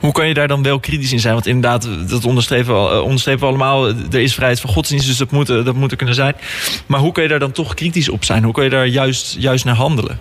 Hoe 0.00 0.12
kan 0.12 0.28
je 0.28 0.34
daar 0.34 0.48
dan 0.48 0.62
wel 0.62 0.80
kritisch 0.80 1.12
in 1.12 1.20
zijn? 1.20 1.34
Want 1.34 1.46
inderdaad, 1.46 1.88
dat 2.08 2.24
onderstrepen 2.24 2.74
we, 2.74 3.00
onderstrepen 3.00 3.40
we 3.40 3.46
allemaal. 3.46 3.88
Er 3.88 4.20
is 4.20 4.34
vrijheid 4.34 4.60
van 4.60 4.70
godsdienst, 4.70 5.06
dus 5.06 5.16
dat 5.16 5.30
moet, 5.30 5.46
dat 5.46 5.74
moet 5.74 5.90
er 5.90 5.96
kunnen 5.96 6.14
zijn. 6.14 6.34
Maar 6.86 7.00
hoe 7.00 7.12
kan 7.12 7.22
je 7.22 7.28
daar 7.28 7.38
dan 7.38 7.52
toch 7.52 7.74
kritisch 7.74 8.08
op 8.08 8.24
zijn? 8.24 8.44
Hoe 8.44 8.52
kan 8.52 8.64
je 8.64 8.70
daar 8.70 8.86
juist, 8.86 9.36
juist 9.38 9.64
naar 9.64 9.74
handelen? 9.74 10.18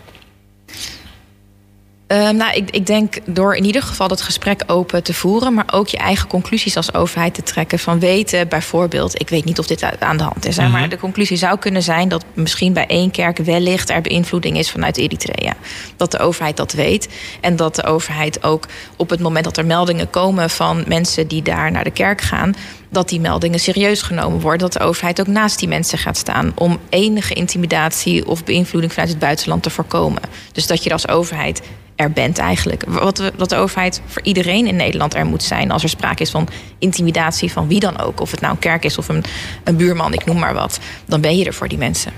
Uh, 2.07 2.29
nou, 2.29 2.55
ik, 2.55 2.71
ik 2.71 2.85
denk 2.85 3.17
door 3.25 3.55
in 3.55 3.65
ieder 3.65 3.81
geval 3.81 4.07
het 4.07 4.21
gesprek 4.21 4.63
open 4.67 5.03
te 5.03 5.13
voeren, 5.13 5.53
maar 5.53 5.65
ook 5.71 5.87
je 5.87 5.97
eigen 5.97 6.27
conclusies 6.27 6.77
als 6.77 6.93
overheid 6.93 7.33
te 7.33 7.43
trekken. 7.43 7.79
Van 7.79 7.99
weten 7.99 8.47
bijvoorbeeld, 8.47 9.21
ik 9.21 9.29
weet 9.29 9.45
niet 9.45 9.59
of 9.59 9.67
dit 9.67 9.83
aan 9.99 10.17
de 10.17 10.23
hand 10.23 10.45
is, 10.45 10.57
mm 10.57 10.63
-hmm. 10.63 10.73
maar 10.73 10.89
de 10.89 10.97
conclusie 10.97 11.37
zou 11.37 11.59
kunnen 11.59 11.83
zijn 11.83 12.09
dat 12.09 12.25
misschien 12.33 12.73
bij 12.73 12.87
één 12.87 13.11
kerk 13.11 13.37
wellicht 13.37 13.89
er 13.89 14.01
beïnvloeding 14.01 14.57
is 14.57 14.71
vanuit 14.71 14.97
Eritrea. 14.97 15.53
Dat 15.97 16.11
de 16.11 16.19
overheid 16.19 16.57
dat 16.57 16.73
weet 16.73 17.09
en 17.41 17.55
dat 17.55 17.75
de 17.75 17.83
overheid 17.83 18.43
ook 18.43 18.65
op 18.95 19.09
het 19.09 19.19
moment 19.19 19.45
dat 19.45 19.57
er 19.57 19.65
meldingen 19.65 20.09
komen 20.09 20.49
van 20.49 20.83
mensen 20.87 21.27
die 21.27 21.41
daar 21.41 21.71
naar 21.71 21.83
de 21.83 21.91
kerk 21.91 22.21
gaan, 22.21 22.55
dat 22.95 23.10
die 23.10 23.19
meldingen 23.19 23.60
serieus 23.60 24.01
genomen 24.01 24.39
worden. 24.39 24.60
Dat 24.60 24.73
de 24.73 24.79
overheid 24.79 25.19
ook 25.19 25.27
naast 25.27 25.60
die 25.60 25.67
mensen 25.67 25.97
gaat 25.97 26.17
staan 26.17 26.51
om 26.55 26.79
enige 26.89 27.34
intimidatie 27.34 28.27
of 28.27 28.43
beïnvloeding 28.43 28.93
vanuit 28.93 29.10
het 29.10 29.19
buitenland 29.19 29.63
te 29.63 29.69
voorkomen. 29.69 30.21
Dus 30.51 30.67
dat 30.67 30.84
je 30.84 30.91
als 30.91 31.08
overheid 31.08 31.62
er 31.95 32.12
bent 32.12 32.38
eigenlijk. 32.38 32.84
Wat, 32.88 33.31
wat 33.38 33.49
de 33.49 33.55
overheid 33.55 34.01
voor 34.05 34.21
iedereen 34.21 34.67
in 34.67 34.75
Nederland 34.75 35.13
er 35.15 35.25
moet 35.25 35.43
zijn 35.43 35.71
als 35.71 35.84
er 35.84 35.89
sprake 35.89 36.21
is 36.21 36.29
van 36.29 36.47
intimidatie 36.79 37.51
van 37.51 37.67
wie 37.67 37.79
dan 37.79 37.99
ook. 37.99 38.21
Of 38.21 38.31
het 38.31 38.41
nou 38.41 38.53
een 38.53 38.60
kerk 38.60 38.86
is 38.86 38.97
of 38.97 39.08
een, 39.08 39.23
een 39.63 39.75
buurman, 39.75 40.13
ik 40.13 40.25
noem 40.25 40.39
maar 40.39 40.53
wat. 40.53 40.79
Dan 41.05 41.21
ben 41.21 41.38
je 41.38 41.45
er 41.45 41.53
voor 41.53 41.67
die 41.67 41.77
mensen. 41.77 42.12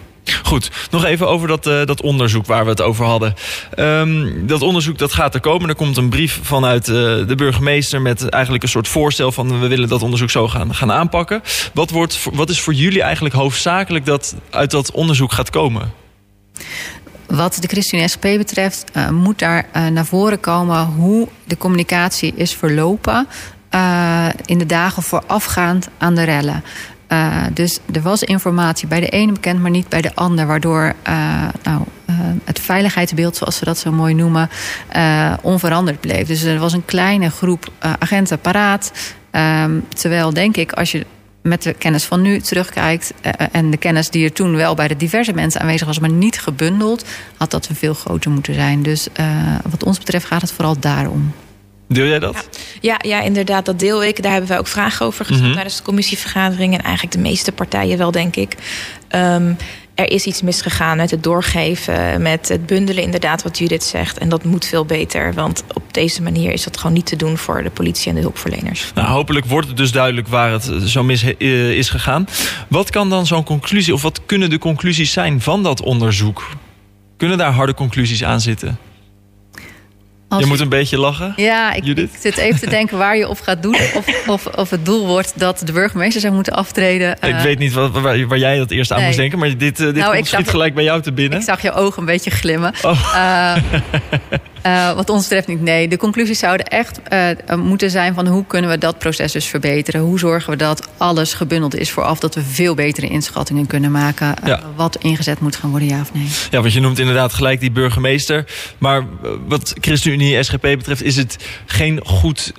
Goed, 0.44 0.72
nog 0.92 1.06
even 1.06 1.28
over 1.28 1.48
dat, 1.48 1.68
uh, 1.68 1.86
dat 1.86 2.02
onderzoek 2.02 2.46
waar 2.46 2.64
we 2.64 2.70
het 2.70 2.82
over 2.82 3.06
hadden. 3.06 3.34
Um, 3.76 4.48
dat 4.48 4.62
onderzoek 4.62 4.98
dat 4.98 5.14
gaat 5.14 5.34
er 5.34 5.40
komen. 5.40 5.70
Er 5.70 5.76
komt 5.76 5.98
een 5.98 6.10
brief 6.10 6.40
vanuit 6.44 6.88
uh, 6.88 6.96
de 7.28 7.36
burgemeester 7.36 8.02
met 8.02 8.30
eigenlijk 8.30 8.64
een 8.64 8.70
soort 8.70 8.88
voorstel 8.88 9.32
van 9.32 9.60
we 9.60 9.68
willen 9.68 9.90
dat 9.90 10.04
onderzoek 10.04 10.30
zo 10.30 10.48
gaan, 10.48 10.76
gaan 10.76 10.92
aanpakken. 10.92 11.42
Wat, 11.74 11.90
wordt, 11.90 12.28
wat 12.34 12.50
is 12.50 12.62
voor 12.62 12.74
jullie 12.74 13.02
eigenlijk 13.02 13.36
hoofdzakelijk 13.36 14.06
dat 14.06 14.36
uit 14.50 14.72
dat 14.72 14.92
onderzoek 14.92 15.32
gaat 15.32 15.50
komen? 15.50 15.92
Wat 17.28 17.58
de 17.62 17.68
ChristenUnie 17.68 18.10
SP 18.14 18.26
betreft 18.38 18.84
uh, 18.94 19.10
moet 19.10 19.40
daar 19.40 19.66
naar 19.92 20.06
voren 20.06 20.40
komen 20.40 20.86
hoe 20.86 21.28
de 21.44 21.58
communicatie 21.58 22.34
is 22.36 22.54
verlopen 22.54 23.28
in 24.46 24.58
de 24.58 24.66
dagen 24.66 25.04
voorafgaand 25.04 25.88
aan 25.98 26.16
de 26.16 26.24
rellen. 26.24 26.64
Uh, 27.12 27.44
dus 27.54 27.80
er 27.94 28.02
was 28.02 28.24
informatie 28.24 28.88
bij 28.88 29.00
de 29.00 29.10
ene 29.10 29.32
bekend, 29.32 29.62
maar 29.62 29.72
niet 29.72 29.90
bij 29.90 30.02
de 30.02 30.16
ander. 30.16 30.48
Waardoor 30.48 30.94
uh, 31.08 31.48
nou, 31.64 31.82
uh, 32.10 32.16
het 32.44 32.60
veiligheidsbeeld, 32.60 33.36
zoals 33.36 33.58
ze 33.58 33.66
dat 33.66 33.78
zo 33.78 33.92
mooi 33.92 34.14
noemen, 34.14 34.50
onveranderd 35.42 36.00
bleef. 36.00 36.28
Dus 36.28 36.44
er 36.44 36.60
was 36.60 36.74
een 36.74 36.86
kleine 36.86 37.30
groep 37.30 37.72
agenten 38.00 38.40
paraat. 38.40 38.92
Um, 39.32 39.86
terwijl, 39.90 40.34
denk 40.34 40.58
ik, 40.58 40.72
als 40.72 40.92
je 40.92 41.06
met 41.42 41.64
de 41.64 41.74
kennis 41.74 42.04
van 42.04 42.22
nu 42.22 42.40
terugkijkt... 42.40 43.14
en 43.52 43.72
de 43.72 43.78
kennis 43.78 44.10
die 44.10 44.26
er 44.26 44.34
toen 44.34 44.56
wel 44.56 44.76
bij 44.76 44.88
de 44.88 44.98
diverse 44.98 45.34
mensen 45.34 45.62
aanwezig 45.62 45.88
was... 45.88 46.00
maar 46.00 46.10
niet 46.10 46.40
gebundeld, 46.40 47.06
had 47.38 47.52
dat 47.52 47.70
veel 47.74 47.94
groter 47.94 48.32
moeten 48.32 48.54
zijn. 48.54 48.84
Dus 48.84 49.08
wat 49.70 49.84
ons 49.84 49.98
betreft 49.98 50.26
gaat 50.26 50.42
het 50.42 50.52
vooral 50.52 50.80
daarom. 50.80 51.34
Deel 51.88 52.06
jij 52.06 52.20
dat? 52.20 52.50
Ja. 52.82 53.00
ja, 53.02 53.10
ja, 53.10 53.22
inderdaad, 53.22 53.66
dat 53.66 53.80
deel 53.80 54.04
ik. 54.04 54.24
Daar 54.24 54.32
hebben 54.32 54.50
we 54.50 54.58
ook 54.58 54.68
vragen 54.68 55.06
over 55.06 55.20
gesteld 55.20 55.40
mm 55.40 55.46
-hmm. 55.46 55.54
tijdens 55.54 55.78
de 55.78 55.84
commissievergadering. 55.84 56.74
En 56.74 56.82
eigenlijk 56.82 57.16
de 57.16 57.22
meeste 57.22 57.52
partijen 57.52 57.98
wel, 57.98 58.12
denk 58.12 58.36
ik. 58.36 58.56
Um, 59.16 59.58
er 59.98 60.12
is 60.12 60.26
iets 60.26 60.42
misgegaan 60.42 60.98
met 60.98 61.12
het 61.12 61.24
doorgeven, 61.24 62.22
met 62.22 62.48
het 62.48 62.66
bundelen, 62.66 63.04
inderdaad, 63.04 63.44
wat 63.44 63.58
Judith 63.58 63.84
zegt. 63.84 64.18
En 64.18 64.30
dat 64.30 64.44
moet 64.44 64.66
veel 64.66 64.86
beter, 64.86 65.34
want 65.34 65.64
op 65.74 65.94
deze 65.94 66.22
manier 66.22 66.52
is 66.52 66.64
dat 66.64 66.78
gewoon 66.78 66.94
niet 66.94 67.06
te 67.06 67.16
doen 67.16 67.38
voor 67.38 67.64
de 67.64 67.70
politie 67.70 68.10
en 68.10 68.16
de 68.16 68.22
hulpverleners. 68.22 68.92
Nou, 68.96 69.08
hopelijk 69.08 69.46
wordt 69.46 69.68
het 69.68 69.78
dus 69.78 69.92
duidelijk 69.92 70.28
waar 70.28 70.52
het 70.52 70.72
zo 70.86 71.04
mis 71.04 71.24
is 71.24 71.90
gegaan. 71.90 72.28
Wat 72.68 72.90
kan 72.90 73.10
dan 73.10 73.26
zo'n 73.26 73.44
conclusie, 73.44 73.94
of 73.94 74.02
wat 74.02 74.22
kunnen 74.26 74.50
de 74.50 74.58
conclusies 74.58 75.12
zijn 75.12 75.42
van 75.42 75.64
dat 75.64 75.82
onderzoek? 75.82 76.48
Kunnen 77.18 77.38
daar 77.38 77.52
harde 77.52 77.74
conclusies 77.74 78.24
aan 78.24 78.42
zitten? 78.42 78.78
Als 80.30 80.42
je 80.42 80.48
moet 80.48 80.60
een 80.60 80.70
beetje 80.70 80.98
lachen. 80.98 81.34
Ja, 81.36 81.74
ik, 81.74 81.86
ik, 81.86 82.10
zit 82.20 82.38
even 82.38 82.60
te 82.60 82.70
denken 82.70 82.98
waar 82.98 83.18
je 83.18 83.28
op 83.28 83.42
gaat 83.42 83.62
doen. 83.62 83.76
Of, 83.96 84.28
of, 84.28 84.46
of 84.46 84.70
het 84.70 84.86
doel 84.86 85.08
wordt 85.08 85.34
dat 85.36 85.62
de 85.66 85.72
burgemeester 85.72 86.22
zou 86.22 86.34
moeten 86.34 86.54
aftreden. 86.54 87.12
Ik 87.12 87.34
uh, 87.34 87.42
weet 87.42 87.60
niet 87.60 87.74
wat, 87.74 87.92
waar, 87.92 88.28
waar, 88.28 88.38
jij 88.38 88.58
dat 88.58 88.72
eerst 88.72 88.92
aan 88.92 88.98
nee. 88.98 89.06
moest 89.06 89.20
denken. 89.20 89.40
Maar 89.40 89.58
dit, 89.58 89.80
uh, 89.80 89.86
dit 89.86 89.96
nou, 89.96 90.24
schiet 90.24 90.50
gelijk 90.50 90.74
bij 90.74 90.84
jou 90.84 91.02
te 91.02 91.12
binnen. 91.12 91.40
Ik 91.40 91.46
zag 91.46 91.62
je 91.62 91.72
ogen 91.72 92.00
een 92.00 92.06
beetje 92.06 92.32
glimmen. 92.32 92.74
Oh. 92.82 93.14
Uh, 93.16 93.56
Uh, 94.68 94.92
wat 94.92 95.10
ons 95.10 95.22
betreft 95.22 95.48
niet. 95.48 95.62
Nee, 95.62 95.88
de 95.88 95.98
conclusies 95.98 96.40
zouden 96.40 96.66
echt 96.66 97.00
uh, 97.14 97.58
moeten 97.58 97.90
zijn 97.90 98.14
van 98.14 98.28
hoe 98.28 98.46
kunnen 98.48 98.70
we 98.70 98.78
dat 98.78 98.98
proces 98.98 99.32
dus 99.32 99.46
verbeteren? 99.46 100.02
Hoe 100.02 100.20
zorgen 100.20 100.52
we 100.52 100.58
dat 100.58 100.88
alles 100.98 101.34
gebundeld 101.34 101.76
is 101.76 101.92
vooraf 101.92 102.20
dat 102.20 102.36
we 102.36 102.44
veel 102.44 102.76
betere 102.76 103.08
inschattingen 103.08 103.68
kunnen 103.68 103.92
maken 103.92 104.36
uh, 104.42 104.48
ja. 104.48 104.62
wat 104.76 104.96
ingezet 104.96 105.40
moet 105.40 105.56
gaan 105.56 105.70
worden, 105.70 105.88
ja 105.88 106.02
of 106.02 106.14
nee? 106.14 106.28
Ja, 106.52 106.62
want 106.62 106.74
je 106.74 106.80
noemt 106.80 107.00
inderdaad 107.00 107.34
gelijk 107.34 107.60
die 107.60 107.72
burgemeester. 107.72 108.46
Maar 108.78 109.06
wat 109.48 109.74
ChristenUnie 109.82 110.44
SGP 110.44 110.62
betreft 110.62 111.04
is 111.04 111.16
het 111.16 111.46
geen, 111.66 112.00
goed, 112.06 112.52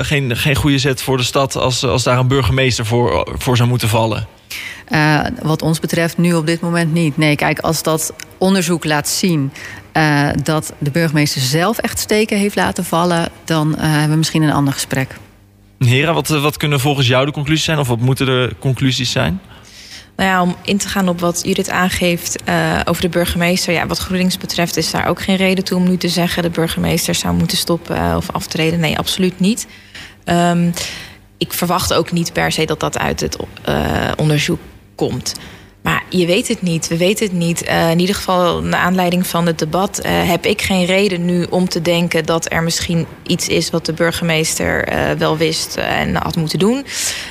geen, 0.00 0.36
geen 0.36 0.54
goede 0.54 0.78
zet 0.78 1.02
voor 1.02 1.16
de 1.16 1.22
stad 1.22 1.56
als, 1.56 1.84
als 1.84 2.02
daar 2.02 2.18
een 2.18 2.28
burgemeester 2.28 2.86
voor, 2.86 3.34
voor 3.38 3.56
zou 3.56 3.68
moeten 3.68 3.88
vallen. 3.88 4.26
Uh, 4.90 5.20
wat 5.42 5.62
ons 5.62 5.80
betreft 5.80 6.18
nu 6.18 6.34
op 6.34 6.46
dit 6.46 6.60
moment 6.60 6.92
niet. 6.92 7.16
Nee, 7.16 7.36
kijk, 7.36 7.58
als 7.58 7.82
dat 7.82 8.14
onderzoek 8.38 8.84
laat 8.84 9.08
zien 9.08 9.52
uh, 9.92 10.28
dat 10.42 10.72
de 10.78 10.90
burgemeester 10.90 11.40
zelf 11.40 11.78
echt 11.78 11.98
steken 11.98 12.38
heeft 12.38 12.56
laten 12.56 12.84
vallen, 12.84 13.28
dan 13.44 13.68
uh, 13.68 13.80
hebben 13.80 14.10
we 14.10 14.16
misschien 14.16 14.42
een 14.42 14.52
ander 14.52 14.72
gesprek. 14.72 15.16
Hera, 15.78 16.12
wat, 16.12 16.28
wat 16.28 16.56
kunnen 16.56 16.80
volgens 16.80 17.06
jou 17.06 17.26
de 17.26 17.32
conclusies 17.32 17.64
zijn? 17.64 17.78
Of 17.78 17.88
wat 17.88 18.00
moeten 18.00 18.26
de 18.26 18.54
conclusies 18.58 19.10
zijn? 19.10 19.40
Nou 20.16 20.30
ja, 20.30 20.42
om 20.42 20.56
in 20.64 20.78
te 20.78 20.88
gaan 20.88 21.08
op 21.08 21.20
wat 21.20 21.42
Judith 21.44 21.70
aangeeft 21.70 22.42
uh, 22.48 22.80
over 22.84 23.02
de 23.02 23.08
burgemeester. 23.08 23.72
Ja, 23.72 23.86
wat 23.86 23.98
GroenLinks 23.98 24.38
betreft 24.38 24.76
is 24.76 24.90
daar 24.90 25.06
ook 25.06 25.22
geen 25.22 25.36
reden 25.36 25.64
toe 25.64 25.78
om 25.78 25.88
nu 25.88 25.96
te 25.96 26.08
zeggen... 26.08 26.42
de 26.42 26.50
burgemeester 26.50 27.14
zou 27.14 27.34
moeten 27.34 27.56
stoppen 27.56 27.96
uh, 27.96 28.14
of 28.16 28.30
aftreden. 28.30 28.80
Nee, 28.80 28.98
absoluut 28.98 29.40
niet. 29.40 29.66
Um, 30.24 30.72
ik 31.38 31.52
verwacht 31.52 31.94
ook 31.94 32.12
niet 32.12 32.32
per 32.32 32.52
se 32.52 32.64
dat 32.64 32.80
dat 32.80 32.98
uit 32.98 33.20
het 33.20 33.36
uh, 33.68 34.10
onderzoek 34.16 34.60
komt. 34.94 35.34
Maar 35.86 36.02
je 36.08 36.26
weet 36.26 36.48
het 36.48 36.62
niet. 36.62 36.88
We 36.88 36.96
weten 36.96 37.26
het 37.26 37.34
niet. 37.34 37.64
Uh, 37.64 37.90
in 37.90 37.98
ieder 37.98 38.14
geval, 38.14 38.62
naar 38.62 38.80
aanleiding 38.80 39.26
van 39.26 39.46
het 39.46 39.58
debat, 39.58 40.00
uh, 40.04 40.28
heb 40.28 40.46
ik 40.46 40.62
geen 40.62 40.84
reden 40.84 41.24
nu 41.24 41.46
om 41.50 41.68
te 41.68 41.82
denken 41.82 42.24
dat 42.24 42.52
er 42.52 42.62
misschien 42.62 43.06
iets 43.22 43.48
is 43.48 43.70
wat 43.70 43.86
de 43.86 43.92
burgemeester 43.92 44.92
uh, 44.92 45.10
wel 45.10 45.36
wist 45.36 45.76
en 45.76 46.14
had 46.14 46.36
moeten 46.36 46.58
doen. 46.58 46.86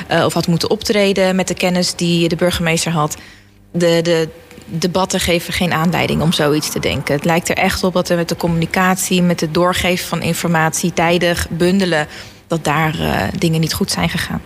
of 0.10 0.34
had 0.34 0.48
moeten 0.48 0.70
optreden 0.70 1.36
met 1.36 1.48
de 1.48 1.54
kennis 1.54 1.96
die 1.96 2.28
de 2.28 2.36
burgemeester 2.36 2.92
had. 2.92 3.18
De, 3.72 4.00
de 4.04 4.30
debatten 4.66 5.20
geven 5.20 5.54
geen 5.54 5.74
aanleiding 5.74 6.22
om 6.22 6.34
zoiets 6.34 6.70
te 6.70 6.80
denken. 6.80 7.16
Het 7.16 7.26
lijkt 7.26 7.50
er 7.50 7.58
echt 7.58 7.84
op 7.84 7.94
dat 7.94 8.10
er 8.10 8.18
met 8.18 8.30
de 8.30 8.38
communicatie, 8.38 9.22
met 9.22 9.40
het 9.40 9.54
doorgeven 9.54 10.08
van 10.08 10.22
informatie, 10.22 10.94
tijdig 10.94 11.48
bundelen 11.50 12.08
dat 12.56 12.64
daar 12.64 12.96
uh, 13.00 13.22
dingen 13.38 13.60
niet 13.60 13.74
goed 13.74 13.92
zijn 13.92 14.10
gegaan. 14.10 14.42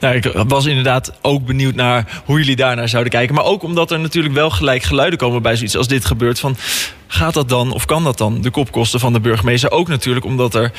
Nou, 0.00 0.14
ik 0.14 0.32
was 0.48 0.66
inderdaad 0.66 1.12
ook 1.22 1.46
benieuwd 1.46 1.74
naar 1.74 2.22
hoe 2.24 2.38
jullie 2.38 2.56
daarnaar 2.56 2.88
zouden 2.88 3.12
kijken. 3.12 3.34
Maar 3.34 3.44
ook 3.44 3.62
omdat 3.62 3.90
er 3.90 4.00
natuurlijk 4.00 4.34
wel 4.34 4.50
gelijk 4.50 4.82
geluiden 4.82 5.18
komen 5.18 5.42
bij 5.42 5.56
zoiets 5.56 5.76
als 5.76 5.88
dit 5.88 6.04
gebeurt. 6.04 6.40
Van, 6.40 6.56
gaat 7.06 7.34
dat 7.34 7.48
dan 7.48 7.72
of 7.72 7.84
kan 7.84 8.04
dat 8.04 8.18
dan 8.18 8.40
de 8.40 8.50
kopkosten 8.50 9.00
van 9.00 9.12
de 9.12 9.20
burgemeester? 9.20 9.70
Ook 9.70 9.88
natuurlijk 9.88 10.26
omdat 10.26 10.54
er 10.54 10.72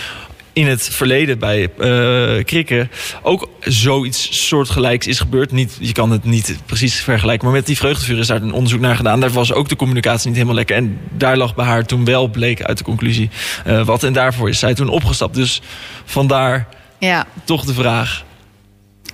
in 0.56 0.68
het 0.68 0.90
verleden 0.90 1.40
bij 1.40 1.70
uh, 1.78 2.44
Krikken 2.44 2.92
ook 3.22 3.50
zoiets 3.60 4.48
soortgelijks 4.48 5.08
is 5.08 5.20
gebeurd. 5.20 5.52
Niet, 5.52 5.78
je 5.80 5.92
kan 5.92 6.12
het 6.12 6.24
niet 6.24 6.58
precies 6.66 6.96
vergelijken, 6.96 7.48
maar 7.48 7.56
met 7.56 7.66
die 7.66 7.78
vreugdevuur 7.78 8.18
is 8.18 8.28
daar 8.28 8.42
een 8.42 8.54
onderzoek 8.54 8.80
naar 8.80 8.96
gedaan. 8.96 9.20
Daar 9.20 9.30
was 9.30 9.54
ook 9.54 9.70
de 9.70 9.76
communicatie 9.76 10.28
niet 10.28 10.36
helemaal 10.36 10.56
lekker. 10.56 10.76
En 10.76 11.00
daar 11.12 11.38
lag 11.38 11.56
bij 11.56 11.66
haar 11.66 11.86
toen 11.86 12.06
wel, 12.06 12.28
bleek 12.28 12.64
uit 12.64 12.78
de 12.78 12.84
conclusie, 12.84 13.30
uh, 13.68 13.86
wat. 13.86 14.04
En 14.04 14.14
daarvoor 14.14 14.50
is 14.50 14.60
zij 14.60 14.74
toen 14.74 14.90
opgestapt. 14.90 15.36
Dus 15.36 15.62
vandaar 16.06 16.68
ja. 16.98 17.26
toch 17.44 17.66
de 17.66 17.74
vraag. 17.74 18.24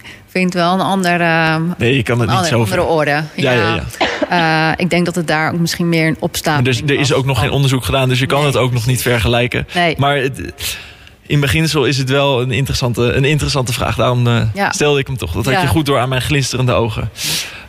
Ik 0.02 0.42
vind 0.42 0.54
wel 0.54 0.74
een 0.74 0.82
andere, 0.82 1.60
nee, 1.78 1.96
je 1.96 2.04
kan 2.04 2.20
het 2.20 2.30
niet 2.30 2.46
zo 2.46 2.60
andere 2.60 2.84
orde. 2.84 3.12
Ja, 3.12 3.24
ja, 3.36 3.52
ja. 3.52 3.84
ja. 4.30 4.72
Uh, 4.72 4.74
ik 4.78 4.90
denk 4.90 5.06
dat 5.06 5.16
het 5.16 5.28
daar 5.28 5.54
ook 5.54 5.60
misschien 5.60 5.90
meer 5.90 6.08
een 6.08 6.18
opstaat. 6.20 6.66
Dus 6.66 6.82
er 6.82 7.00
is 7.00 7.14
ook 7.14 7.26
nog 7.26 7.40
geen 7.40 7.52
onderzoek 7.52 7.86
gedaan, 7.86 8.10
dus 8.10 8.20
je 8.20 8.26
kan 8.26 8.38
nee. 8.38 8.48
het 8.48 8.58
ook 8.58 8.74
nog 8.74 8.86
niet 8.86 9.02
vergelijken. 9.02 9.68
Nee. 9.74 9.96
Maar 9.98 10.18
het, 10.18 10.54
in 11.32 11.40
beginsel 11.40 11.86
is 11.86 11.98
het 11.98 12.10
wel 12.10 12.42
een 12.42 12.52
interessante, 12.52 13.02
een 13.02 13.26
interessante 13.26 13.74
vraag. 13.74 13.96
Daarom 13.96 14.28
uh, 14.28 14.42
ja. 14.54 14.72
stelde 14.72 15.00
ik 15.00 15.08
hem 15.08 15.18
toch. 15.18 15.32
Dat 15.32 15.46
had 15.46 15.54
ja. 15.54 15.62
je 15.62 15.68
goed 15.68 15.86
door 15.86 16.00
aan 16.00 16.10
mijn 16.10 16.22
glinsterende 16.22 16.72
ogen. 16.72 17.10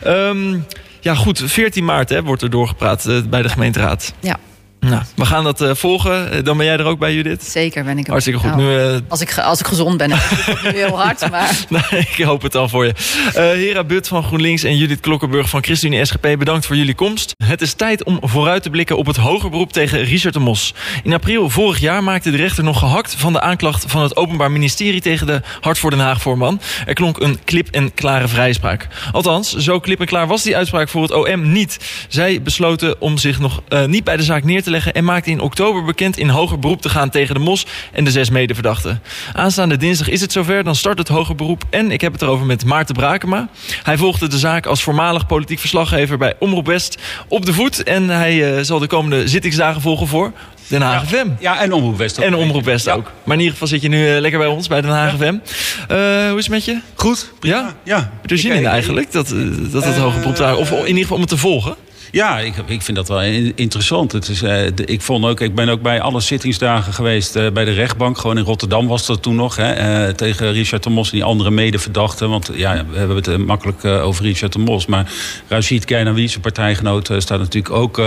Um, 0.07 0.65
ja, 0.99 1.15
goed. 1.15 1.41
14 1.45 1.85
maart 1.85 2.09
hè, 2.09 2.23
wordt 2.23 2.41
er 2.41 2.49
doorgepraat 2.49 3.05
uh, 3.07 3.21
bij 3.29 3.41
de 3.41 3.49
gemeenteraad. 3.49 4.13
Ja. 4.19 4.37
Nou, 4.83 5.03
we 5.15 5.25
gaan 5.25 5.43
dat 5.43 5.61
uh, 5.61 5.71
volgen. 5.73 6.43
Dan 6.43 6.57
ben 6.57 6.65
jij 6.65 6.77
er 6.77 6.85
ook 6.85 6.99
bij, 6.99 7.13
Judith? 7.13 7.43
Zeker 7.43 7.83
ben 7.83 7.97
ik 7.97 8.05
er. 8.05 8.11
Hartstikke 8.11 8.39
goed. 8.39 8.55
Nou, 8.55 8.61
nu, 8.61 8.93
uh... 8.93 8.97
als, 9.07 9.21
ik, 9.21 9.37
als 9.37 9.59
ik 9.59 9.65
gezond 9.65 9.97
ben, 9.97 10.09
dan 10.09 10.19
nu 10.63 10.69
heel 10.69 11.01
hard. 11.01 11.21
Maar... 11.31 11.65
nee, 11.69 12.07
ik 12.15 12.23
hoop 12.23 12.41
het 12.41 12.55
al 12.55 12.69
voor 12.69 12.85
je. 12.85 12.93
Uh, 13.27 13.33
Hera 13.33 13.83
But 13.83 14.07
van 14.07 14.23
GroenLinks 14.23 14.63
en 14.63 14.77
Judith 14.77 14.99
Klokkenburg 14.99 15.49
van 15.49 15.63
ChristenUnie 15.63 16.05
SGP, 16.05 16.35
bedankt 16.37 16.65
voor 16.65 16.75
jullie 16.75 16.93
komst. 16.93 17.33
Het 17.45 17.61
is 17.61 17.73
tijd 17.73 18.03
om 18.03 18.19
vooruit 18.21 18.63
te 18.63 18.69
blikken 18.69 18.97
op 18.97 19.05
het 19.05 19.15
hoger 19.15 19.49
beroep 19.49 19.73
tegen 19.73 20.03
Richard 20.03 20.33
de 20.33 20.39
Mos. 20.39 20.73
In 21.03 21.13
april 21.13 21.49
vorig 21.49 21.79
jaar 21.79 22.03
maakte 22.03 22.31
de 22.31 22.37
rechter 22.37 22.63
nog 22.63 22.79
gehakt 22.79 23.15
van 23.15 23.33
de 23.33 23.41
aanklacht 23.41 23.85
van 23.87 24.01
het 24.01 24.15
Openbaar 24.15 24.51
Ministerie 24.51 25.01
tegen 25.01 25.27
de 25.27 25.41
Hart 25.61 25.79
voor 25.79 25.89
Den 25.89 25.99
Haag 25.99 26.21
voorman. 26.21 26.61
Er 26.85 26.93
klonk 26.93 27.19
een 27.19 27.43
klip 27.43 27.67
en 27.67 27.93
klare 27.93 28.27
vrijspraak. 28.27 28.87
Althans, 29.11 29.55
zo 29.55 29.79
klip 29.79 29.99
en 29.99 30.05
klaar 30.05 30.27
was 30.27 30.43
die 30.43 30.55
uitspraak 30.55 30.89
voor 30.89 31.01
het 31.01 31.11
OM 31.11 31.51
niet. 31.51 31.79
Zij 32.07 32.41
besloten 32.41 33.01
om 33.01 33.17
zich 33.17 33.39
nog 33.39 33.61
niet 33.87 34.03
bij 34.03 34.17
de 34.17 34.23
zaak 34.23 34.43
neer 34.43 34.63
te 34.63 34.71
leggen 34.73 34.93
en 34.93 35.03
maakte 35.03 35.29
in 35.29 35.39
oktober 35.39 35.83
bekend 35.83 36.17
in 36.17 36.29
hoger 36.29 36.59
beroep 36.59 36.81
te 36.81 36.89
gaan 36.89 37.09
tegen 37.09 37.35
de 37.35 37.41
Mos 37.41 37.65
en 37.91 38.03
de 38.03 38.11
zes 38.11 38.29
medeverdachten. 38.29 39.01
Aanstaande 39.33 39.77
dinsdag 39.77 40.09
is 40.09 40.21
het 40.21 40.31
zover, 40.31 40.63
dan 40.63 40.75
start 40.75 40.97
het 40.97 41.07
hoger 41.07 41.35
beroep 41.35 41.63
en 41.69 41.91
ik 41.91 42.01
heb 42.01 42.11
het 42.11 42.21
erover 42.21 42.45
met 42.45 42.65
Maarten 42.65 42.95
Brakema. 42.95 43.49
Hij 43.83 43.97
volgde 43.97 44.27
de 44.27 44.37
zaak 44.37 44.65
als 44.65 44.83
voormalig 44.83 45.25
politiek 45.25 45.59
verslaggever 45.59 46.17
bij 46.17 46.33
Omroep 46.39 46.65
West 46.65 46.97
op 47.27 47.45
de 47.45 47.53
voet 47.53 47.83
en 47.83 48.09
hij 48.09 48.55
uh, 48.57 48.63
zal 48.63 48.79
de 48.79 48.87
komende 48.87 49.27
zittingsdagen 49.27 49.81
volgen 49.81 50.07
voor 50.07 50.31
Den 50.67 50.81
Haag 50.81 51.07
FM. 51.07 51.27
Ja, 51.39 51.61
en 51.61 51.73
Omroep 51.73 51.97
West 51.97 52.19
ook. 52.19 52.25
En 52.25 52.35
Omroep 52.35 52.63
West 52.63 52.85
ja. 52.85 52.93
ook. 52.93 53.11
Maar 53.23 53.35
in 53.35 53.39
ieder 53.39 53.51
geval 53.53 53.67
zit 53.67 53.81
je 53.81 53.89
nu 53.89 54.13
uh, 54.13 54.19
lekker 54.19 54.39
bij 54.39 54.47
ons, 54.47 54.67
bij 54.67 54.81
Den 54.81 54.91
Haag 54.91 55.15
FM. 55.15 55.23
Uh, 55.23 56.29
hoe 56.29 56.37
is 56.37 56.43
het 56.43 56.49
met 56.49 56.65
je? 56.65 56.79
Goed. 56.95 57.31
Ja? 57.39 57.49
Ja. 57.49 57.73
ja. 57.83 57.95
Heb 57.97 58.29
je 58.29 58.35
er 58.35 58.41
zin 58.41 58.51
in 58.51 58.65
eigenlijk, 58.65 59.11
dat, 59.11 59.35
dat 59.71 59.85
het 59.85 59.97
hoger 59.97 60.19
beroep 60.19 60.35
daar... 60.35 60.57
Of 60.57 60.71
in 60.71 60.87
ieder 60.87 61.01
geval 61.01 61.15
om 61.15 61.21
het 61.21 61.29
te 61.29 61.37
volgen? 61.37 61.75
Ja, 62.13 62.39
ik, 62.39 62.55
ik 62.65 62.81
vind 62.81 62.97
dat 62.97 63.07
wel 63.07 63.21
interessant. 63.55 64.11
Het 64.11 64.29
is, 64.29 64.39
de, 64.39 64.73
ik, 64.85 65.01
vond 65.01 65.25
ook, 65.25 65.39
ik 65.39 65.55
ben 65.55 65.69
ook 65.69 65.81
bij 65.81 66.01
alle 66.01 66.19
zittingsdagen 66.19 66.93
geweest 66.93 67.35
uh, 67.35 67.51
bij 67.51 67.65
de 67.65 67.71
rechtbank. 67.71 68.17
Gewoon 68.17 68.37
in 68.37 68.43
Rotterdam 68.43 68.87
was 68.87 69.05
dat 69.05 69.21
toen 69.21 69.35
nog. 69.35 69.55
Hè, 69.55 70.05
uh, 70.07 70.13
tegen 70.13 70.51
Richard 70.51 70.83
de 70.83 70.89
Mos 70.89 71.11
en 71.11 71.17
die 71.17 71.23
andere 71.23 71.51
medeverdachten. 71.51 72.29
Want 72.29 72.49
ja, 72.53 72.85
we 72.89 72.97
hebben 72.97 73.15
het 73.15 73.37
makkelijk 73.37 73.85
over 73.85 74.25
Richard 74.25 74.53
de 74.53 74.59
Mos. 74.59 74.85
Maar 74.85 75.11
Rashid 75.47 75.85
Keinawi, 75.85 76.27
zijn 76.27 76.41
partijgenoot, 76.41 77.09
staat 77.17 77.39
natuurlijk 77.39 77.73
ook 77.73 77.97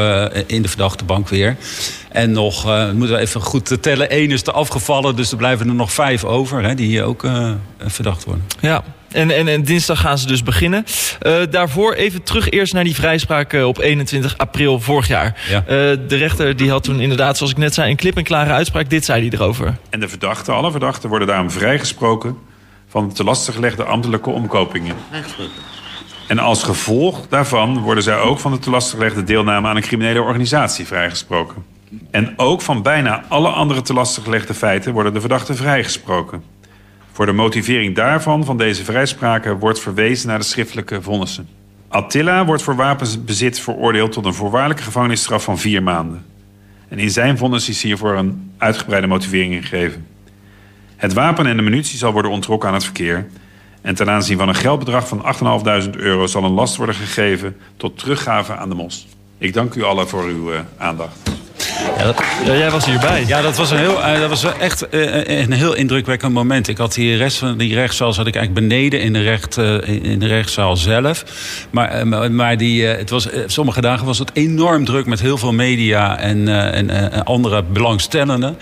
in 0.46 0.62
de 0.62 0.68
verdachte 0.68 1.04
bank 1.04 1.28
weer. 1.28 1.56
En 2.08 2.32
nog, 2.32 2.64
moeten 2.94 3.16
we 3.16 3.22
even 3.22 3.40
goed 3.40 3.82
tellen, 3.82 4.10
één 4.10 4.30
is 4.30 4.42
er 4.42 4.52
afgevallen. 4.52 5.16
Dus 5.16 5.30
er 5.30 5.36
blijven 5.36 5.68
er 5.68 5.74
nog 5.74 5.92
vijf 5.92 6.24
over 6.24 6.62
hè, 6.62 6.74
die 6.74 6.86
hier 6.86 7.04
ook 7.04 7.26
verdacht 7.78 8.24
worden. 8.24 8.44
Ja, 8.60 8.84
en, 9.16 9.30
en, 9.30 9.48
en, 9.48 9.62
dinsdag 9.62 10.00
gaan 10.00 10.18
ze 10.18 10.26
dus 10.26 10.42
beginnen. 10.42 10.84
Uh, 11.22 11.36
daarvoor 11.50 11.92
even 11.94 12.22
terug 12.22 12.50
eerst 12.50 12.72
naar 12.72 12.84
die 12.84 12.94
vrijspraak 12.94 13.52
uh, 13.52 13.66
op 13.66 13.78
21 13.78 14.38
april 14.38 14.80
vorig 14.80 15.08
jaar. 15.08 15.40
Ja. 15.48 15.60
Uh, 15.60 15.66
de 16.08 16.16
rechter 16.16 16.56
die 16.56 16.70
had 16.70 16.82
toen 16.82 17.00
inderdaad, 17.00 17.36
zoals 17.36 17.52
ik 17.52 17.58
net 17.58 17.74
zei, 17.74 17.90
een 17.90 17.96
klip 17.96 18.16
en 18.16 18.24
klare 18.24 18.52
uitspraak. 18.52 18.90
Dit 18.90 19.04
zei 19.04 19.28
hij 19.28 19.38
erover. 19.38 19.76
En 19.90 20.00
de 20.00 20.08
verdachten, 20.08 20.54
alle 20.54 20.70
verdachten 20.70 21.08
worden 21.08 21.28
daarom 21.28 21.50
vrijgesproken 21.50 22.36
van 22.88 23.08
de 23.08 23.14
te 23.14 23.24
lastig 23.24 23.54
gelegde 23.54 23.84
ambtelijke 23.84 24.30
omkopingen. 24.30 24.96
En 26.28 26.38
als 26.38 26.62
gevolg 26.62 27.26
daarvan 27.28 27.78
worden 27.78 28.02
zij 28.02 28.18
ook 28.18 28.38
van 28.38 28.52
de 28.52 28.58
te 28.58 28.70
lastig 28.70 28.98
gelegde 28.98 29.24
deelname 29.24 29.68
aan 29.68 29.76
een 29.76 29.82
criminele 29.82 30.22
organisatie 30.22 30.86
vrijgesproken. 30.86 31.64
En 32.10 32.32
ook 32.36 32.62
van 32.62 32.82
bijna 32.82 33.24
alle 33.28 33.48
andere 33.48 33.82
te 33.82 33.92
lastig 33.92 34.24
gelegde 34.24 34.54
feiten 34.54 34.92
worden 34.92 35.14
de 35.14 35.20
verdachten 35.20 35.56
vrijgesproken. 35.56 36.42
Voor 37.16 37.26
de 37.26 37.32
motivering 37.32 37.94
daarvan, 37.94 38.44
van 38.44 38.58
deze 38.58 38.84
vrijspraken, 38.84 39.58
wordt 39.58 39.80
verwezen 39.80 40.28
naar 40.28 40.38
de 40.38 40.44
schriftelijke 40.44 41.02
vonnissen. 41.02 41.48
Attila 41.88 42.44
wordt 42.44 42.62
voor 42.62 42.76
wapenbezit 42.76 43.60
veroordeeld 43.60 44.12
tot 44.12 44.24
een 44.24 44.34
voorwaardelijke 44.34 44.82
gevangenisstraf 44.82 45.44
van 45.44 45.58
vier 45.58 45.82
maanden. 45.82 46.24
En 46.88 46.98
in 46.98 47.10
zijn 47.10 47.38
vonnis 47.38 47.68
is 47.68 47.82
hiervoor 47.82 48.16
een 48.16 48.52
uitgebreide 48.58 49.06
motivering 49.06 49.68
gegeven. 49.68 50.06
Het 50.96 51.12
wapen 51.12 51.46
en 51.46 51.56
de 51.56 51.62
munitie 51.62 51.98
zal 51.98 52.12
worden 52.12 52.30
ontrokken 52.30 52.68
aan 52.68 52.74
het 52.74 52.84
verkeer. 52.84 53.26
En 53.80 53.94
ten 53.94 54.10
aanzien 54.10 54.38
van 54.38 54.48
een 54.48 54.54
geldbedrag 54.54 55.08
van 55.08 55.24
8.500 55.86 55.90
euro 55.90 56.26
zal 56.26 56.44
een 56.44 56.50
last 56.50 56.76
worden 56.76 56.94
gegeven 56.94 57.56
tot 57.76 57.98
teruggave 57.98 58.56
aan 58.56 58.68
de 58.68 58.74
mos. 58.74 59.06
Ik 59.38 59.52
dank 59.52 59.74
u 59.74 59.82
allen 59.82 60.08
voor 60.08 60.24
uw 60.24 60.52
uh, 60.52 60.58
aandacht. 60.76 61.45
Ja, 61.98 62.04
dat... 62.04 62.22
ja, 62.44 62.56
jij 62.56 62.70
was 62.70 62.84
hierbij. 62.86 63.24
Ja, 63.26 63.42
dat 63.42 63.56
was, 63.56 63.70
een 63.70 63.78
heel, 63.78 63.98
uh, 63.98 64.20
dat 64.20 64.28
was 64.28 64.44
echt 64.58 64.86
uh, 64.90 65.40
een 65.40 65.52
heel 65.52 65.74
indrukwekkend 65.74 66.32
moment. 66.32 66.68
Ik 66.68 66.78
had 66.78 66.94
hier 66.94 67.16
rest 67.16 67.36
van 67.38 67.58
die 67.58 67.74
rechtszaal 67.74 68.12
zat 68.12 68.26
ik 68.26 68.34
eigenlijk 68.36 68.68
beneden 68.68 69.00
in 69.00 69.12
de, 69.12 69.22
recht, 69.22 69.56
uh, 69.58 69.88
in 70.02 70.18
de 70.18 70.26
rechtszaal 70.26 70.76
zelf. 70.76 71.24
Maar, 71.70 72.06
maar 72.32 72.56
die, 72.56 72.84
het 72.84 73.10
was, 73.10 73.28
sommige 73.46 73.80
dagen 73.80 74.06
was 74.06 74.18
het 74.18 74.30
enorm 74.32 74.84
druk 74.84 75.06
met 75.06 75.20
heel 75.20 75.38
veel 75.38 75.52
media 75.52 76.18
en, 76.18 76.48
en 76.72 77.24
andere 77.24 77.62
belangstellenden. 77.62 78.56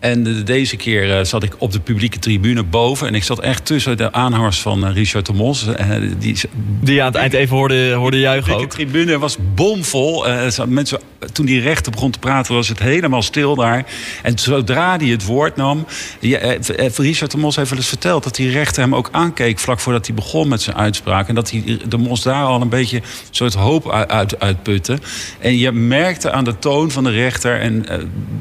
En 0.00 0.22
de- 0.22 0.42
deze 0.42 0.76
keer 0.76 1.18
eh, 1.18 1.24
zat 1.24 1.42
ik 1.42 1.54
op 1.58 1.72
de 1.72 1.80
publieke 1.80 2.18
tribune 2.18 2.62
boven. 2.62 3.06
En 3.06 3.14
ik 3.14 3.22
zat 3.22 3.40
echt 3.40 3.64
tussen 3.64 3.96
de 3.96 4.12
aanhangers 4.12 4.58
van 4.60 4.86
eh, 4.86 4.94
Richard 4.94 5.26
de 5.26 5.32
Mos. 5.32 5.66
Eh, 5.66 5.86
die, 6.18 6.36
Die 6.80 7.00
aan 7.00 7.06
het 7.06 7.16
eind 7.16 7.32
even 7.32 7.56
hoorde, 7.56 7.92
hoorde 7.92 8.18
juichen 8.20 8.56
de 8.56 8.62
ook. 8.62 8.70
tribune 8.70 9.18
was 9.18 9.36
bomvol. 9.54 10.26
Eh, 10.28 10.64
mensen, 10.66 10.98
toen 11.32 11.46
die 11.46 11.60
rechter 11.60 11.92
begon 11.92 12.10
te 12.10 12.18
praten, 12.18 12.54
was 12.54 12.68
het 12.68 12.78
helemaal 12.78 13.22
stil 13.22 13.54
daar. 13.54 13.84
En 14.22 14.38
zodra 14.38 14.96
hij 14.96 15.06
het 15.08 15.24
woord 15.24 15.56
nam. 15.56 15.86
Eh, 16.20 16.54
eh, 16.54 16.92
Richard 16.96 17.30
de 17.30 17.38
Mos 17.38 17.56
heeft 17.56 17.70
wel 17.70 17.78
eens 17.78 17.88
verteld 17.88 18.24
dat 18.24 18.34
die 18.34 18.50
rechter 18.50 18.82
hem 18.82 18.94
ook 18.94 19.08
aankeek. 19.12 19.58
vlak 19.58 19.80
voordat 19.80 20.06
hij 20.06 20.14
begon 20.14 20.48
met 20.48 20.62
zijn 20.62 20.76
uitspraak. 20.76 21.28
En 21.28 21.34
dat 21.34 21.50
hij 21.50 21.78
de 21.88 21.96
Mos 21.96 22.22
daar 22.22 22.44
al 22.44 22.60
een 22.60 22.68
beetje 22.68 22.96
een 22.96 23.02
soort 23.30 23.54
hoop 23.54 23.90
uit, 23.90 24.08
uit, 24.10 24.40
uitputte. 24.40 24.98
En 25.38 25.58
je 25.58 25.72
merkte 25.72 26.30
aan 26.30 26.44
de 26.44 26.58
toon 26.58 26.90
van 26.90 27.04
de 27.04 27.10
rechter. 27.10 27.60
en 27.60 27.88
eh, 27.88 27.98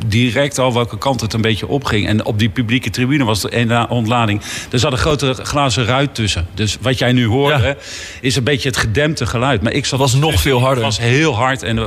direct 0.08 0.60
al 0.60 0.74
welke 0.74 0.98
kant 0.98 1.22
het 1.22 1.34
een 1.34 1.42
beetje 1.42 1.68
opging. 1.68 2.08
En 2.08 2.26
op 2.26 2.40
die 2.40 2.50
publieke 2.50 2.90
tribune 2.90 3.24
was 3.24 3.44
er 3.44 3.58
een 3.58 3.90
ontlading. 3.90 4.42
Er 4.72 4.80
zat 4.80 4.92
een 4.92 4.98
grote 4.98 5.34
glazen 5.34 5.86
ruit 5.86 6.16
tussen. 6.16 6.48
Dus 6.54 6.78
wat 6.82 6.98
jij 6.98 7.12
nu 7.12 7.26
hoorde, 7.26 7.64
Ja. 7.64 7.76
is 8.22 8.36
een 8.36 8.44
beetje 8.44 8.68
het 8.70 8.78
gedempte 8.78 9.26
geluid. 9.26 9.62
Maar 9.62 9.72
ik 9.72 9.86
zat 9.86 10.00
was 10.00 10.14
nog 10.14 10.42
veel 10.42 10.60
harder. 10.60 10.84
Het 10.84 10.96
was 10.98 11.06
heel 11.06 11.36
hard 11.36 11.64
en 11.64 11.80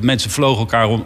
mensen 0.00 0.30
vlogen 0.34 0.58
elkaar 0.58 0.88
om, 0.88 1.00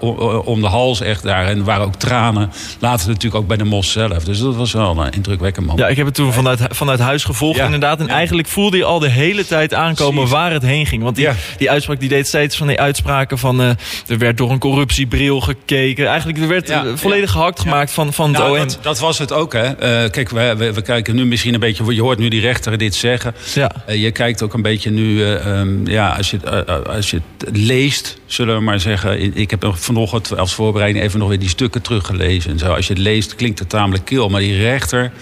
om, 0.44 0.60
de 0.60 0.66
hals 0.66 1.00
echt 1.00 1.22
daar. 1.22 1.46
En 1.46 1.58
er 1.58 1.64
waren 1.64 1.86
ook 1.86 1.94
tranen. 1.94 2.50
Later 2.78 3.06
natuurlijk 3.08 3.34
ook 3.34 3.46
bij 3.48 3.56
de 3.56 3.64
Mos 3.64 3.92
zelf. 3.92 4.24
Dus 4.24 4.38
dat 4.40 4.56
was 4.56 4.72
wel 4.72 4.98
een 5.04 5.10
indrukwekkend 5.12 5.66
moment. 5.66 5.84
Ja, 5.84 5.90
ik 5.90 5.96
heb 5.96 6.06
het 6.06 6.14
toen 6.14 6.32
vanuit, 6.32 6.60
vanuit 6.70 6.98
huis 6.98 7.24
gevolgd 7.24 7.58
Ja. 7.58 7.64
inderdaad. 7.64 8.00
En 8.00 8.06
Ja. 8.06 8.12
eigenlijk 8.12 8.48
voelde 8.48 8.76
je 8.76 8.84
al 8.84 8.98
de 8.98 9.08
hele 9.10 9.46
tijd 9.46 9.74
aankomen 9.74 10.14
Precies. 10.14 10.32
waar 10.32 10.52
het 10.52 10.62
heen 10.62 10.86
ging. 10.86 11.02
Want 11.02 11.16
die, 11.16 11.24
Ja. 11.24 11.34
die 11.58 11.70
uitspraak 11.70 12.00
die 12.00 12.08
deed 12.08 12.26
steeds 12.26 12.56
van 12.56 12.66
die 12.66 12.80
uitspraken 12.80 13.38
van... 13.38 13.60
eh, 13.60 13.68
er 14.06 14.18
werd 14.18 14.36
door 14.36 14.50
een 14.50 14.58
corruptiebril 14.58 15.40
gekeken. 15.40 16.06
Eigenlijk 16.06 16.38
er 16.38 16.48
werd 16.48 16.70
eh, 16.70 16.80
volledig 16.94 17.30
gehakt 17.30 17.60
gemaakt 17.60 17.90
van, 17.90 18.12
van 18.12 18.28
het 18.28 18.38
Nou, 18.38 18.50
OM. 18.58 18.58
dat, 18.66 18.78
dat 18.82 18.98
was 18.98 19.18
het 19.18 19.32
ook, 19.32 19.52
hè. 19.52 19.64
Eh, 19.64 20.10
kijk, 20.10 20.28
we, 20.30 20.54
we, 20.56 20.72
we 20.72 20.82
kijken 20.82 21.14
nu 21.14 21.26
misschien 21.26 21.54
een 21.54 21.60
beetje... 21.60 21.94
Je 21.94 22.02
hoort 22.02 22.18
nu 22.18 22.28
die 22.28 22.40
rechter 22.40 22.78
dit 22.78 22.94
zeggen. 22.94 23.34
Ja. 23.54 23.70
Je 23.86 24.10
kijkt 24.10 24.42
ook 24.42 24.54
een 24.54 24.62
beetje 24.62 24.90
nu... 24.90 25.22
eh, 25.24 25.60
ehm, 25.60 25.86
ja, 25.90 26.08
als 26.16 26.30
je, 26.30 26.64
als 26.86 27.10
je 27.10 27.20
het 27.38 27.56
leest, 27.56 28.18
zullen 28.26 28.56
we 28.56 28.62
maar 28.62 28.80
zeggen... 28.80 29.17
Ik 29.18 29.50
heb 29.50 29.72
vanochtend 29.74 30.38
als 30.38 30.54
voorbereiding 30.54 31.04
even 31.04 31.18
nog 31.18 31.28
weer 31.28 31.38
die 31.38 31.48
stukken 31.48 31.82
teruggelezen. 31.82 32.50
En 32.50 32.58
zo. 32.58 32.74
Als 32.74 32.86
je 32.86 32.92
het 32.92 33.02
leest, 33.02 33.34
klinkt 33.34 33.58
het 33.58 33.68
tamelijk 33.68 34.04
kil. 34.04 34.28
Maar 34.28 34.40
die 34.40 34.56
rechter, 34.56 35.12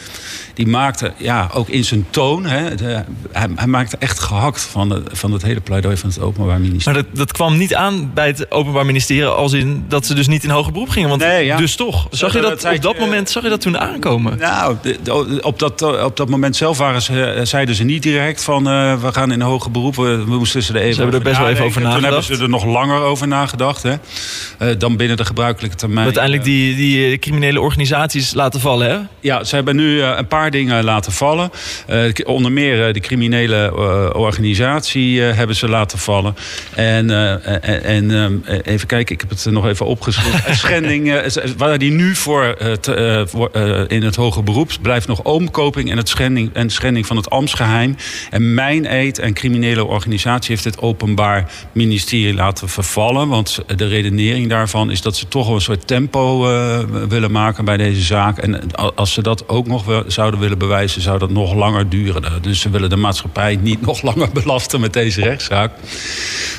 die 0.56 0.66
maakte, 0.66 1.12
ja, 1.16 1.50
ook 1.54 1.68
in 1.68 1.84
zijn 1.84 2.06
toon... 2.10 2.44
Hè, 2.46 2.74
de- 2.74 3.02
hij, 3.32 3.48
hij 3.54 3.66
maakte 3.66 3.96
echt 3.98 4.18
gehakt 4.18 4.60
van, 4.60 4.88
de, 4.88 5.02
van 5.12 5.32
het 5.32 5.42
hele 5.42 5.60
pleidooi 5.60 5.96
van 5.96 6.08
het 6.08 6.20
Openbaar 6.20 6.60
Ministerie. 6.60 6.94
Maar 7.02 7.02
dat, 7.10 7.18
dat 7.18 7.32
kwam 7.32 7.56
niet 7.56 7.74
aan 7.74 8.10
bij 8.14 8.26
het 8.26 8.50
Openbaar 8.50 8.86
Ministerie... 8.86 9.24
als 9.26 9.52
in 9.52 9.84
dat 9.88 10.06
ze 10.06 10.14
dus 10.14 10.26
niet 10.26 10.44
in 10.44 10.50
hoger 10.50 10.72
beroep 10.72 10.88
gingen. 10.88 11.08
Want 11.08 11.20
Nee, 11.22 11.44
ja. 11.44 11.56
dus 11.56 11.76
toch. 11.76 12.06
Zag 12.10 12.32
je 12.32 12.40
dat 12.40 12.64
op 12.64 12.82
dat 12.82 12.94
eh, 12.94 13.00
moment 13.00 13.30
zag 13.30 13.42
je 13.42 13.48
dat 13.48 13.60
toen 13.60 13.78
aankomen? 13.78 14.38
Nou, 14.38 14.76
op 15.40 15.58
dat, 15.58 15.82
op 16.04 16.16
dat 16.16 16.28
moment 16.28 16.56
zelf 16.56 16.78
waren 16.78 17.02
ze, 17.02 17.24
eh, 17.24 17.44
zeiden 17.44 17.74
ze 17.74 17.84
niet 17.84 18.02
direct 18.02 18.44
van... 18.44 18.68
eh, 18.68 19.02
we 19.02 19.12
gaan 19.12 19.32
in 19.32 19.40
hoger 19.40 19.70
beroep. 19.70 19.96
We, 19.96 20.02
we 20.26 20.36
moesten 20.36 20.62
ze 20.62 20.72
er 20.72 20.80
even 20.80 20.94
Ze 20.94 21.00
hebben 21.00 21.18
er 21.18 21.24
best 21.26 21.38
wel 21.38 21.48
even 21.48 21.64
over 21.64 21.80
nadenken. 21.82 22.02
Toen 22.02 22.10
nagedacht. 22.10 22.28
hebben 22.28 22.48
ze 22.48 22.60
er 22.60 22.66
nog 22.66 22.74
langer 22.88 23.00
over 23.02 23.28
nagedacht. 23.28 23.82
Hè? 23.82 23.94
Eh, 24.58 24.78
dan 24.78 24.96
binnen 24.96 25.16
de 25.16 25.24
gebruikelijke 25.24 25.76
termijn. 25.76 26.04
Uiteindelijk 26.04 26.44
die, 26.44 26.76
die 26.76 27.10
eh, 27.12 27.18
criminele 27.18 27.60
organisaties 27.60 28.34
laten 28.34 28.60
vallen, 28.60 28.90
hè? 28.90 28.98
Ja, 29.20 29.44
ze 29.44 29.54
hebben 29.54 29.76
nu 29.76 30.00
eh, 30.02 30.12
een 30.16 30.26
paar 30.26 30.45
dingen 30.50 30.84
laten 30.84 31.12
vallen. 31.12 31.50
Eh, 31.86 32.04
onder 32.24 32.52
meer 32.52 32.86
eh, 32.86 32.92
de 32.92 33.00
criminele 33.00 33.56
eh, 33.56 34.20
organisatie 34.20 35.20
hebben 35.20 35.56
ze 35.56 35.68
laten 35.68 35.98
vallen. 35.98 36.36
En, 36.74 37.10
en, 37.84 38.10
ehm, 38.10 38.60
even 38.62 38.86
kijken, 38.86 39.14
ik 39.14 39.20
heb 39.20 39.30
het 39.30 39.44
nog 39.50 39.66
even 39.66 39.86
opgeschreven. 39.86 40.56
Schending, 40.56 41.32
waar 41.56 41.78
die 41.78 41.90
nu 41.90 42.14
voor, 42.14 42.56
in 43.88 44.02
het 44.02 44.16
hoger 44.16 44.44
beroep 44.44 44.70
blijft 44.82 45.06
nog 45.06 45.22
omkoping 45.22 45.90
en, 45.90 45.96
het 45.96 46.08
schending, 46.08 46.50
en 46.52 46.70
schending 46.70 47.06
van 47.06 47.16
het 47.16 47.30
ambtsgeheim. 47.30 47.96
En 48.30 48.54
mijn 48.54 48.94
eet 48.94 49.18
en 49.18 49.32
criminele 49.32 49.84
organisatie 49.84 50.50
heeft 50.50 50.64
het 50.64 50.80
openbaar 50.80 51.50
ministerie 51.72 52.34
laten 52.34 52.68
vervallen. 52.68 53.28
Want 53.28 53.58
de 53.76 53.86
redenering 53.86 54.48
daarvan 54.48 54.90
is 54.90 55.02
dat 55.02 55.16
ze 55.16 55.28
toch 55.28 55.46
wel 55.46 55.54
een 55.54 55.60
soort 55.60 55.86
tempo 55.86 56.40
willen 57.08 57.32
maken 57.32 57.64
bij 57.64 57.76
deze 57.76 58.02
zaak. 58.02 58.38
En 58.38 58.74
als 58.94 59.12
ze 59.12 59.22
dat 59.22 59.48
ook 59.48 59.66
nog 59.66 59.84
wel 59.84 60.04
zouden 60.36 60.56
willen 60.58 60.58
bewijzen, 60.68 61.02
zou 61.02 61.18
dat 61.18 61.30
nog 61.30 61.54
langer 61.54 61.88
duren. 61.88 62.42
Dus 62.42 62.60
ze 62.60 62.70
willen 62.70 62.90
de 62.90 62.96
maatschappij 62.96 63.56
niet 63.60 63.80
nog 63.86 64.02
langer 64.02 64.28
belasten 64.32 64.80
met 64.80 64.92
deze 64.92 65.20
rechtszaak. 65.22 65.72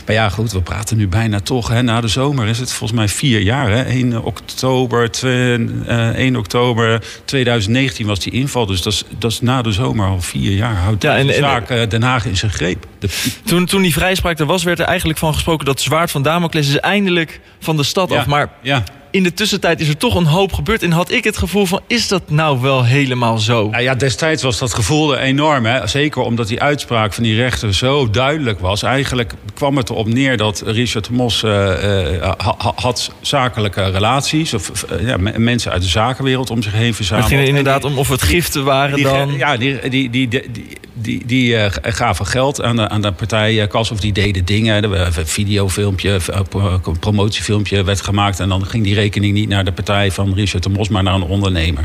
Maar 0.05 0.15
ja, 0.15 0.29
goed, 0.29 0.51
we 0.51 0.61
praten 0.61 0.97
nu 0.97 1.07
bijna 1.07 1.39
toch. 1.39 1.67
Hè, 1.67 1.81
na 1.81 2.01
de 2.01 2.07
zomer 2.07 2.47
is 2.47 2.59
het 2.59 2.71
volgens 2.71 2.99
mij 2.99 3.07
vier 3.07 3.39
jaar. 3.41 3.69
Hè? 3.69 3.81
1 3.83 4.23
oktober, 4.23 5.11
twe- 5.11 5.67
eh, 5.85 6.07
1 6.07 6.35
oktober 6.35 7.03
2019 7.25 8.05
was 8.07 8.19
die 8.19 8.31
inval. 8.33 8.65
Dus 8.65 8.81
dat 8.81 8.93
is, 8.93 9.03
dat 9.17 9.31
is 9.31 9.41
na 9.41 9.61
de 9.61 9.71
zomer 9.71 10.07
al 10.07 10.21
vier 10.21 10.51
jaar. 10.51 10.75
Houdt 10.75 11.03
Ja, 11.03 11.17
en- 11.17 11.27
de 11.27 11.33
zaak 11.33 11.69
eh, 11.69 11.89
Den 11.89 12.03
Haag 12.03 12.25
in 12.25 12.37
zijn 12.37 12.51
greep. 12.51 12.85
De, 12.99 13.09
Toen, 13.43 13.65
toen 13.65 13.81
die 13.81 13.93
vrijspraak 13.93 14.39
er 14.39 14.45
was, 14.45 14.63
werd 14.63 14.79
er 14.79 14.85
eigenlijk 14.85 15.19
van 15.19 15.33
gesproken... 15.33 15.65
dat 15.65 15.81
zwaard 15.81 16.11
van 16.11 16.21
Damocles 16.21 16.67
is 16.69 16.79
eindelijk 16.79 17.39
van 17.59 17.77
de 17.77 17.83
stad 17.83 18.09
Ja. 18.09 18.17
af. 18.19 18.25
Maar 18.25 18.49
ja. 18.61 18.83
In 19.17 19.23
de 19.23 19.33
tussentijd 19.33 19.79
is 19.81 19.87
er 19.87 19.97
toch 19.97 20.15
een 20.15 20.25
hoop 20.25 20.53
gebeurd. 20.53 20.83
En 20.83 20.91
had 20.91 21.11
ik 21.11 21.23
het 21.23 21.37
gevoel 21.37 21.65
van, 21.65 21.79
is 21.87 22.07
dat 22.07 22.29
nou 22.29 22.61
wel 22.61 22.85
helemaal 22.85 23.37
zo? 23.37 23.69
Nou 23.69 23.83
ja, 23.83 23.95
destijds 23.95 24.43
was 24.43 24.57
dat 24.57 24.73
gevoel 24.73 25.13
er 25.17 25.19
enorm. 25.19 25.65
Hè? 25.65 25.87
Zeker 25.87 26.21
omdat 26.21 26.47
die 26.47 26.61
uitspraak 26.61 27.13
van 27.13 27.23
die 27.23 27.35
rechter 27.35 27.73
zo 27.73 28.09
duidelijk 28.09 28.59
was. 28.59 28.83
Eigenlijk 28.83 29.33
kwam 29.53 29.77
het 29.77 29.89
erop 29.89 30.07
neer 30.07 30.37
dat 30.37 30.63
Richard 30.65 31.09
Mos 31.09 31.43
eh, 31.43 32.13
eh, 32.15 32.21
ha- 32.37 32.55
ha- 32.57 32.73
had 32.75 33.11
zakelijke 33.21 33.89
relaties. 33.89 34.53
Of 34.53 34.83
eh, 34.83 35.07
ja, 35.07 35.17
me- 35.17 35.39
mensen 35.39 35.71
uit 35.71 35.81
de 35.81 35.87
zakenwereld 35.87 36.49
om 36.49 36.61
zich 36.61 36.73
heen 36.73 36.93
verzameld. 36.93 37.23
het 37.25 37.33
ging 37.33 37.47
er 37.49 37.55
inderdaad 37.57 37.83
om 37.83 37.97
of 37.97 38.09
het 38.09 38.21
giften 38.21 38.63
waren 38.63 38.95
die, 38.95 39.03
dan... 39.03 39.33
Ja, 39.37 39.57
die, 39.57 39.89
die, 39.89 40.09
die, 40.09 40.27
die, 40.27 40.67
die, 41.01 41.25
die 41.25 41.55
eh, 41.55 41.93
gaven 41.93 42.25
geld 42.25 42.61
aan 42.61 42.75
de, 42.75 42.89
aan 42.89 43.01
de 43.01 43.11
partij 43.11 43.61
eh, 43.61 43.67
Kas 43.67 43.91
of 43.91 43.99
die 43.99 44.13
deden 44.13 44.45
dingen. 44.45 44.83
Een 44.83 45.27
videofilmpje, 45.27 46.19
eh, 46.27 46.39
een 46.83 46.99
promotiefilmpje 46.99 47.83
werd 47.83 48.01
gemaakt. 48.01 48.39
En 48.39 48.49
dan 48.49 48.65
ging 48.65 48.83
die 48.83 48.95
rekening 48.95 49.33
niet 49.33 49.49
naar 49.49 49.65
de 49.65 49.71
partij 49.71 50.11
van 50.11 50.33
Richard 50.33 50.63
de 50.63 50.69
Mos, 50.69 50.89
maar 50.89 51.03
naar 51.03 51.13
een 51.13 51.23
ondernemer. 51.23 51.83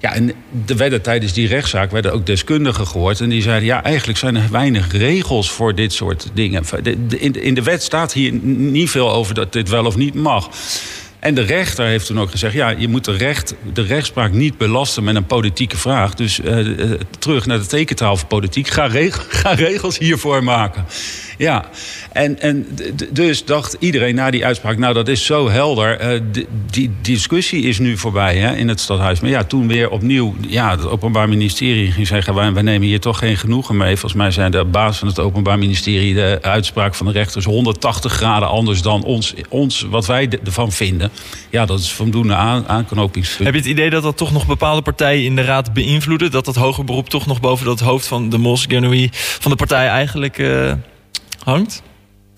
Ja, 0.00 0.14
en 0.14 0.32
er 0.66 0.76
werden 0.76 1.02
tijdens 1.02 1.32
die 1.32 1.48
rechtszaak 1.48 1.90
werden 1.90 2.12
ook 2.12 2.26
deskundigen 2.26 2.86
gehoord. 2.86 3.20
En 3.20 3.28
die 3.28 3.42
zeiden, 3.42 3.68
ja, 3.68 3.82
eigenlijk 3.82 4.18
zijn 4.18 4.36
er 4.36 4.50
weinig 4.50 4.92
regels 4.92 5.50
voor 5.50 5.74
dit 5.74 5.92
soort 5.92 6.30
dingen. 6.34 6.64
In 7.40 7.54
de, 7.54 7.62
wet 7.62 7.82
staat 7.82 8.12
hier 8.12 8.32
niet 8.42 8.90
veel 8.90 9.12
over 9.12 9.34
dat 9.34 9.52
dit 9.52 9.68
wel 9.68 9.84
of 9.84 9.96
niet 9.96 10.14
mag. 10.14 10.48
En 11.20 11.34
de 11.34 11.42
rechter 11.42 11.86
heeft 11.86 12.06
toen 12.06 12.20
ook 12.20 12.30
gezegd... 12.30 12.54
ja, 12.54 12.68
je 12.68 12.88
moet 12.88 13.04
de, 13.04 13.16
recht, 13.16 13.54
de 13.72 13.82
rechtspraak 13.82 14.32
niet 14.32 14.58
belasten 14.58 15.04
met 15.04 15.14
een 15.14 15.26
politieke 15.26 15.76
vraag. 15.76 16.14
Dus 16.14 16.40
eh, 16.40 16.58
eh, 16.92 17.00
terug 17.18 17.46
naar 17.46 17.58
de 17.58 17.66
tekentaal 17.66 18.16
van 18.16 18.28
politiek. 18.28 18.68
Ga, 18.68 18.88
ga 19.28 19.52
regels 19.52 19.98
hiervoor 19.98 20.44
maken. 20.44 20.84
Ja, 21.38 21.64
en, 22.12 22.40
en 22.40 22.66
dus 23.10 23.44
dacht 23.44 23.76
iedereen 23.78 24.14
na 24.14 24.30
die 24.30 24.44
uitspraak... 24.44 24.78
nou, 24.78 24.94
dat 24.94 25.08
is 25.08 25.24
zo 25.24 25.48
helder. 25.50 25.98
eh, 25.98 26.20
d- 26.32 26.44
die 26.70 26.90
discussie 27.02 27.62
is 27.62 27.78
nu 27.78 27.96
voorbij 27.96 28.36
hè, 28.36 28.54
in 28.56 28.68
het 28.68 28.80
stadhuis. 28.80 29.20
Maar 29.20 29.30
ja, 29.30 29.44
toen 29.44 29.68
weer 29.68 29.90
opnieuw... 29.90 30.34
ja, 30.48 30.70
het 30.70 30.86
Openbaar 30.86 31.28
Ministerie 31.28 31.92
ging 31.92 32.06
zeggen... 32.06 32.34
wij, 32.34 32.50
nemen 32.62 32.88
hier 32.88 33.00
toch 33.00 33.18
geen 33.18 33.36
genoegen 33.36 33.76
mee. 33.76 33.96
Volgens 33.96 34.20
mij 34.20 34.30
zijn 34.30 34.50
de 34.50 34.64
baas 34.64 34.98
van 34.98 35.08
het 35.08 35.18
Openbaar 35.18 35.58
Ministerie... 35.58 36.14
de 36.14 36.38
uitspraak 36.42 36.94
van 36.94 37.06
de 37.06 37.12
rechters 37.12 37.44
180 37.44 38.12
graden 38.12 38.48
anders 38.48 38.82
dan 38.82 39.04
ons, 39.04 39.34
ons 39.48 39.86
wat 39.90 40.06
wij 40.06 40.28
ervan 40.44 40.72
vinden. 40.72 41.07
Ja, 41.50 41.66
dat 41.66 41.80
is 41.80 41.92
voldoende 41.92 42.34
aan. 42.34 42.64
Heb 43.44 43.52
je 43.52 43.60
het 43.60 43.68
idee 43.68 43.90
dat 43.90 44.02
dat 44.02 44.16
toch 44.16 44.32
nog 44.32 44.46
bepaalde 44.46 44.82
partijen 44.82 45.24
in 45.24 45.36
de 45.36 45.42
raad 45.42 45.72
beïnvloeden? 45.72 46.30
Dat 46.30 46.44
dat 46.44 46.54
hoger 46.54 46.84
beroep 46.84 47.08
toch 47.08 47.26
nog 47.26 47.40
boven 47.40 47.66
dat 47.66 47.80
hoofd 47.80 48.06
van 48.06 48.28
de 48.28 48.38
Mos, 48.38 48.64
Genoui, 48.68 49.08
van 49.12 49.50
de 49.50 49.56
partij 49.56 49.88
eigenlijk 49.88 50.38
eh, 50.38 50.72
hangt? 51.44 51.82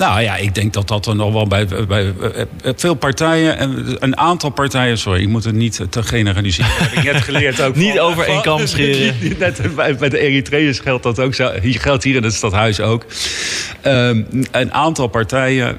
Nou 0.01 0.21
ja, 0.21 0.37
ik 0.37 0.55
denk 0.55 0.73
dat 0.73 0.89
dat 0.89 1.07
er 1.07 1.17
nog 1.17 1.33
wel 1.33 1.47
bij, 1.47 1.67
bij 1.89 2.15
eh, 2.35 2.73
veel 2.77 2.95
partijen, 2.95 3.59
en 3.59 3.97
een 3.99 4.17
aantal 4.17 4.51
partijen, 4.51 4.99
sorry, 4.99 5.23
ik 5.23 5.29
moet 5.29 5.45
het 5.45 5.55
niet 5.55 5.81
te 5.91 6.03
generaliseren. 6.03 6.71
Dat 6.79 6.89
heb 6.89 7.05
ik 7.05 7.13
net 7.13 7.23
geleerd 7.23 7.63
ook. 7.63 7.77
Niet 7.77 7.91
van- 7.91 7.99
over 7.99 8.25
één 8.25 8.43
kam 8.43 8.67
scheren. 8.67 9.15
Net 9.39 9.75
bij, 9.75 9.97
bij 9.97 10.09
de 10.09 10.19
Eritreërs 10.19 10.79
geldt 10.79 11.03
dat 11.03 11.21
ook 11.21 11.35
zo. 11.35 11.53
Hier 11.63 11.81
geldt 11.81 12.05
hier 12.05 12.17
in 12.17 12.23
het 12.23 12.35
stadhuis 12.35 12.81
ook. 12.81 13.05
Ehm, 13.81 14.23
een 14.51 14.73
aantal 14.73 15.07
partijen 15.07 15.77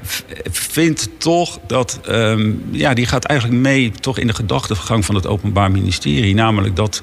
vindt 0.50 1.08
toch 1.18 1.58
dat, 1.66 2.00
ehm, 2.06 2.50
ja, 2.70 2.94
die 2.94 3.06
gaat 3.06 3.24
eigenlijk 3.24 3.60
mee 3.60 3.90
toch 3.90 4.18
in 4.18 4.26
de 4.26 4.34
gedachtegang 4.34 5.04
van 5.04 5.14
het 5.14 5.26
Openbaar 5.26 5.70
Ministerie. 5.70 6.34
Namelijk 6.34 6.76
dat 6.76 7.02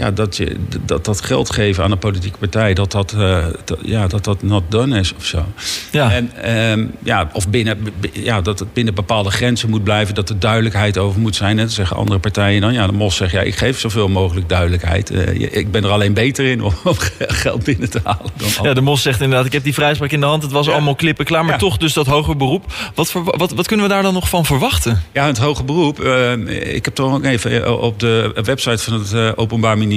ja, 0.00 0.10
dat, 0.10 0.36
je, 0.36 0.56
dat 0.84 1.04
dat 1.04 1.24
geld 1.24 1.50
geven 1.50 1.84
aan 1.84 1.90
een 1.90 1.98
politieke 1.98 2.38
partij, 2.38 2.74
dat 2.74 2.92
dat, 2.92 3.14
uh, 3.16 3.44
dat, 3.64 3.78
ja, 3.82 4.06
dat, 4.06 4.24
dat 4.24 4.42
not 4.42 4.62
done 4.68 4.98
is 4.98 5.14
of 5.14 5.24
zo. 5.24 5.44
Ja. 5.90 6.12
En, 6.12 6.32
uh, 6.78 6.86
ja, 7.02 7.30
of 7.32 7.48
binnen, 7.48 7.78
ja, 8.12 8.40
dat 8.40 8.58
het 8.58 8.72
binnen 8.72 8.94
bepaalde 8.94 9.30
grenzen 9.30 9.70
moet 9.70 9.84
blijven, 9.84 10.14
dat 10.14 10.28
er 10.28 10.38
duidelijkheid 10.38 10.98
over 10.98 11.20
moet 11.20 11.36
zijn. 11.36 11.58
En 11.58 11.64
dat 11.64 11.74
zeggen 11.74 11.96
andere 11.96 12.18
partijen 12.18 12.60
dan. 12.60 12.72
Ja, 12.72 12.86
de 12.86 12.92
Mos 12.92 13.16
zegt, 13.16 13.32
ja, 13.32 13.40
ik 13.40 13.54
geef 13.54 13.78
zoveel 13.78 14.08
mogelijk 14.08 14.48
duidelijkheid. 14.48 15.10
Uh, 15.10 15.40
ik 15.56 15.70
ben 15.70 15.84
er 15.84 15.90
alleen 15.90 16.14
beter 16.14 16.44
in 16.44 16.62
om, 16.62 16.72
om 16.84 16.94
geld 17.18 17.64
binnen 17.64 17.90
te 17.90 18.00
halen. 18.04 18.30
Dan 18.36 18.48
ja, 18.62 18.74
de 18.74 18.80
Mos 18.80 19.02
zegt 19.02 19.20
inderdaad, 19.20 19.46
ik 19.46 19.52
heb 19.52 19.64
die 19.64 19.74
vrijspraak 19.74 20.10
in 20.10 20.20
de 20.20 20.26
hand. 20.26 20.42
Het 20.42 20.52
was 20.52 20.68
allemaal 20.68 20.94
klippen 20.94 21.24
klaar, 21.24 21.44
maar 21.44 21.58
toch 21.58 21.76
dus 21.76 21.92
dat 21.92 22.06
hoger 22.06 22.36
beroep. 22.36 22.64
Wat, 22.94 23.10
voor, 23.10 23.24
wat, 23.24 23.52
wat 23.52 23.66
kunnen 23.66 23.86
we 23.86 23.92
daar 23.92 24.02
dan 24.02 24.14
nog 24.14 24.28
van 24.28 24.44
verwachten? 24.44 25.02
Ja, 25.12 25.26
het 25.26 25.38
hoger 25.38 25.64
beroep. 25.64 26.00
ik 26.48 26.84
heb 26.84 26.94
toch 26.94 27.14
ook 27.14 27.24
even 27.24 27.80
op 27.80 28.00
de 28.00 28.32
website 28.44 28.82
van 28.82 28.92
het 28.92 29.36
Openbaar 29.36 29.78
Ministerie 29.78 29.89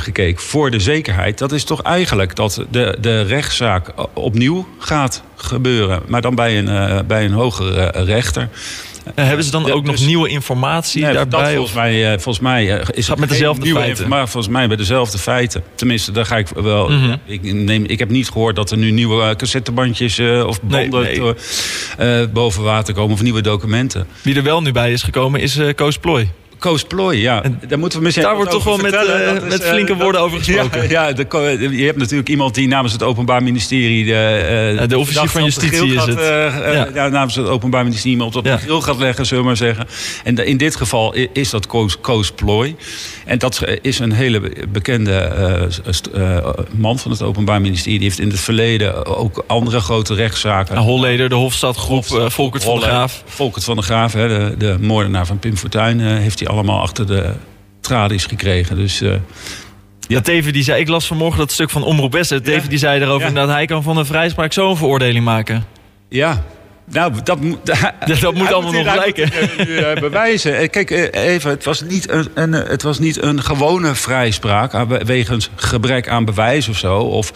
gekeken. 0.00 0.42
Voor 0.42 0.70
de 0.70 0.80
zekerheid. 0.80 1.38
Dat 1.38 1.52
is 1.52 1.64
toch 1.64 1.82
eigenlijk 1.82 2.36
dat 2.36 2.64
de, 2.70 2.96
de 3.00 3.20
rechtszaak 3.22 3.92
opnieuw 4.14 4.68
gaat 4.78 5.22
gebeuren. 5.36 6.02
Maar 6.06 6.20
dan 6.20 6.34
bij 6.34 6.58
een, 6.58 7.06
bij 7.06 7.24
een 7.24 7.32
hogere 7.32 7.90
rechter. 8.04 8.48
Uh, 9.18 9.24
hebben 9.26 9.44
ze 9.44 9.50
dan 9.50 9.64
Ja, 9.66 9.72
ook 9.72 9.84
nog 9.84 9.96
dus- 9.96 10.06
nieuwe 10.06 10.28
informatie 10.28 11.02
Nee, 11.02 11.12
daarbij? 11.12 11.40
dat 11.42 11.52
volgens 11.52 11.74
mij, 11.74 12.04
eh, 12.04 12.12
volgens 12.12 12.40
mij 12.40 12.78
eh, 12.78 12.88
is 12.92 13.08
het 13.08 13.18
met 13.18 13.28
dezelfde 13.28 13.62
nieuwe 13.62 13.78
feiten. 13.80 14.04
informa- 14.04 14.26
volgens 14.26 14.52
mij 14.52 14.68
met 14.68 14.78
dezelfde 14.78 15.18
feiten. 15.18 15.62
Tenminste, 15.74 16.12
daar 16.12 16.26
ga 16.26 16.36
ik 16.36 16.48
wel. 16.48 16.88
Mhm. 16.88 17.16
ik, 17.24 17.42
neem, 17.42 17.84
ik 17.84 17.98
heb 17.98 18.10
niet 18.10 18.28
gehoord 18.30 18.56
dat 18.56 18.70
er 18.70 18.76
nu 18.76 18.90
nieuwe 18.90 19.22
eh, 19.22 19.36
cassettebandjes 19.36 20.18
eh, 20.18 20.46
of 20.46 20.62
banden 20.62 21.02
nee. 21.02 21.34
eh, 21.98 22.26
boven 22.32 22.62
water 22.62 22.94
komen 22.94 23.12
of 23.14 23.22
nieuwe 23.22 23.40
documenten. 23.42 24.06
Wie 24.22 24.34
er 24.36 24.42
wel 24.42 24.62
nu 24.62 24.72
bij 24.72 24.92
is 24.92 25.02
gekomen 25.02 25.40
is 25.40 25.56
eh 25.56 25.74
Koos 25.74 25.98
Plooi. 25.98 26.28
Koos 26.58 26.84
Plooi, 26.84 27.20
ja. 27.20 27.42
En 27.42 27.60
daar 27.68 27.78
moeten 27.78 27.98
we 27.98 28.04
misschien 28.04 28.26
daar 28.26 28.36
wordt 28.36 28.50
toch 28.50 28.64
wel 28.64 28.76
met, 28.76 28.94
eh, 28.94 29.32
met 29.48 29.60
eh, 29.60 29.68
flinke 29.70 29.96
woorden 29.96 30.20
over 30.20 30.38
gesproken. 30.38 30.82
Ja, 30.82 31.06
ja 31.06 31.12
de, 31.12 31.24
ko- 31.24 31.48
je 31.48 31.84
hebt 31.84 31.98
natuurlijk 31.98 32.28
iemand 32.28 32.54
die 32.54 32.68
namens 32.68 32.92
het 32.92 33.02
Openbaar 33.02 33.42
Ministerie... 33.42 34.04
De, 34.04 34.76
eh, 34.80 34.88
de 34.88 34.98
officier 34.98 35.28
van 35.28 35.44
justitie 35.44 35.92
is 35.92 35.98
gaat, 35.98 36.06
het. 36.06 36.18
Ja. 36.18 36.88
ja, 36.94 37.08
namens 37.08 37.34
het 37.34 37.48
Openbaar 37.48 37.82
Ministerie 37.82 38.12
iemand 38.12 38.36
op 38.36 38.44
Ja. 38.46 38.56
de 38.56 38.62
grill 38.62 38.80
gaat 38.80 38.98
leggen, 38.98 39.26
zullen 39.26 39.42
we 39.42 39.48
maar 39.48 39.56
zeggen. 39.58 39.86
En 40.24 40.36
in 40.46 40.56
dit 40.56 40.76
geval 40.76 41.14
is 41.32 41.50
dat 41.50 41.66
Koos, 41.66 42.00
Koos 42.00 42.30
Plooi. 42.30 42.76
En 43.24 43.38
dat 43.38 43.62
is 43.82 43.98
een 43.98 44.12
hele 44.12 44.52
bekende 44.68 45.68
man 46.76 46.98
van 46.98 47.10
het 47.10 47.22
Openbaar 47.22 47.60
Ministerie. 47.60 47.98
Die 47.98 48.08
heeft 48.08 48.20
in 48.20 48.28
het 48.30 48.40
verleden 48.40 49.06
ook 49.06 49.44
andere 49.46 49.80
grote 49.80 50.14
rechtszaken... 50.14 50.74
Ja, 50.74 50.80
Holleder, 50.80 51.28
de 51.28 51.34
Hofstadgroep, 51.34 52.04
eh, 52.04 52.28
Volkert 52.28 52.64
van 52.64 52.72
de 52.74 52.78
Holle- 52.80 52.92
Graaf. 52.92 53.22
Volkert 53.26 53.64
van 53.64 53.76
de 53.76 53.82
Graaf, 53.82 54.12
hè, 54.12 54.28
de, 54.28 54.54
de 54.58 54.76
moordenaar 54.80 55.26
van 55.26 55.38
Pim 55.38 55.56
Fortuyn... 55.56 56.00
heeft 56.00 56.38
hij 56.38 56.47
allemaal 56.48 56.80
achter 56.80 57.06
de 57.06 57.30
tralies 57.80 58.24
gekregen. 58.26 58.76
Dus 58.76 59.00
eh, 59.00 59.14
Ja, 60.00 60.20
Teven 60.20 60.52
die 60.52 60.62
zei, 60.62 60.80
ik 60.80 60.88
las 60.88 61.06
vanmorgen 61.06 61.38
dat 61.38 61.52
stuk 61.52 61.70
van 61.70 61.82
Omroep 61.84 62.12
West. 62.12 62.44
Teven 62.44 62.68
die 62.68 62.78
zei 62.78 63.00
erover 63.00 63.20
Ja. 63.22 63.26
inderdaad, 63.28 63.54
hij 63.54 63.66
kan 63.66 63.82
van 63.82 63.96
een 63.96 64.06
vrijspraak 64.06 64.52
zo 64.52 64.70
een 64.70 64.76
veroordeling 64.76 65.24
maken. 65.24 65.64
ja... 66.08 66.44
Nou, 66.92 67.12
dat, 67.24 67.40
moet- 67.40 67.66
dat 67.66 68.34
moet 68.34 68.42
Hij 68.44 68.52
allemaal 68.52 68.72
nog 68.72 68.92
blijken. 68.92 69.30
eh, 69.32 69.92
eh, 69.92 70.00
bewijzen. 70.00 70.56
Eh, 70.58 70.68
Kijk, 70.70 70.90
eh, 70.90 71.24
even, 71.34 71.50
het 71.50 71.64
was, 71.64 71.80
niet 71.80 72.10
een, 72.10 72.28
een, 72.34 72.54
eh, 72.54 72.68
het 72.70 72.82
was 72.82 72.98
niet 72.98 73.22
een 73.22 73.42
gewone 73.42 73.94
vrijspraak... 73.94 74.74
aan- 74.74 74.88
wegens 75.04 75.50
gebrek 75.54 76.08
aan 76.08 76.24
bewijs 76.24 76.68
of 76.68 76.78
zo. 76.78 76.98
Of 76.98 77.32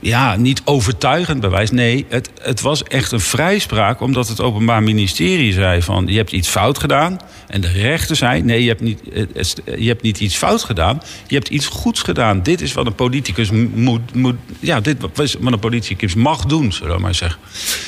ja, 0.00 0.36
niet 0.36 0.62
overtuigend 0.64 1.40
bewijs. 1.40 1.70
Nee, 1.70 2.06
het, 2.08 2.30
het 2.42 2.60
was 2.60 2.82
echt 2.82 3.12
een 3.12 3.20
vrijspraak... 3.20 4.00
omdat 4.00 4.28
het 4.28 4.40
Openbaar 4.40 4.82
Ministerie 4.82 5.52
zei 5.52 5.82
van... 5.82 6.06
je 6.06 6.16
hebt 6.16 6.32
iets 6.32 6.48
fout 6.48 6.78
gedaan. 6.78 7.18
En 7.46 7.60
de 7.60 7.68
rechter 7.72 8.16
zei... 8.16 8.42
nee, 8.42 8.62
je 8.62 8.68
hebt 8.68 8.80
niet, 8.80 9.00
eh, 9.12 9.24
het- 9.34 9.62
je 9.78 9.88
hebt 9.88 10.02
niet 10.02 10.20
iets 10.20 10.36
fout 10.36 10.62
gedaan. 10.64 11.02
Je 11.26 11.34
hebt 11.34 11.48
iets 11.48 11.66
goeds 11.66 12.02
gedaan. 12.02 12.42
Dit 12.42 12.60
is 12.60 12.72
wat 12.72 12.86
een 12.86 12.94
politicus 12.94 13.50
moet... 13.74 14.14
moet 14.14 14.36
ja, 14.60 14.80
dit 14.80 14.96
is 15.16 15.34
wat 15.40 15.52
een 15.52 15.58
politicus 15.58 16.14
mag 16.14 16.44
doen, 16.44 16.72
zullen 16.72 16.94
we 16.96 17.00
maar 17.02 17.14
zeggen. 17.14 17.40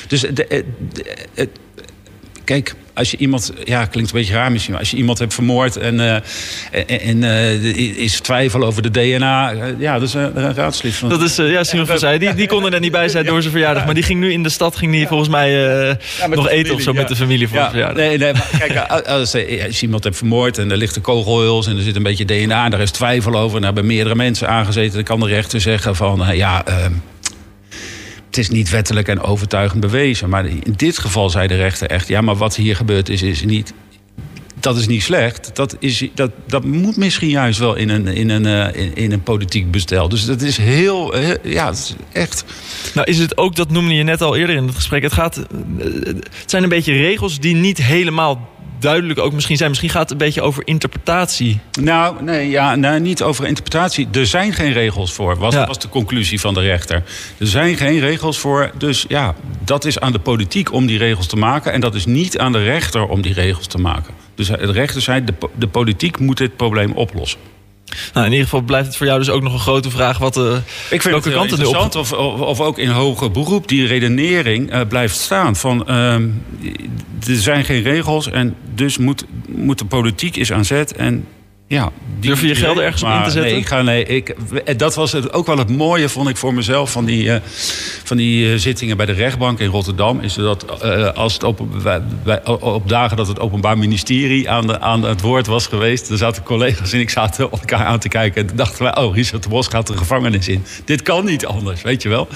Dus 0.08 0.20
de, 0.20 0.46
eh, 0.46 0.62
de- 0.92 1.48
Kijk, 2.44 2.74
als 2.94 3.10
je 3.10 3.16
iemand, 3.16 3.52
ja, 3.64 3.84
klinkt 3.84 4.10
een 4.12 4.18
beetje 4.18 4.34
raar 4.34 4.52
misschien, 4.52 4.72
maar 4.72 4.80
als 4.80 4.90
je 4.90 4.96
iemand 4.96 5.18
hebt 5.18 5.34
vermoord 5.34 5.76
en, 5.76 6.00
eh, 6.00 6.14
en, 6.70 7.00
en 7.00 7.24
eh, 7.24 7.96
is 7.96 8.20
twijfel 8.20 8.64
over 8.64 8.82
de 8.82 8.90
DNA, 8.90 9.52
eh, 9.52 9.58
ja, 9.78 9.98
dat 9.98 10.08
is 10.08 10.14
een, 10.14 10.54
raadslid 10.54 10.94
van. 10.94 11.08
Dat 11.08 11.22
is, 11.22 11.36
ja, 11.36 11.64
Simon 11.64 11.86
van 11.86 11.98
Zij, 11.98 12.18
die, 12.18 12.34
die 12.34 12.46
kon 12.46 12.64
er 12.64 12.70
net 12.70 12.80
niet 12.80 12.92
bij 12.92 13.08
zijn 13.08 13.24
door 13.24 13.40
zijn 13.40 13.52
verjaardag. 13.52 13.84
Maar 13.84 13.94
die 13.94 14.02
ging 14.02 14.20
nu 14.20 14.32
in 14.32 14.42
de 14.42 14.48
stad, 14.48 14.76
ging 14.76 14.92
die 14.92 15.06
volgens 15.06 15.28
mij 15.28 15.50
nog 16.30 16.48
eten 16.48 16.74
of 16.74 16.80
zo 16.80 16.92
ja. 16.92 16.98
met 16.98 17.08
de 17.08 17.16
familie 17.16 17.48
voor 17.48 17.56
ja, 17.56 17.70
zijn 17.70 17.72
verjaardag. 17.72 18.04
nee, 18.04 18.18
nee, 18.18 18.32
maar 18.32 18.48
kijk, 18.58 19.06
als, 19.06 19.32
je 19.32 19.78
iemand 19.80 20.04
hebt 20.04 20.16
vermoord 20.16 20.58
en 20.58 20.70
er 20.70 20.76
ligt 20.76 20.96
een 20.96 21.02
kogelhuls 21.02 21.66
en 21.66 21.76
er 21.76 21.82
zit 21.82 21.96
een 21.96 22.02
beetje 22.02 22.24
DNA, 22.24 22.68
daar 22.68 22.80
is 22.80 22.90
twijfel 22.90 23.34
over, 23.34 23.56
en 23.56 23.62
daar 23.62 23.72
hebben 23.72 23.86
meerdere 23.86 24.14
mensen 24.14 24.48
aangezeten, 24.48 24.94
dan 24.94 25.02
kan 25.02 25.20
de 25.20 25.26
rechter 25.26 25.60
zeggen 25.60 25.96
van, 25.96 26.36
ja, 26.36 26.64
ehm, 26.66 26.92
het 28.32 28.40
is 28.40 28.50
niet 28.50 28.70
wettelijk 28.70 29.08
en 29.08 29.20
overtuigend 29.20 29.80
bewezen. 29.80 30.28
Maar 30.28 30.46
in 30.46 30.74
dit 30.76 30.98
geval 30.98 31.30
zei 31.30 31.46
de 31.46 31.56
rechter 31.56 31.90
echt, 31.90 32.08
ja, 32.08 32.20
maar 32.20 32.36
wat 32.36 32.56
hier 32.56 32.76
gebeurd 32.76 33.08
is, 33.08 33.22
is 33.22 33.44
niet 33.44 33.72
dat 34.60 34.76
is 34.76 34.86
niet 34.86 35.02
slecht. 35.02 35.50
Dat, 35.54 35.76
is, 35.78 36.08
dat, 36.14 36.30
dat 36.46 36.64
moet 36.64 36.96
misschien 36.96 37.28
juist 37.28 37.58
wel 37.58 37.74
in 37.74 37.88
een, 37.88 38.06
in 38.06 38.30
een, 38.30 38.46
eh, 38.46 38.82
in, 38.82 38.94
in 38.94 39.12
een 39.12 39.22
politiek 39.22 39.70
bestel. 39.70 40.08
Dus 40.08 40.24
dat 40.24 40.42
is 40.42 40.56
heel, 40.56 41.16
ja, 41.42 41.72
echt. 42.12 42.44
Nou 42.94 43.06
is 43.10 43.18
het 43.18 43.36
ook, 43.36 43.56
dat 43.56 43.70
noemde 43.70 43.94
je 43.94 44.02
net 44.02 44.22
al 44.22 44.36
eerder 44.36 44.56
in 44.56 44.66
het 44.66 44.74
gesprek... 44.74 45.02
het, 45.02 45.12
gaat, 45.12 45.36
eh, 45.36 45.44
het 46.14 46.50
zijn 46.50 46.62
een 46.62 46.68
beetje 46.68 46.92
regels 46.92 47.40
die 47.40 47.54
niet 47.54 47.82
helemaal 47.82 48.48
duidelijk 48.82 49.18
ook 49.18 49.32
misschien 49.32 49.56
zijn. 49.56 49.68
Misschien 49.68 49.90
gaat 49.90 50.02
het 50.02 50.10
een 50.10 50.16
beetje 50.26 50.42
over 50.42 50.62
interpretatie. 50.66 51.60
Nou, 51.80 52.22
nee, 52.24 52.50
ja, 52.50 52.74
nou, 52.74 53.00
niet 53.00 53.22
over 53.22 53.46
interpretatie. 53.46 54.08
Er 54.12 54.26
zijn 54.26 54.52
geen 54.52 54.72
regels 54.72 55.12
voor, 55.12 55.36
was, 55.38 55.54
Ja. 55.54 55.66
was 55.66 55.78
de 55.78 55.88
conclusie 55.88 56.40
van 56.40 56.54
de 56.54 56.60
rechter. 56.60 57.02
Er 57.38 57.46
zijn 57.46 57.76
geen 57.76 57.98
regels 57.98 58.38
voor. 58.38 58.70
Dus 58.78 59.04
ja, 59.08 59.34
dat 59.64 59.84
is 59.84 59.98
aan 60.00 60.12
de 60.12 60.18
politiek 60.18 60.72
om 60.72 60.86
die 60.86 60.98
regels 60.98 61.26
te 61.26 61.36
maken. 61.36 61.72
En 61.72 61.80
dat 61.80 61.94
is 61.94 62.06
niet 62.06 62.38
aan 62.38 62.52
de 62.52 62.62
rechter 62.62 63.06
om 63.06 63.22
die 63.22 63.32
regels 63.34 63.66
te 63.66 63.78
maken. 63.78 64.14
Dus 64.34 64.46
de 64.46 64.72
rechter 64.72 65.02
zei, 65.02 65.24
de, 65.24 65.32
de 65.54 65.66
politiek 65.68 66.18
moet 66.18 66.36
dit 66.38 66.56
probleem 66.56 66.92
oplossen. 66.92 67.40
Nou, 68.12 68.26
in 68.26 68.32
ieder 68.32 68.48
geval 68.48 68.60
blijft 68.60 68.86
het 68.86 68.96
voor 68.96 69.06
jou 69.06 69.18
dus 69.18 69.30
ook 69.30 69.42
nog 69.42 69.52
een 69.52 69.58
grote 69.58 69.90
vraag... 69.90 70.18
Wat, 70.18 70.36
eh, 70.36 70.56
Ik 70.90 71.02
vind 71.02 71.04
welke 71.04 71.28
het 71.28 71.36
er 71.36 71.42
interessant 71.42 71.96
of, 71.96 72.12
of, 72.12 72.40
of 72.40 72.60
ook 72.60 72.78
in 72.78 72.88
hoger 72.88 73.30
beroep 73.30 73.68
die 73.68 73.86
redenering 73.86 74.70
eh, 74.70 74.80
blijft 74.88 75.16
staan. 75.16 75.56
Van, 75.56 75.86
ehm, 75.86 76.28
er 77.28 77.36
zijn 77.36 77.64
geen 77.64 77.82
regels 77.82 78.30
en 78.30 78.56
dus 78.74 78.98
moet, 78.98 79.24
moet 79.46 79.78
de 79.78 79.84
politiek 79.84 80.36
is 80.36 80.52
aan 80.52 80.64
zet. 80.64 80.96
En, 80.96 81.26
ja, 81.72 81.90
die- 82.20 82.28
Durf 82.30 82.40
je 82.40 82.46
je 82.46 82.54
geld 82.54 82.78
ergens 82.78 83.02
op 83.02 83.08
in 83.08 83.22
te 83.22 83.30
zetten? 83.30 83.50
Nee, 83.50 83.60
ik 83.60 83.66
ga, 83.66 83.82
nee 83.82 84.04
ik, 84.04 84.34
dat 84.78 84.94
was 84.94 85.12
het, 85.12 85.32
ook 85.32 85.46
wel 85.46 85.58
het 85.58 85.68
mooie, 85.76 86.08
vond 86.08 86.28
ik 86.28 86.36
voor 86.36 86.54
mezelf... 86.54 86.90
van 86.92 87.04
die, 87.04 87.32
eh, 87.32 87.40
van 88.04 88.16
die 88.16 88.52
eh, 88.52 88.58
zittingen 88.58 88.96
bij 88.96 89.06
de 89.06 89.12
rechtbank 89.12 89.58
in 89.58 89.68
Rotterdam. 89.68 90.20
Is 90.20 90.34
dat 90.34 90.80
eh, 90.82 91.12
als 91.12 91.32
het 91.32 91.44
wij- 91.82 92.02
wij- 92.24 92.44
op 92.46 92.88
dagen 92.88 93.16
dat 93.16 93.26
het 93.28 93.40
Openbaar 93.40 93.78
Ministerie 93.78 94.50
aan, 94.50 94.66
de, 94.66 94.80
aan 94.80 95.02
het 95.02 95.20
woord 95.20 95.46
was 95.46 95.66
geweest... 95.66 96.08
dan 96.08 96.18
zaten 96.18 96.42
collega's 96.42 96.92
en 96.92 97.00
ik 97.00 97.10
zaten 97.10 97.50
elkaar 97.50 97.84
aan 97.84 97.98
te 97.98 98.08
kijken... 98.08 98.48
en 98.48 98.56
dachten 98.56 98.82
wij, 98.82 98.96
oh, 98.96 99.14
Richard 99.14 99.42
de 99.42 99.48
Bos 99.48 99.66
gaat 99.68 99.86
de 99.86 99.96
gevangenis 99.96 100.48
in. 100.48 100.64
Dit 100.84 101.02
kan 101.02 101.24
niet 101.24 101.46
anders, 101.46 101.82
weet 101.82 102.02
je 102.02 102.08
wel. 102.08 102.28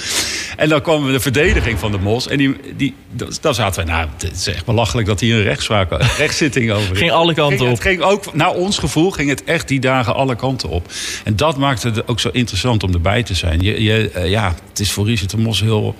En 0.56 0.68
dan 0.68 0.80
kwam 0.82 1.12
de 1.12 1.20
verdediging 1.20 1.78
van 1.78 1.90
de 1.92 1.98
Mos. 1.98 2.28
En 2.28 2.36
die, 2.38 2.56
die, 2.76 2.94
dan 3.40 3.54
zaten 3.54 3.84
wij, 3.86 3.94
nou, 3.94 4.08
het 4.18 4.32
is 4.32 4.46
echt 4.46 4.64
belachelijk... 4.64 5.06
dat 5.06 5.20
hier 5.20 5.36
een 5.36 5.42
rechtszaak, 5.42 5.90
een 5.90 5.98
rechtszitting 6.18 6.70
over 6.72 6.92
is. 6.92 6.98
Ging 6.98 7.10
alle 7.10 7.34
kanten 7.34 7.58
Ging- 7.58 7.70
op. 7.70 7.76
Het 7.78 7.86
ging 7.86 8.00
ook, 8.02 8.34
naar 8.34 8.52
ons 8.54 8.78
gevoel 8.78 9.10
ging 9.10 9.25
het 9.28 9.44
echt 9.44 9.68
die 9.68 9.80
dagen 9.80 10.14
alle 10.14 10.36
kanten 10.36 10.68
op. 10.68 10.88
En 11.24 11.36
dat 11.36 11.56
maakte 11.56 11.88
het 11.88 12.08
ook 12.08 12.20
zo 12.20 12.28
interessant 12.32 12.82
om 12.82 12.92
erbij 12.92 13.22
te 13.22 13.34
zijn. 13.34 13.60
Je, 13.60 13.82
je, 13.82 14.10
eh, 14.10 14.30
ja, 14.30 14.54
het 14.68 14.80
is 14.80 14.92
voor 14.92 15.06
Richard 15.06 15.30
de 15.30 15.38
Mos 15.38 15.60
heel... 15.60 15.94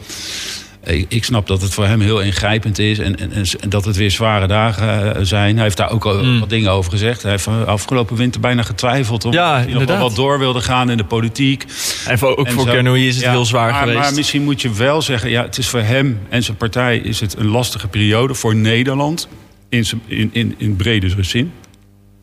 Ik, 0.85 1.07
ik 1.09 1.25
snap 1.25 1.47
dat 1.47 1.63
het 1.63 1.75
voor 1.75 1.87
hem 1.87 2.01
heel 2.01 2.21
ingrijpend 2.21 2.79
is 2.79 2.99
en, 2.99 3.19
en, 3.19 3.33
en 3.61 3.69
dat 3.69 3.85
het 3.85 3.97
weer 3.97 4.11
zware 4.11 4.47
dagen 4.47 5.15
eh, 5.17 5.23
zijn. 5.25 5.55
Hij 5.55 5.65
heeft 5.65 5.77
daar 5.77 5.91
ook 5.91 6.05
al 6.07 6.25
Mm. 6.25 6.41
wat 6.41 6.51
dingen 6.51 6.71
over 6.71 6.91
gezegd. 6.91 7.23
Hij 7.23 7.31
heeft 7.31 7.47
eh, 7.47 7.65
afgelopen 7.65 8.17
winter 8.17 8.41
bijna 8.41 8.63
getwijfeld 8.63 9.25
of 9.25 9.33
Ja, 9.35 9.55
hij 9.57 9.73
nog 9.73 9.85
wel 9.85 9.99
wat 9.99 10.15
door 10.17 10.39
wilde 10.39 10.61
gaan 10.61 10.91
in 10.91 10.97
de 10.97 11.05
politiek. 11.05 11.65
En 12.07 12.19
voor, 12.19 12.37
ook 12.37 12.47
En 12.47 12.53
voor 12.53 12.65
zo. 12.65 12.71
Kernouillet 12.73 13.09
is 13.09 13.15
het 13.15 13.25
Ja, 13.25 13.31
heel 13.31 13.45
zwaar 13.45 13.71
maar, 13.71 13.81
geweest. 13.81 13.99
Maar 13.99 14.15
misschien 14.15 14.43
moet 14.43 14.63
je 14.63 14.73
wel 14.73 15.03
zeggen, 15.03 15.31
ja, 15.31 15.43
het 15.43 15.59
is 15.59 15.69
voor 15.69 15.81
hem 15.81 16.21
en 16.29 16.43
zijn 16.43 16.57
partij 16.57 16.97
is 16.99 17.21
het 17.21 17.37
een 17.39 17.47
lastige 17.49 17.89
periode 17.89 18.35
voor 18.35 18.55
Nederland 18.57 19.29
in, 19.69 19.85
zijn- 19.85 20.03
in, 20.07 20.31
in, 20.33 20.55
in 20.59 20.77
bredere 20.77 21.23
zin. 21.23 21.53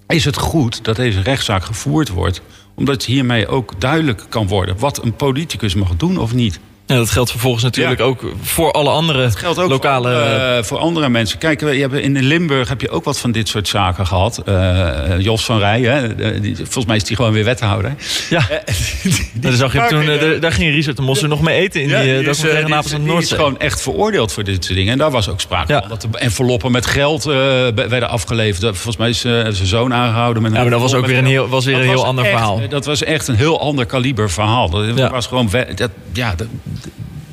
Is 0.08 0.26
het 0.26 0.38
goed 0.38 0.84
dat 0.84 0.96
deze 0.96 1.22
rechtszaak 1.22 1.64
gevoerd 1.64 2.10
wordt, 2.10 2.42
omdat 2.76 3.06
hiermee 3.06 3.48
ook 3.48 3.82
duidelijk 3.82 4.26
kan 4.30 4.48
worden 4.48 4.78
wat 4.78 5.04
een 5.04 5.16
politicus 5.16 5.76
mag 5.76 5.96
doen 5.96 6.18
of 6.18 6.34
niet? 6.34 6.60
Ja, 6.88 6.96
dat 6.96 7.10
geldt 7.10 7.32
vervolgens 7.32 7.64
natuurlijk 7.64 8.00
Ja. 8.00 8.06
ook 8.06 8.22
voor 8.42 8.72
alle 8.72 8.90
andere 8.90 9.32
geldt 9.32 9.60
ook 9.60 9.70
lokale... 9.70 10.10
voor, 10.14 10.22
andere, 10.22 10.64
voor 10.64 10.78
andere 10.78 11.10
mensen. 11.10 11.38
Kijk, 11.38 11.60
we- 11.60 11.76
hebt, 11.78 11.94
in 11.94 12.22
Limburg 12.24 12.70
heb 12.70 12.82
je 12.82 12.90
ook 12.90 13.04
wat 13.04 13.20
van 13.20 13.32
dit 13.32 13.48
soort 13.48 13.68
zaken 13.68 14.08
gehad. 14.08 14.38
Eh, 14.46 15.20
Jos 15.20 15.46
van 15.46 15.60
Rij, 15.60 15.82
hè, 15.82 16.16
eh, 16.16 16.42
die, 16.42 16.56
volgens 16.56 16.86
mij 16.86 16.96
is 16.96 17.04
die 17.04 17.16
gewoon 17.16 17.32
weer 17.32 17.44
wethouder. 17.44 17.94
ja, 18.30 18.50
Eh, 18.50 18.74
daar, 19.34 19.52
zag 19.52 19.74
je 19.74 19.86
toen, 19.90 20.10
eh, 20.10 20.20
daar- 20.22 20.40
daar 20.40 20.52
ging 20.52 20.74
Richard 20.74 20.96
de 20.96 21.02
Mosse 21.02 21.28
nog 21.28 21.42
mee 21.42 21.60
eten 21.60 21.82
in 21.82 21.88
die, 21.88 21.96
Ja, 21.98 22.02
eh, 22.04 22.06
die 22.06 22.14
is, 22.14 22.20
eh, 22.38 22.44
die 22.66 22.76
is- 22.78 22.90
de 22.92 23.04
die 23.18 23.26
gewoon 23.28 23.60
echt 23.60 23.82
veroordeeld 23.82 24.34
voor 24.34 24.44
dit 24.44 24.64
soort 24.66 24.78
dingen. 24.78 24.92
En 24.92 24.98
daar 24.98 25.12
was 25.12 25.30
ook 25.30 25.42
sprake 25.42 25.72
Ja. 25.74 25.80
van. 25.80 25.90
Dat 25.90 26.04
er 26.04 26.10
enveloppen 26.14 26.72
met 26.72 26.86
geld 26.86 27.26
eh, 27.26 27.34
werden 27.76 28.10
afgeleverd. 28.10 28.64
Volgens 28.78 28.98
mij 28.98 29.10
is 29.10 29.24
eh, 29.24 29.32
zijn 29.32 29.56
zoon 29.68 29.94
aangehouden. 29.94 30.42
Met 30.44 30.54
Ja, 30.54 30.62
maar 30.62 30.70
dat 30.70 30.82
was 30.82 30.94
ook 30.94 31.06
weer 31.06 31.18
een 31.18 31.26
heel- 31.26 31.48
was 31.48 31.66
weer 31.66 31.74
Dat 31.76 31.84
een 31.84 31.90
heel 31.90 32.06
ander 32.06 32.24
echt- 32.26 32.34
verhaal. 32.34 32.62
Dat 32.70 32.86
was 32.86 33.04
echt 33.04 33.28
een 33.28 33.36
heel 33.36 33.60
ander 33.60 33.86
kaliber 33.86 34.32
verhaal. 34.32 34.70
Dat 34.70 34.98
Ja. 34.98 35.10
was 35.10 35.28
gewoon... 35.28 35.50
Dat, 35.76 35.90
ja, 36.14 36.34
dat, 36.36 36.48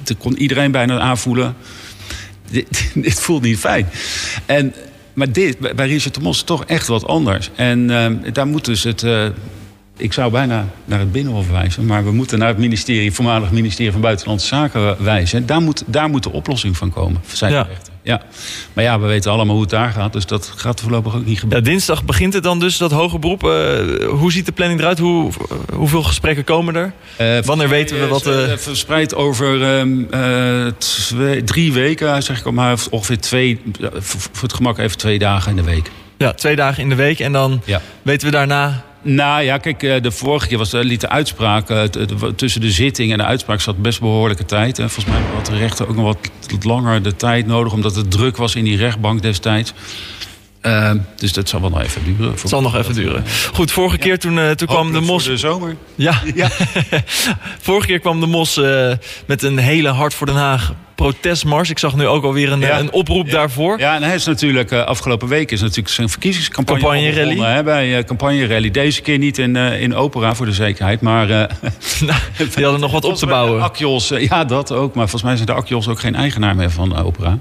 dat 0.02 0.16
kon 0.18 0.36
iedereen 0.36 0.70
bijna 0.70 0.98
aanvoelen. 0.98 1.54
Dit, 2.50 2.90
dit 2.94 3.20
voelt 3.20 3.42
niet 3.42 3.58
fijn. 3.58 3.86
En, 4.46 4.74
maar 5.12 5.32
dit, 5.32 5.58
bij- 5.76 5.86
Richard 5.86 6.14
de 6.14 6.20
Mos 6.20 6.36
is 6.36 6.42
toch 6.42 6.64
echt 6.64 6.86
wat 6.86 7.06
anders. 7.06 7.50
En 7.54 7.90
eh, 8.24 8.32
daar 8.32 8.46
moet 8.46 8.64
dus 8.64 8.82
het... 8.84 9.02
eh, 9.02 9.26
ik 9.96 10.12
zou 10.12 10.30
bijna 10.30 10.66
naar 10.84 10.98
het 10.98 11.12
Binnenhof 11.12 11.50
wijzen, 11.50 11.86
maar 11.86 12.04
we 12.04 12.12
moeten 12.12 12.38
naar 12.38 12.48
het 12.48 12.58
ministerie, 12.58 13.12
voormalig 13.12 13.50
ministerie 13.50 13.92
van 13.92 14.00
Buitenlandse 14.00 14.46
Zaken 14.46 15.04
wijzen. 15.04 15.46
Daar 15.46 15.60
moet, 15.60 15.82
daar 15.86 16.08
moet 16.08 16.22
de 16.22 16.32
oplossing 16.32 16.76
van 16.76 16.90
komen, 16.92 17.20
zijn 17.32 17.52
Ja. 17.52 17.62
rechten. 17.62 17.89
Ja. 18.02 18.22
Maar 18.72 18.84
ja, 18.84 19.00
we 19.00 19.06
weten 19.06 19.30
allemaal 19.32 19.52
hoe 19.54 19.62
het 19.62 19.70
daar 19.70 19.90
gaat, 19.90 20.12
dus 20.12 20.26
dat 20.26 20.52
gaat 20.56 20.80
voorlopig 20.80 21.14
ook 21.14 21.24
niet 21.24 21.34
Ja, 21.34 21.40
gebeuren. 21.40 21.64
dinsdag 21.64 22.04
begint 22.04 22.32
het 22.34 22.42
dan 22.42 22.58
dus, 22.58 22.76
dat 22.78 22.90
hoge 22.90 23.18
beroep. 23.18 23.44
Eh, 23.44 24.06
hoe 24.08 24.32
ziet 24.32 24.46
de 24.46 24.52
planning 24.52 24.80
eruit? 24.80 24.98
Hoe, 24.98 25.32
hoeveel 25.74 26.02
gesprekken 26.02 26.44
komen 26.44 26.74
er? 26.76 26.92
Eh, 27.16 27.38
Wanneer 27.44 27.68
weten 27.68 28.00
we 28.00 28.06
wat... 28.06 28.26
eh, 28.26 28.52
eh, 28.52 28.58
verspreid 28.58 29.14
over 29.14 29.62
ehm, 29.78 30.02
eh, 30.10 30.66
twee, 30.78 31.44
drie 31.44 31.72
weken, 31.72 32.22
zeg 32.22 32.38
ik 32.38 32.46
al 32.46 32.52
maar, 32.52 32.78
ongeveer 32.90 33.18
twee, 33.20 33.60
voor, 33.80 34.20
voor 34.32 34.42
het 34.42 34.52
gemak 34.54 34.78
even 34.78 34.98
twee 34.98 35.18
dagen 35.18 35.50
in 35.50 35.56
de 35.56 35.62
week. 35.70 35.90
ja, 36.18 36.32
twee 36.32 36.56
dagen 36.56 36.82
in 36.82 36.88
de 36.88 36.94
week. 36.94 37.20
En 37.20 37.32
dan 37.32 37.62
Ja. 37.64 37.80
weten 38.02 38.26
we 38.26 38.32
daarna... 38.32 38.84
Nou 39.02 39.42
ja, 39.42 39.58
kijk, 39.58 39.82
eh, 39.82 40.02
de 40.02 40.10
vorige 40.10 40.46
keer 40.46 40.58
was, 40.58 40.72
eh, 40.72 40.82
liet 40.82 41.00
de 41.00 41.08
uitspraak... 41.08 41.70
eh, 41.70 41.82
tussen 42.36 42.60
de 42.60 42.70
zitting 42.70 43.12
en 43.12 43.18
de 43.18 43.24
uitspraak 43.24 43.60
zat 43.60 43.82
best 43.82 44.00
behoorlijke 44.00 44.44
tijd. 44.44 44.78
En 44.78 44.90
volgens 44.90 45.14
mij 45.14 45.24
had 45.34 45.46
de 45.46 45.56
rechter 45.56 45.88
ook 45.88 45.96
nog 45.96 46.04
wat 46.04 46.64
langer 46.64 47.02
de 47.02 47.16
tijd 47.16 47.46
nodig... 47.46 47.72
omdat 47.72 47.94
het 47.94 48.10
druk 48.10 48.36
was 48.36 48.54
in 48.54 48.64
die 48.64 48.76
rechtbank 48.76 49.22
destijds. 49.22 49.72
Eh, 50.60 50.90
dus 51.16 51.32
dat 51.32 51.48
zal 51.48 51.60
wel 51.60 51.70
nog 51.70 51.82
even 51.82 52.04
duren. 52.04 52.30
Het 52.30 52.48
zal 52.48 52.60
nog 52.62 52.76
even 52.76 52.94
duren. 52.94 53.24
Goed, 53.52 53.70
vorige 53.72 53.98
keer 53.98 54.18
toen, 54.18 54.38
eh, 54.38 54.50
toen 54.50 54.68
kwam 54.68 54.92
de 54.92 55.00
mos... 55.00 55.22
voor 55.22 55.32
de 55.32 55.38
zomer. 55.38 55.76
Ja. 55.94 56.22
vorige 57.60 57.86
keer 57.86 57.98
kwam 57.98 58.20
de 58.20 58.26
mos 58.26 58.56
eh, 58.56 58.90
met 59.26 59.42
een 59.42 59.58
hele 59.58 59.88
Hart 59.88 60.14
voor 60.14 60.26
Den 60.26 60.36
Haag 60.36 60.72
protestmars. 60.94 61.70
Ik 61.70 61.78
zag 61.78 61.96
nu 61.96 62.06
ook 62.06 62.24
alweer 62.24 62.52
een, 62.52 62.60
Ja. 62.60 62.78
een 62.78 62.92
oproep 62.92 63.26
Ja. 63.26 63.32
daarvoor. 63.32 63.78
Ja, 63.78 63.94
en 63.94 64.02
hij 64.02 64.14
is 64.14 64.24
natuurlijk 64.24 64.70
eh, 64.70 64.84
afgelopen 64.84 65.28
week 65.28 65.50
is 65.50 65.60
natuurlijk 65.60 65.88
zijn 65.88 66.08
verkiezingscampagne 66.08 66.80
Campagne 66.80 67.06
al 67.08 67.14
begonnen, 67.14 67.38
rally. 67.42 67.56
hè, 67.56 67.62
bij 67.62 68.04
campagne 68.04 68.46
rally. 68.46 68.70
Deze 68.70 69.00
keer 69.02 69.18
niet 69.18 69.38
in, 69.38 69.56
in 69.56 69.94
opera 69.94 70.34
voor 70.34 70.46
de 70.46 70.52
zekerheid, 70.52 71.00
maar 71.00 71.26
Nou, 71.28 71.48
die 72.54 72.62
hadden 72.64 72.80
nog 72.80 72.92
wat 72.92 73.04
op 73.04 73.14
te 73.16 73.26
bouwen. 73.26 73.62
Akjos, 73.62 74.10
eh, 74.10 74.28
ja, 74.28 74.44
dat 74.44 74.72
ook. 74.72 74.94
Maar 74.94 75.08
volgens 75.08 75.22
mij 75.22 75.34
zijn 75.34 75.46
de 75.46 75.52
Akjos 75.52 75.88
ook 75.88 76.00
geen 76.00 76.14
eigenaar 76.14 76.56
meer 76.56 76.70
van 76.70 76.96
opera. 77.04 77.38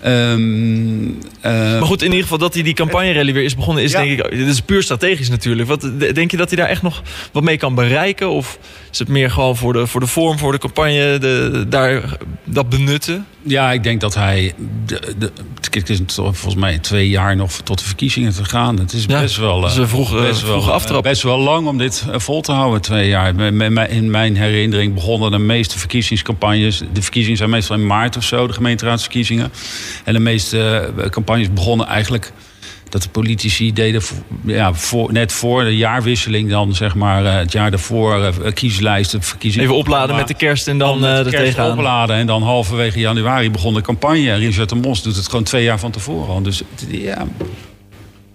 Ehm, 0.00 1.08
eh, 1.40 1.52
Maar 1.52 1.82
goed, 1.82 2.02
in 2.02 2.08
ieder 2.08 2.22
geval 2.22 2.38
dat 2.38 2.54
hij 2.54 2.62
die 2.62 2.74
campagne-rally 2.74 3.32
weer 3.32 3.44
is 3.44 3.56
begonnen... 3.56 3.84
is 3.84 3.92
Ja. 3.92 4.02
denk 4.02 4.18
ik... 4.18 4.30
Dit 4.30 4.46
is 4.46 4.60
puur 4.60 4.82
strategisch 4.82 5.28
natuurlijk. 5.28 5.68
Wat, 5.68 5.90
denk 6.14 6.30
je 6.30 6.36
dat 6.36 6.48
hij 6.48 6.58
daar 6.58 6.68
echt 6.68 6.82
nog 6.82 7.02
wat 7.32 7.42
mee 7.42 7.56
kan 7.56 7.74
bereiken? 7.74 8.30
Of 8.30 8.58
is 8.92 8.98
het 8.98 9.08
meer 9.08 9.30
gewoon 9.30 9.56
voor 9.56 9.72
de, 9.72 9.86
voor 9.86 10.00
de 10.00 10.06
vorm, 10.06 10.38
voor 10.38 10.52
de 10.52 10.58
campagne... 10.58 11.18
De, 11.18 11.64
daar, 11.68 12.16
dat 12.44 12.68
benutten? 12.68 13.26
Ja, 13.42 13.72
ik 13.72 13.82
denk 13.82 14.00
dat 14.00 14.14
hij. 14.14 14.54
De, 14.86 15.14
de, 15.18 15.32
het 15.70 15.90
is 15.90 16.00
volgens 16.14 16.54
mij 16.54 16.78
twee 16.78 17.08
jaar 17.08 17.36
nog 17.36 17.52
tot 17.52 17.78
de 17.78 17.84
verkiezingen 17.84 18.32
te 18.34 18.44
gaan. 18.44 18.78
Het 18.78 18.92
is 18.92 19.04
Ja, 19.08 19.20
best 19.20 19.36
wel. 19.36 19.66
is 19.66 19.72
eh, 19.74 19.78
een 19.80 19.88
vroege- 19.88 20.20
best 20.20 20.42
wel, 20.42 20.60
eh, 20.62 20.68
aftrap. 20.68 21.02
Best 21.02 21.22
wel 21.22 21.38
lang 21.38 21.66
om 21.66 21.78
dit 21.78 22.04
eh, 22.12 22.18
vol 22.18 22.40
te 22.40 22.52
houden, 22.52 22.80
twee 22.80 23.08
jaar. 23.08 23.40
In 23.90 24.10
mijn 24.10 24.36
herinnering 24.36 24.94
begonnen 24.94 25.30
de 25.30 25.38
meeste 25.38 25.78
verkiezingscampagnes. 25.78 26.82
De 26.92 27.02
verkiezingen 27.02 27.38
zijn 27.38 27.50
meestal 27.50 27.76
in 27.76 27.86
maart 27.86 28.16
of 28.16 28.24
zo, 28.24 28.46
de 28.46 28.52
gemeenteraadsverkiezingen. 28.52 29.52
En 30.04 30.12
de 30.12 30.18
meeste 30.18 30.90
campagnes 31.10 31.52
begonnen 31.52 31.86
eigenlijk. 31.86 32.32
Dat 32.88 33.02
de 33.02 33.08
politici 33.08 33.72
deden 33.72 34.02
ja, 34.44 34.74
voor, 34.74 35.12
net 35.12 35.32
voor 35.32 35.64
de 35.64 35.76
jaarwisseling, 35.76 36.50
dan 36.50 36.74
zeg 36.74 36.94
maar 36.94 37.24
eh, 37.24 37.34
het 37.34 37.52
jaar 37.52 37.70
daarvoor, 37.70 38.22
eh, 38.22 38.52
kieslijsten, 38.52 39.22
verkiezingen. 39.22 39.66
Even 39.66 39.78
opladen 39.78 40.16
met 40.16 40.28
de 40.28 40.34
kerst 40.34 40.68
en 40.68 40.78
dan 40.78 40.94
eh 40.94 41.00
de 41.00 41.06
er 41.06 41.30
kerst 41.30 41.44
tegenaan. 41.44 41.78
opladen. 41.78 42.16
En 42.16 42.26
dan 42.26 42.42
halverwege 42.42 42.98
januari 42.98 43.50
begon 43.50 43.74
de 43.74 43.80
campagne. 43.80 44.34
Richard 44.34 44.68
de 44.68 44.74
Mos 44.74 45.02
doet 45.02 45.16
het 45.16 45.28
gewoon 45.28 45.44
twee 45.44 45.64
jaar 45.64 45.78
van 45.78 45.90
tevoren. 45.90 46.42
Dus 46.42 46.62
ja, 46.88 47.26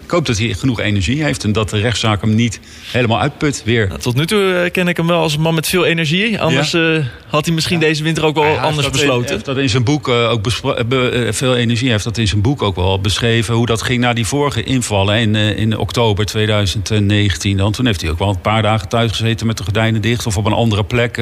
ik 0.04 0.12
hoop 0.12 0.26
dat 0.26 0.38
hij 0.38 0.54
genoeg 0.54 0.80
energie 0.80 1.24
heeft. 1.24 1.44
En 1.44 1.52
dat 1.52 1.70
de 1.70 1.80
rechtszaak 1.80 2.22
hem 2.22 2.36
niet 2.36 2.60
helemaal 2.92 3.20
uitput 3.20 3.62
weer. 3.66 3.88
Nou, 3.88 4.00
Tot 4.00 4.16
nu 4.16 4.26
toe 4.26 4.54
eh, 4.54 4.72
ken 4.72 4.88
ik 4.88 4.98
hem 4.98 5.08
wel 5.08 5.20
als 5.22 5.34
een 5.36 5.42
man 5.42 5.54
met 5.56 5.68
veel 5.68 5.86
energie. 5.86 6.42
Anders 6.42 6.74
eh, 6.74 6.82
had 7.28 7.46
hij 7.46 7.54
misschien 7.54 7.80
deze 7.80 8.04
winter 8.04 8.24
ook 8.26 8.36
wel 8.36 8.44
Hij 8.44 8.58
anders 8.58 8.90
besloten. 8.90 9.30
heeft 9.34 9.46
dat 9.46 9.58
in 9.58 9.70
zijn 9.70 9.84
boek 9.84 10.08
eh, 10.10 10.30
ook 10.30 10.42
be- 10.88 11.28
veel 11.32 11.56
energie 11.56 11.90
heeft 11.90 12.04
dat 12.04 12.18
in 12.18 12.28
zijn 12.28 12.42
boek 12.42 12.62
ook 12.62 12.76
wel 12.76 13.00
beschreven 13.00 13.54
hoe 13.56 13.66
dat 13.66 13.82
ging 13.82 14.00
na 14.00 14.14
die 14.14 14.26
vorige 14.26 14.64
invallen 14.64 15.18
in, 15.20 15.36
in 15.36 15.78
oktober 15.78 16.26
2019. 16.26 17.58
Dan 17.58 17.72
toen 17.72 17.86
heeft 17.86 18.02
hij 18.02 18.10
ook 18.12 18.20
wel 18.20 18.30
een 18.30 18.42
paar 18.42 18.62
dagen 18.62 18.88
thuis 18.88 19.12
gezeten 19.12 19.48
met 19.48 19.58
de 19.58 19.64
gordijnen 19.64 20.02
dicht 20.02 20.26
of 20.26 20.38
op 20.38 20.46
een 20.46 20.54
andere 20.54 20.84
plek 20.84 21.16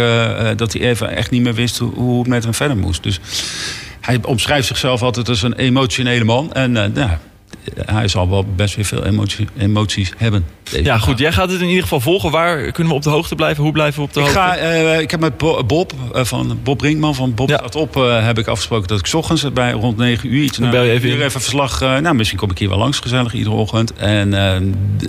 dat 0.55 0.73
hij 0.73 0.81
even 0.81 1.15
echt 1.15 1.31
niet 1.31 1.41
meer 1.41 1.53
wist 1.53 1.77
hoe, 1.77 1.93
hoe 1.93 2.19
het 2.19 2.27
met 2.27 2.43
hem 2.43 2.53
verder 2.53 2.77
moest. 2.77 3.03
Dus 3.03 3.19
hij 4.01 4.19
omschrijft 4.25 4.67
zichzelf 4.67 5.01
altijd 5.01 5.29
als 5.29 5.41
een 5.41 5.53
emotionele 5.55 6.23
man 6.23 6.53
en 6.53 6.71
nou, 6.71 7.09
hij 7.85 8.07
zal 8.07 8.29
wel 8.29 8.45
best 8.55 8.75
weer 8.75 8.85
veel 8.85 9.05
emotie, 9.05 9.47
emoties 9.57 10.11
hebben. 10.17 10.45
Ja, 10.83 10.97
goed. 10.97 11.19
Jij 11.19 11.31
gaat 11.31 11.51
het 11.51 11.61
in 11.61 11.67
ieder 11.67 11.81
geval 11.83 11.99
volgen. 11.99 12.31
Waar 12.31 12.71
kunnen 12.71 12.91
we 12.91 12.97
op 12.97 13.03
de 13.03 13.09
hoogte 13.09 13.35
blijven? 13.35 13.63
Hoe 13.63 13.71
blijven 13.71 13.99
we 14.01 14.07
op 14.07 14.13
de 14.13 14.19
Ik, 14.19 14.25
hoogte? 14.25 14.39
ga, 14.39 14.55
eh, 14.57 14.99
ik 14.99 15.11
heb 15.11 15.19
met 15.19 15.37
Bo- 15.37 15.63
Bob, 15.63 15.93
eh, 16.13 16.23
van 16.23 16.59
Bob 16.63 16.77
Brinkman 16.77 17.15
van 17.15 17.33
Bob 17.33 17.49
Ja. 17.49 17.57
staat 17.57 17.75
op, 17.75 17.95
eh, 17.97 18.25
heb 18.25 18.37
ik 18.39 18.47
afgesproken 18.47 18.87
dat 18.87 18.99
ik 18.99 19.05
's 19.05 19.13
ochtends 19.13 19.53
bij 19.53 19.71
rond 19.71 19.97
9 19.97 20.33
uur 20.33 20.43
iets 20.43 20.57
Dan 20.57 20.69
bel 20.69 20.83
je 20.83 20.91
even 20.91 21.09
uur 21.09 21.15
even 21.21 21.31
verslag. 21.41 21.79
nou, 21.79 22.15
misschien 22.15 22.39
kom 22.39 22.51
ik 22.51 22.57
hier 22.57 22.69
wel 22.69 22.77
langs 22.77 22.99
gezellig 22.99 23.33
iedere 23.33 23.55
ochtend. 23.55 23.93
En, 23.93 24.33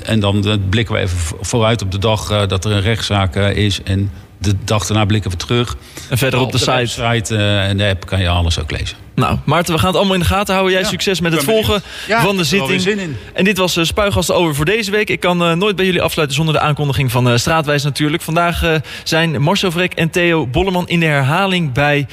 en 0.04 0.20
dan 0.20 0.60
blikken 0.68 0.94
we 0.94 1.00
even 1.00 1.18
vo- 1.18 1.36
vooruit 1.40 1.82
op 1.82 1.90
de 1.92 1.98
dag 1.98 2.46
dat 2.46 2.64
er 2.64 2.70
een 2.72 2.80
rechtszaak 2.80 3.36
is. 3.36 3.82
En 3.82 4.10
de 4.38 4.54
dag 4.64 4.86
daarna 4.86 5.04
blikken 5.04 5.30
we 5.30 5.36
terug. 5.36 5.76
en 6.08 6.18
verder 6.18 6.40
op 6.40 6.52
de 6.52 6.58
site. 6.58 6.72
website 6.72 7.36
en 7.36 7.76
de 7.76 7.88
app 7.88 8.06
kan 8.06 8.20
je 8.20 8.28
alles 8.28 8.60
ook 8.60 8.70
lezen. 8.70 8.96
Nou, 9.14 9.38
Maarten, 9.44 9.72
we 9.74 9.78
gaan 9.78 9.88
het 9.88 9.96
allemaal 9.96 10.14
in 10.14 10.20
de 10.20 10.26
gaten 10.26 10.52
houden. 10.54 10.72
Jij 10.74 10.82
Ja, 10.82 10.88
succes 10.88 11.20
met 11.20 11.32
het 11.32 11.44
volgen 11.44 11.82
Ja, 12.06 12.22
van 12.22 12.36
de 12.36 12.44
zitting. 12.44 12.80
zin 12.80 12.98
in. 12.98 13.16
En 13.34 13.44
dit 13.44 13.58
was 13.58 13.76
uh, 13.76 13.84
Spuigasten 13.84 14.34
over 14.34 14.54
voor 14.54 14.64
deze 14.64 14.90
week. 14.90 15.08
Ik 15.10 15.20
kan 15.20 15.42
eh, 15.42 15.52
nooit 15.52 15.76
bij 15.76 15.84
jullie 15.84 16.02
afsluiten 16.02 16.36
zonder 16.36 16.54
de 16.54 16.60
aankondiging 16.60 17.10
van 17.10 17.28
eh, 17.28 17.36
Straatwijs 17.36 17.82
natuurlijk. 17.82 18.22
Vandaag 18.22 18.62
eh, 18.62 18.74
zijn 19.04 19.42
Marcel 19.42 19.70
Vrek 19.70 19.92
en 19.94 20.10
Theo 20.10 20.46
Bolleman 20.46 20.88
in 20.88 21.00
de 21.00 21.06
herhaling 21.06 21.72
bij 21.72 22.06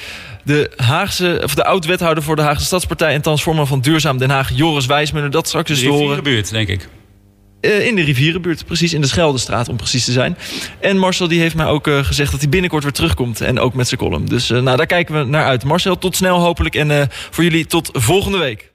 de 0.43 0.71
Haagse, 0.75 1.41
of 1.43 1.55
de 1.55 1.65
oud-wethouder 1.65 2.23
voor 2.23 2.35
de 2.35 2.41
Haagse 2.41 2.65
Stadspartij 2.65 3.13
en 3.13 3.21
transformer 3.21 3.65
van 3.65 3.79
Duurzaam 3.79 4.17
Den 4.17 4.29
Haag, 4.29 4.49
Joris 4.53 4.85
Wijsmuller. 4.85 5.31
Dat 5.31 5.47
straks 5.47 5.69
dus 5.69 5.79
te 5.79 5.87
horen. 5.89 6.23
buurt, 6.23 6.49
denk 6.51 6.67
ik. 6.67 6.87
Eh, 7.61 7.85
in 7.85 7.95
de 7.95 8.01
rivierenbuurt, 8.01 8.65
precies 8.65 8.93
in 8.93 9.01
de 9.01 9.07
Scheldestraat 9.07 9.69
om 9.69 9.75
precies 9.75 10.05
te 10.05 10.11
zijn. 10.11 10.37
En 10.79 10.97
Marcel 10.97 11.27
die 11.27 11.39
heeft 11.39 11.55
mij 11.55 11.65
ook 11.65 11.87
eh, 11.87 12.03
gezegd 12.03 12.31
dat 12.31 12.39
hij 12.39 12.49
binnenkort 12.49 12.83
weer 12.83 12.91
terugkomt. 12.91 13.41
En 13.41 13.59
ook 13.59 13.73
met 13.73 13.87
zijn 13.87 13.99
column. 13.99 14.25
Dus 14.25 14.49
eh, 14.49 14.61
nou, 14.61 14.77
daar 14.77 14.85
kijken 14.85 15.19
we 15.19 15.23
naar 15.23 15.45
uit. 15.45 15.63
Marcel, 15.63 15.97
tot 15.97 16.15
snel 16.15 16.39
hopelijk. 16.39 16.75
En 16.75 17.07
voor 17.09 17.43
jullie 17.43 17.65
tot 17.65 17.89
volgende 17.93 18.37
week. 18.37 18.68